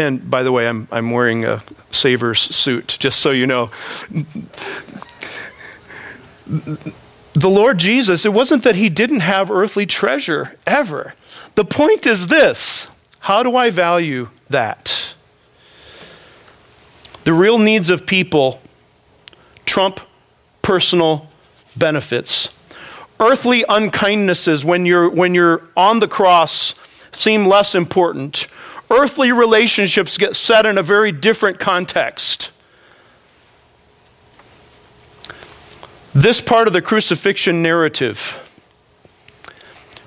And 0.00 0.30
by 0.30 0.42
the 0.42 0.50
way, 0.50 0.66
I'm, 0.66 0.88
I'm 0.90 1.10
wearing 1.10 1.44
a 1.44 1.62
Savers 1.90 2.40
suit, 2.40 2.96
just 2.98 3.20
so 3.20 3.30
you 3.30 3.46
know. 3.46 3.70
The 6.46 7.50
Lord 7.50 7.78
Jesus, 7.78 8.24
it 8.24 8.32
wasn't 8.32 8.62
that 8.64 8.76
he 8.76 8.88
didn't 8.88 9.20
have 9.20 9.50
earthly 9.50 9.86
treasure 9.86 10.56
ever. 10.66 11.14
The 11.54 11.64
point 11.64 12.06
is 12.06 12.28
this 12.28 12.88
how 13.20 13.42
do 13.42 13.56
I 13.56 13.70
value 13.70 14.30
that? 14.48 15.14
The 17.24 17.32
real 17.34 17.58
needs 17.58 17.90
of 17.90 18.06
people 18.06 18.62
trump 19.66 20.00
personal 20.62 21.28
benefits 21.76 22.54
earthly 23.20 23.64
unkindnesses 23.68 24.64
when 24.64 24.86
you're, 24.86 25.08
when 25.10 25.34
you're 25.34 25.68
on 25.76 26.00
the 26.00 26.08
cross 26.08 26.74
seem 27.12 27.44
less 27.44 27.74
important. 27.74 28.48
Earthly 28.90 29.30
relationships 29.30 30.18
get 30.18 30.34
set 30.34 30.66
in 30.66 30.76
a 30.76 30.82
very 30.82 31.12
different 31.12 31.60
context. 31.60 32.50
This 36.12 36.40
part 36.40 36.66
of 36.66 36.72
the 36.72 36.82
crucifixion 36.82 37.62
narrative 37.62 38.46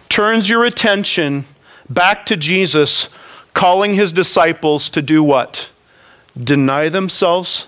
turns 0.10 0.50
your 0.50 0.66
attention 0.66 1.46
back 1.90 2.26
to 2.26 2.36
Jesus 2.36 3.08
calling 3.54 3.94
his 3.94 4.12
disciples 4.12 4.90
to 4.90 5.02
do 5.02 5.24
what? 5.24 5.70
Deny 6.38 6.90
themselves, 6.90 7.68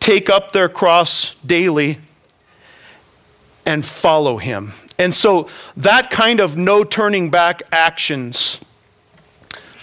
take 0.00 0.30
up 0.30 0.52
their 0.52 0.68
cross 0.68 1.34
daily, 1.44 1.98
and 3.66 3.84
follow 3.84 4.38
him. 4.38 4.72
And 4.98 5.14
so 5.14 5.48
that 5.76 6.10
kind 6.10 6.40
of 6.40 6.56
no 6.56 6.84
turning 6.84 7.30
back 7.30 7.62
actions 7.70 8.60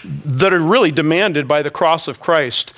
that 0.04 0.52
are 0.52 0.58
really 0.58 0.90
demanded 0.90 1.46
by 1.46 1.62
the 1.62 1.70
cross 1.70 2.08
of 2.08 2.20
Christ. 2.20 2.72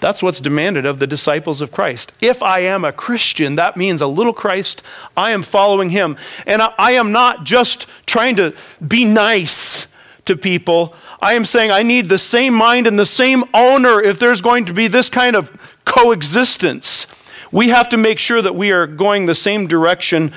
That's 0.00 0.22
what's 0.22 0.40
demanded 0.40 0.86
of 0.86 0.98
the 1.00 1.06
disciples 1.06 1.60
of 1.60 1.72
Christ. 1.72 2.12
If 2.20 2.42
I 2.42 2.60
am 2.60 2.84
a 2.84 2.92
Christian, 2.92 3.56
that 3.56 3.76
means 3.76 4.00
a 4.00 4.06
little 4.06 4.32
Christ. 4.32 4.82
I 5.16 5.32
am 5.32 5.42
following 5.42 5.90
him. 5.90 6.16
And 6.46 6.62
I, 6.62 6.92
am 6.92 7.10
not 7.10 7.44
just 7.44 7.86
trying 8.06 8.36
to 8.36 8.54
be 8.86 9.04
nice 9.04 9.88
to 10.26 10.36
people. 10.36 10.94
I 11.20 11.34
am 11.34 11.44
saying 11.44 11.70
I 11.70 11.82
need 11.82 12.06
the 12.06 12.18
same 12.18 12.54
mind 12.54 12.86
and 12.86 12.98
the 12.98 13.06
same 13.06 13.42
owner 13.52 14.00
if 14.00 14.18
there's 14.18 14.40
going 14.40 14.66
to 14.66 14.72
be 14.72 14.86
this 14.86 15.08
kind 15.08 15.34
of 15.34 15.76
coexistence. 15.84 17.06
We 17.50 17.70
have 17.70 17.88
to 17.88 17.96
make 17.96 18.18
sure 18.18 18.42
that 18.42 18.54
we 18.54 18.70
are 18.70 18.86
going 18.86 19.26
the 19.26 19.34
same 19.34 19.66
direction, 19.66 20.32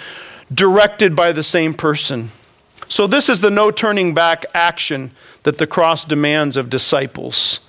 directed 0.51 1.15
by 1.15 1.33
the 1.33 1.43
same 1.43 1.73
person. 1.73 2.31
So, 2.87 3.05
this 3.05 3.29
is 3.29 3.41
the 3.41 3.51
no 3.51 3.69
turning 3.69 4.13
back 4.13 4.45
action 4.53 5.11
that 5.43 5.57
the 5.57 5.67
cross 5.67 6.05
demands 6.05 6.55
of 6.57 6.69
disciples. 6.69 7.59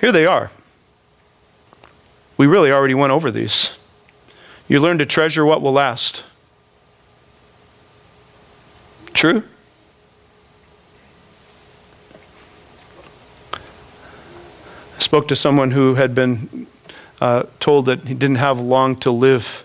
Here 0.00 0.12
they 0.12 0.26
are. 0.26 0.50
We 2.36 2.46
really 2.46 2.70
already 2.70 2.94
went 2.94 3.12
over 3.12 3.30
these. 3.30 3.76
You 4.68 4.80
learn 4.80 4.98
to 4.98 5.06
treasure 5.06 5.44
what 5.44 5.62
will 5.62 5.72
last. 5.72 6.24
True? 9.14 9.44
I 13.54 14.98
spoke 14.98 15.28
to 15.28 15.36
someone 15.36 15.70
who 15.70 15.94
had 15.94 16.14
been 16.14 16.66
uh, 17.20 17.44
told 17.60 17.86
that 17.86 18.06
he 18.06 18.14
didn't 18.14 18.36
have 18.36 18.60
long 18.60 18.96
to 18.96 19.10
live. 19.10 19.64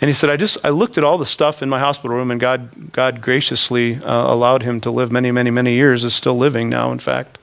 And 0.00 0.08
he 0.08 0.14
said, 0.14 0.28
I 0.28 0.36
just 0.36 0.58
I 0.64 0.68
looked 0.68 0.98
at 0.98 1.04
all 1.04 1.16
the 1.16 1.26
stuff 1.26 1.62
in 1.62 1.68
my 1.68 1.78
hospital 1.78 2.16
room, 2.16 2.30
and 2.30 2.38
God, 2.38 2.92
God 2.92 3.22
graciously 3.22 3.96
uh, 3.96 4.32
allowed 4.32 4.62
him 4.62 4.80
to 4.82 4.90
live 4.90 5.10
many, 5.10 5.30
many, 5.32 5.50
many 5.50 5.74
years, 5.74 6.04
is 6.04 6.14
still 6.14 6.36
living 6.36 6.68
now, 6.68 6.92
in 6.92 6.98
fact. 6.98 7.38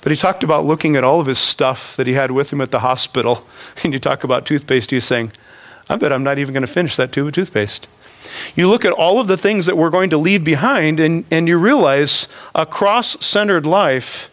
But 0.00 0.12
he 0.12 0.16
talked 0.16 0.44
about 0.44 0.64
looking 0.64 0.96
at 0.96 1.04
all 1.04 1.20
of 1.20 1.26
his 1.26 1.38
stuff 1.38 1.96
that 1.96 2.06
he 2.06 2.12
had 2.12 2.30
with 2.30 2.52
him 2.52 2.60
at 2.60 2.70
the 2.70 2.80
hospital. 2.80 3.46
And 3.84 3.92
you 3.92 3.98
talk 3.98 4.24
about 4.24 4.46
toothpaste, 4.46 4.90
he's 4.90 5.04
saying, 5.04 5.32
I 5.88 5.96
bet 5.96 6.12
I'm 6.12 6.24
not 6.24 6.38
even 6.38 6.54
going 6.54 6.62
to 6.62 6.72
finish 6.72 6.96
that 6.96 7.12
tube 7.12 7.26
of 7.26 7.34
toothpaste. 7.34 7.88
You 8.54 8.68
look 8.68 8.84
at 8.84 8.92
all 8.92 9.20
of 9.20 9.26
the 9.26 9.36
things 9.36 9.66
that 9.66 9.76
we're 9.76 9.90
going 9.90 10.10
to 10.10 10.18
leave 10.18 10.44
behind, 10.44 10.98
and, 10.98 11.24
and 11.30 11.46
you 11.46 11.58
realize 11.58 12.26
a 12.54 12.64
cross 12.64 13.16
centered 13.24 13.66
life 13.66 14.30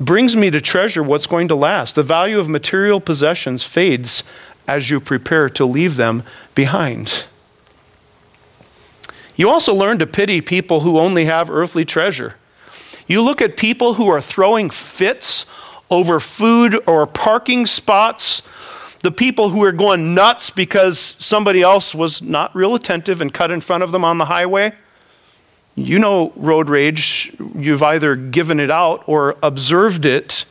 brings 0.00 0.34
me 0.36 0.50
to 0.50 0.60
treasure 0.60 1.02
what's 1.02 1.26
going 1.26 1.48
to 1.48 1.54
last. 1.54 1.94
The 1.94 2.02
value 2.02 2.38
of 2.38 2.48
material 2.48 3.00
possessions 3.00 3.64
fades 3.64 4.24
as 4.72 4.88
you 4.88 4.98
prepare 5.00 5.50
to 5.50 5.66
leave 5.66 5.96
them 5.96 6.22
behind. 6.54 7.26
You 9.36 9.50
also 9.50 9.74
learn 9.74 9.98
to 9.98 10.06
pity 10.06 10.40
people 10.40 10.80
who 10.80 10.98
only 10.98 11.26
have 11.26 11.50
earthly 11.50 11.84
treasure. 11.84 12.36
You 13.06 13.20
look 13.20 13.42
at 13.42 13.58
people 13.58 13.94
who 13.94 14.08
are 14.08 14.22
throwing 14.22 14.70
fits 14.70 15.44
over 15.90 16.18
food 16.20 16.78
or 16.86 17.06
parking 17.06 17.66
spots, 17.66 18.42
the 19.00 19.10
people 19.10 19.50
who 19.50 19.62
are 19.62 19.72
going 19.72 20.14
nuts 20.14 20.48
because 20.48 21.16
somebody 21.18 21.60
else 21.60 21.94
was 21.94 22.22
not 22.22 22.54
real 22.56 22.74
attentive 22.74 23.20
and 23.20 23.32
cut 23.32 23.50
in 23.50 23.60
front 23.60 23.82
of 23.82 23.92
them 23.92 24.04
on 24.04 24.16
the 24.16 24.24
highway. 24.24 24.72
You 25.74 25.98
know 25.98 26.32
road 26.34 26.70
rage. 26.70 27.34
You've 27.54 27.82
either 27.82 28.16
given 28.16 28.58
it 28.58 28.70
out 28.70 29.04
or 29.06 29.36
observed 29.42 30.06
it. 30.06 30.46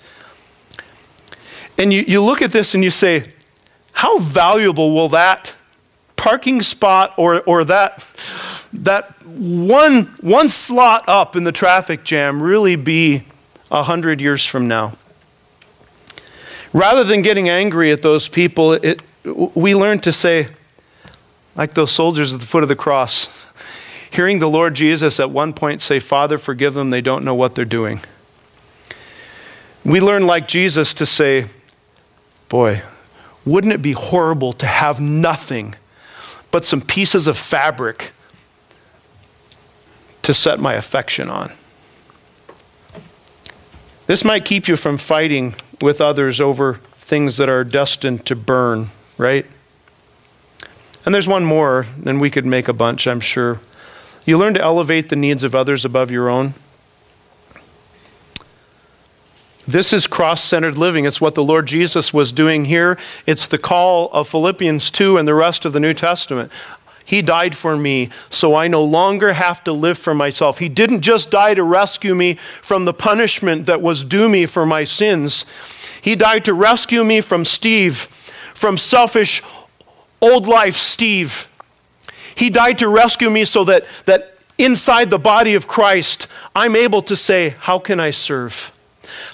And 1.79 1.91
you, 1.91 2.01
you 2.01 2.21
look 2.21 2.43
at 2.43 2.51
this 2.51 2.75
and 2.75 2.83
you 2.83 2.91
say, 2.91 3.23
how 3.93 4.19
valuable 4.19 4.93
will 4.93 5.09
that 5.09 5.55
parking 6.15 6.61
spot 6.61 7.13
or, 7.17 7.41
or 7.41 7.63
that, 7.65 8.03
that 8.73 9.25
one, 9.25 10.05
one 10.21 10.49
slot 10.49 11.03
up 11.07 11.35
in 11.35 11.43
the 11.43 11.51
traffic 11.51 12.03
jam 12.03 12.41
really 12.41 12.75
be 12.75 13.23
a 13.69 13.83
hundred 13.83 14.21
years 14.21 14.45
from 14.45 14.67
now? 14.67 14.93
Rather 16.73 17.03
than 17.03 17.21
getting 17.21 17.49
angry 17.49 17.91
at 17.91 18.01
those 18.01 18.29
people, 18.29 18.73
it, 18.73 19.01
we 19.23 19.75
learn 19.75 19.99
to 19.99 20.11
say, 20.11 20.47
like 21.55 21.73
those 21.73 21.91
soldiers 21.91 22.33
at 22.33 22.39
the 22.39 22.45
foot 22.45 22.63
of 22.63 22.69
the 22.69 22.75
cross, 22.75 23.27
hearing 24.09 24.39
the 24.39 24.49
Lord 24.49 24.73
Jesus 24.73 25.19
at 25.19 25.31
one 25.31 25.53
point 25.53 25.81
say, 25.81 25.99
Father, 25.99 26.37
forgive 26.37 26.73
them, 26.73 26.89
they 26.89 27.01
don't 27.01 27.25
know 27.25 27.35
what 27.35 27.55
they're 27.55 27.65
doing. 27.65 27.99
We 29.83 29.99
learn, 29.99 30.27
like 30.27 30.47
Jesus, 30.47 30.93
to 30.95 31.05
say, 31.05 31.47
Boy, 32.47 32.83
wouldn't 33.45 33.73
it 33.73 33.81
be 33.81 33.93
horrible 33.93 34.53
to 34.53 34.65
have 34.65 34.99
nothing 34.99 35.75
but 36.51 36.65
some 36.65 36.81
pieces 36.81 37.27
of 37.27 37.37
fabric 37.37 38.11
to 40.21 40.33
set 40.33 40.59
my 40.59 40.73
affection 40.73 41.29
on? 41.29 41.51
This 44.07 44.23
might 44.23 44.45
keep 44.45 44.67
you 44.67 44.75
from 44.75 44.97
fighting 44.97 45.55
with 45.79 46.01
others 46.01 46.41
over 46.41 46.79
things 47.01 47.37
that 47.37 47.49
are 47.49 47.63
destined 47.63 48.25
to 48.25 48.35
burn, 48.35 48.89
right? 49.17 49.45
And 51.05 51.15
there's 51.15 51.27
one 51.27 51.45
more, 51.45 51.87
and 52.05 52.21
we 52.21 52.29
could 52.29 52.45
make 52.45 52.67
a 52.67 52.73
bunch, 52.73 53.07
I'm 53.07 53.19
sure. 53.19 53.59
You 54.25 54.37
learn 54.37 54.53
to 54.53 54.61
elevate 54.61 55.09
the 55.09 55.15
needs 55.15 55.43
of 55.43 55.55
others 55.55 55.83
above 55.83 56.11
your 56.11 56.29
own. 56.29 56.53
This 59.71 59.93
is 59.93 60.05
cross 60.05 60.43
centered 60.43 60.77
living. 60.77 61.05
It's 61.05 61.21
what 61.21 61.33
the 61.33 61.43
Lord 61.43 61.65
Jesus 61.65 62.13
was 62.13 62.33
doing 62.33 62.65
here. 62.65 62.97
It's 63.25 63.47
the 63.47 63.57
call 63.57 64.09
of 64.11 64.27
Philippians 64.27 64.91
2 64.91 65.17
and 65.17 65.25
the 65.25 65.33
rest 65.33 65.63
of 65.63 65.71
the 65.71 65.79
New 65.79 65.93
Testament. 65.93 66.51
He 67.05 67.21
died 67.21 67.55
for 67.55 67.77
me, 67.77 68.09
so 68.29 68.53
I 68.53 68.67
no 68.67 68.83
longer 68.83 69.31
have 69.31 69.63
to 69.63 69.71
live 69.71 69.97
for 69.97 70.13
myself. 70.13 70.59
He 70.59 70.67
didn't 70.67 71.01
just 71.01 71.31
die 71.31 71.53
to 71.53 71.63
rescue 71.63 72.13
me 72.13 72.35
from 72.61 72.83
the 72.83 72.93
punishment 72.93 73.65
that 73.65 73.81
was 73.81 74.03
due 74.03 74.27
me 74.27 74.45
for 74.45 74.65
my 74.65 74.83
sins. 74.83 75.45
He 76.01 76.17
died 76.17 76.43
to 76.45 76.53
rescue 76.53 77.05
me 77.05 77.21
from 77.21 77.45
Steve, 77.45 78.07
from 78.53 78.77
selfish 78.77 79.41
old 80.19 80.47
life 80.47 80.75
Steve. 80.75 81.47
He 82.35 82.49
died 82.49 82.77
to 82.79 82.89
rescue 82.89 83.29
me 83.29 83.45
so 83.45 83.63
that, 83.63 83.85
that 84.05 84.37
inside 84.57 85.09
the 85.09 85.19
body 85.19 85.55
of 85.55 85.65
Christ, 85.65 86.27
I'm 86.53 86.75
able 86.75 87.01
to 87.03 87.15
say, 87.15 87.55
How 87.59 87.79
can 87.79 88.01
I 88.01 88.11
serve? 88.11 88.71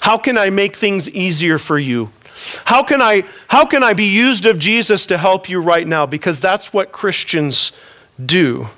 How 0.00 0.18
can 0.18 0.38
I 0.38 0.50
make 0.50 0.76
things 0.76 1.08
easier 1.10 1.58
for 1.58 1.78
you? 1.78 2.10
How 2.64 2.82
can 2.82 3.02
I, 3.02 3.24
how 3.48 3.64
can 3.66 3.82
I 3.82 3.94
be 3.94 4.04
used 4.04 4.46
of 4.46 4.58
Jesus 4.58 5.06
to 5.06 5.18
help 5.18 5.48
you 5.48 5.60
right 5.60 5.86
now? 5.86 6.06
Because 6.06 6.40
that's 6.40 6.72
what 6.72 6.92
Christians 6.92 7.72
do. 8.24 8.68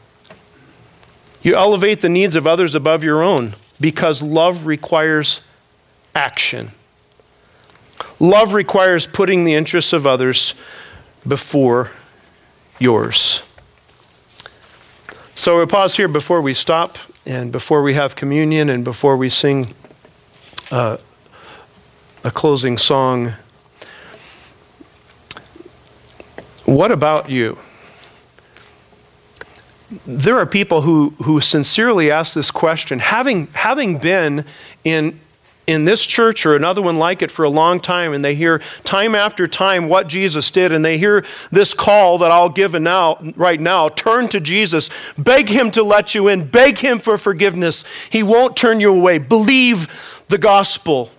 You 1.43 1.57
elevate 1.57 2.01
the 2.01 2.09
needs 2.09 2.37
of 2.37 2.47
others 2.47 2.75
above 2.75 3.05
your 3.05 3.23
own 3.23 3.55
because 3.81 4.23
love 4.23 4.67
requires 4.67 5.41
action. 6.15 6.73
Love 8.19 8.53
requires 8.55 9.07
putting 9.07 9.45
the 9.45 9.55
interests 9.55 9.93
of 9.93 10.07
others 10.07 10.55
before 11.27 11.91
yours. 12.79 13.43
So 15.35 15.57
we'll 15.57 15.67
pause 15.67 15.97
here 15.97 16.09
before 16.09 16.43
we 16.43 16.53
stop 16.53 16.99
and 17.25 17.51
before 17.51 17.83
we 17.83 17.95
have 17.95 18.17
communion 18.17 18.69
and 18.69 18.85
before 18.85 19.17
we 19.17 19.31
sing 19.31 19.75
uh, 20.71 20.97
a 22.25 22.31
closing 22.31 22.79
song. 22.79 23.33
What 26.65 26.93
about 26.93 27.31
you? 27.31 27.59
There 30.07 30.39
are 30.39 30.47
people 30.47 30.83
who, 30.83 31.15
who 31.23 31.41
sincerely 31.41 32.13
ask 32.13 32.35
this 32.35 32.51
question, 32.53 33.01
having, 33.01 33.49
having 33.49 33.99
been 33.99 34.45
in, 34.85 35.19
in 35.67 35.85
this 35.85 36.07
church 36.07 36.47
or 36.47 36.55
another 36.55 36.81
one 36.81 36.97
like 36.97 37.23
it 37.23 37.31
for 37.33 37.45
a 37.45 37.49
long 37.49 37.81
time, 37.81 38.13
and 38.13 38.25
they 38.25 38.37
hear 38.37 38.61
time 38.85 39.17
after 39.17 39.49
time 39.49 39.89
what 39.89 40.07
Jesus 40.07 40.49
did, 40.53 40.71
and 40.71 40.85
they 40.85 40.97
hear 40.97 41.25
this 41.51 41.75
call 41.75 42.19
that 42.19 42.31
I'll 42.31 42.49
give 42.49 42.81
now, 42.81 43.19
right 43.35 43.59
now 43.59 43.89
turn 43.89 44.29
to 44.29 44.39
Jesus, 44.39 44.91
beg 45.19 45.49
Him 45.49 45.73
to 45.73 45.83
let 45.83 46.15
you 46.15 46.29
in, 46.29 46.47
beg 46.47 46.79
Him 46.79 47.01
for 47.01 47.19
forgiveness. 47.19 47.85
He 48.11 48.23
won't 48.23 48.57
turn 48.57 48.79
you 48.79 48.91
away. 48.91 49.19
Believe 49.19 49.89
the 50.31 50.39
gospel. 50.39 51.11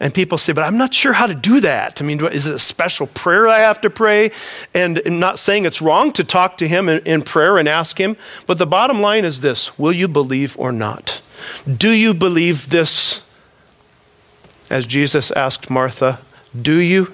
And 0.00 0.14
people 0.14 0.38
say, 0.38 0.52
but 0.52 0.62
I'm 0.62 0.78
not 0.78 0.94
sure 0.94 1.12
how 1.12 1.26
to 1.26 1.34
do 1.34 1.60
that. 1.60 2.00
I 2.00 2.04
mean, 2.04 2.24
is 2.24 2.46
it 2.46 2.54
a 2.54 2.58
special 2.58 3.08
prayer 3.08 3.48
I 3.48 3.58
have 3.58 3.80
to 3.80 3.90
pray? 3.90 4.30
And 4.72 5.02
I'm 5.04 5.18
not 5.18 5.40
saying 5.40 5.64
it's 5.64 5.82
wrong 5.82 6.12
to 6.12 6.22
talk 6.22 6.56
to 6.58 6.68
him 6.68 6.88
in, 6.88 7.04
in, 7.04 7.22
prayer 7.22 7.58
and 7.58 7.68
ask 7.68 7.98
him, 7.98 8.16
but 8.46 8.58
the 8.58 8.66
bottom 8.66 9.00
line 9.00 9.24
is 9.24 9.40
this 9.40 9.76
Will 9.76 9.92
you 9.92 10.06
believe 10.06 10.56
or 10.58 10.70
not? 10.70 11.20
Do 11.66 11.90
you 11.90 12.14
believe 12.14 12.70
this? 12.70 13.22
As 14.70 14.86
Jesus 14.86 15.30
asked 15.32 15.68
Martha, 15.68 16.20
Do 16.60 16.78
you? 16.78 17.12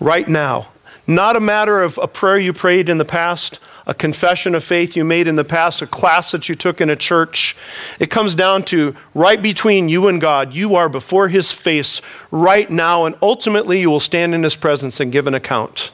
Right 0.00 0.26
now. 0.26 0.68
Not 1.06 1.36
a 1.36 1.40
matter 1.40 1.82
of 1.82 1.98
a 2.02 2.08
prayer 2.08 2.38
you 2.38 2.52
prayed 2.52 2.88
in 2.88 2.98
the 2.98 3.04
past, 3.04 3.60
a 3.86 3.94
confession 3.94 4.54
of 4.54 4.64
faith 4.64 4.96
you 4.96 5.04
made 5.04 5.28
in 5.28 5.36
the 5.36 5.44
past, 5.44 5.80
a 5.80 5.86
class 5.86 6.32
that 6.32 6.48
you 6.48 6.56
took 6.56 6.80
in 6.80 6.90
a 6.90 6.96
church. 6.96 7.56
It 8.00 8.10
comes 8.10 8.34
down 8.34 8.64
to 8.64 8.96
right 9.14 9.40
between 9.40 9.88
you 9.88 10.08
and 10.08 10.20
God. 10.20 10.52
You 10.52 10.74
are 10.74 10.88
before 10.88 11.28
His 11.28 11.52
face 11.52 12.02
right 12.32 12.68
now, 12.68 13.04
and 13.04 13.16
ultimately 13.22 13.80
you 13.80 13.88
will 13.88 14.00
stand 14.00 14.34
in 14.34 14.42
His 14.42 14.56
presence 14.56 14.98
and 14.98 15.12
give 15.12 15.28
an 15.28 15.34
account. 15.34 15.92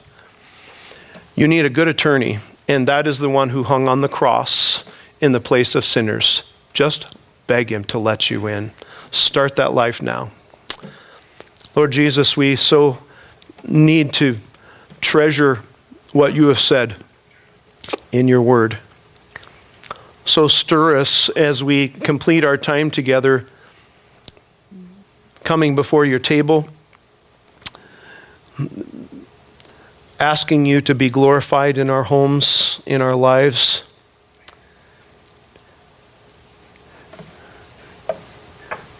You 1.35 1.47
need 1.47 1.65
a 1.65 1.69
good 1.69 1.87
attorney, 1.87 2.39
and 2.67 2.87
that 2.87 3.05
is 3.05 3.19
the 3.19 3.29
one 3.29 3.49
who 3.49 3.63
hung 3.63 3.87
on 3.87 4.01
the 4.01 4.09
cross 4.09 4.83
in 5.21 5.31
the 5.31 5.39
place 5.39 5.75
of 5.75 5.83
sinners. 5.83 6.49
Just 6.73 7.15
beg 7.45 7.71
Him 7.71 7.83
to 7.85 7.99
let 7.99 8.31
you 8.31 8.47
in. 8.47 8.71
Start 9.11 9.55
that 9.57 9.73
life 9.73 10.01
now. 10.01 10.31
Lord 11.75 11.91
Jesus, 11.91 12.35
we 12.35 12.55
so 12.55 12.97
need 13.67 14.13
to 14.13 14.37
treasure 14.99 15.61
what 16.11 16.33
you 16.33 16.47
have 16.47 16.59
said 16.59 16.95
in 18.13 18.27
your 18.27 18.41
word. 18.41 18.77
So 20.23 20.47
stir 20.47 20.95
us 20.97 21.27
as 21.29 21.63
we 21.63 21.89
complete 21.89 22.45
our 22.45 22.55
time 22.55 22.91
together, 22.91 23.45
coming 25.43 25.75
before 25.75 26.05
your 26.05 26.19
table, 26.19 26.69
asking 30.19 30.65
you 30.65 30.79
to 30.79 30.95
be 30.95 31.09
glorified 31.09 31.77
in 31.77 31.89
our 31.89 32.03
homes, 32.03 32.79
in 32.85 33.01
our 33.01 33.15
lives. 33.15 33.85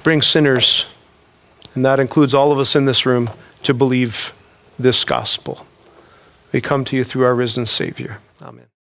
Bring 0.02 0.22
sinners, 0.22 0.88
and 1.76 1.86
that 1.86 2.00
includes 2.00 2.34
all 2.34 2.52
of 2.52 2.60
us 2.60 2.76
in 2.76 2.86
this 2.86 3.06
room, 3.06 3.30
to 3.62 3.74
believe 3.74 4.34
this 4.78 5.06
gospel. 5.06 5.66
We 6.52 6.60
come 6.60 6.84
to 6.86 6.98
you 6.98 7.04
through 7.06 7.24
our 7.24 7.36
risen 7.36 7.66
Savior. 7.66 8.20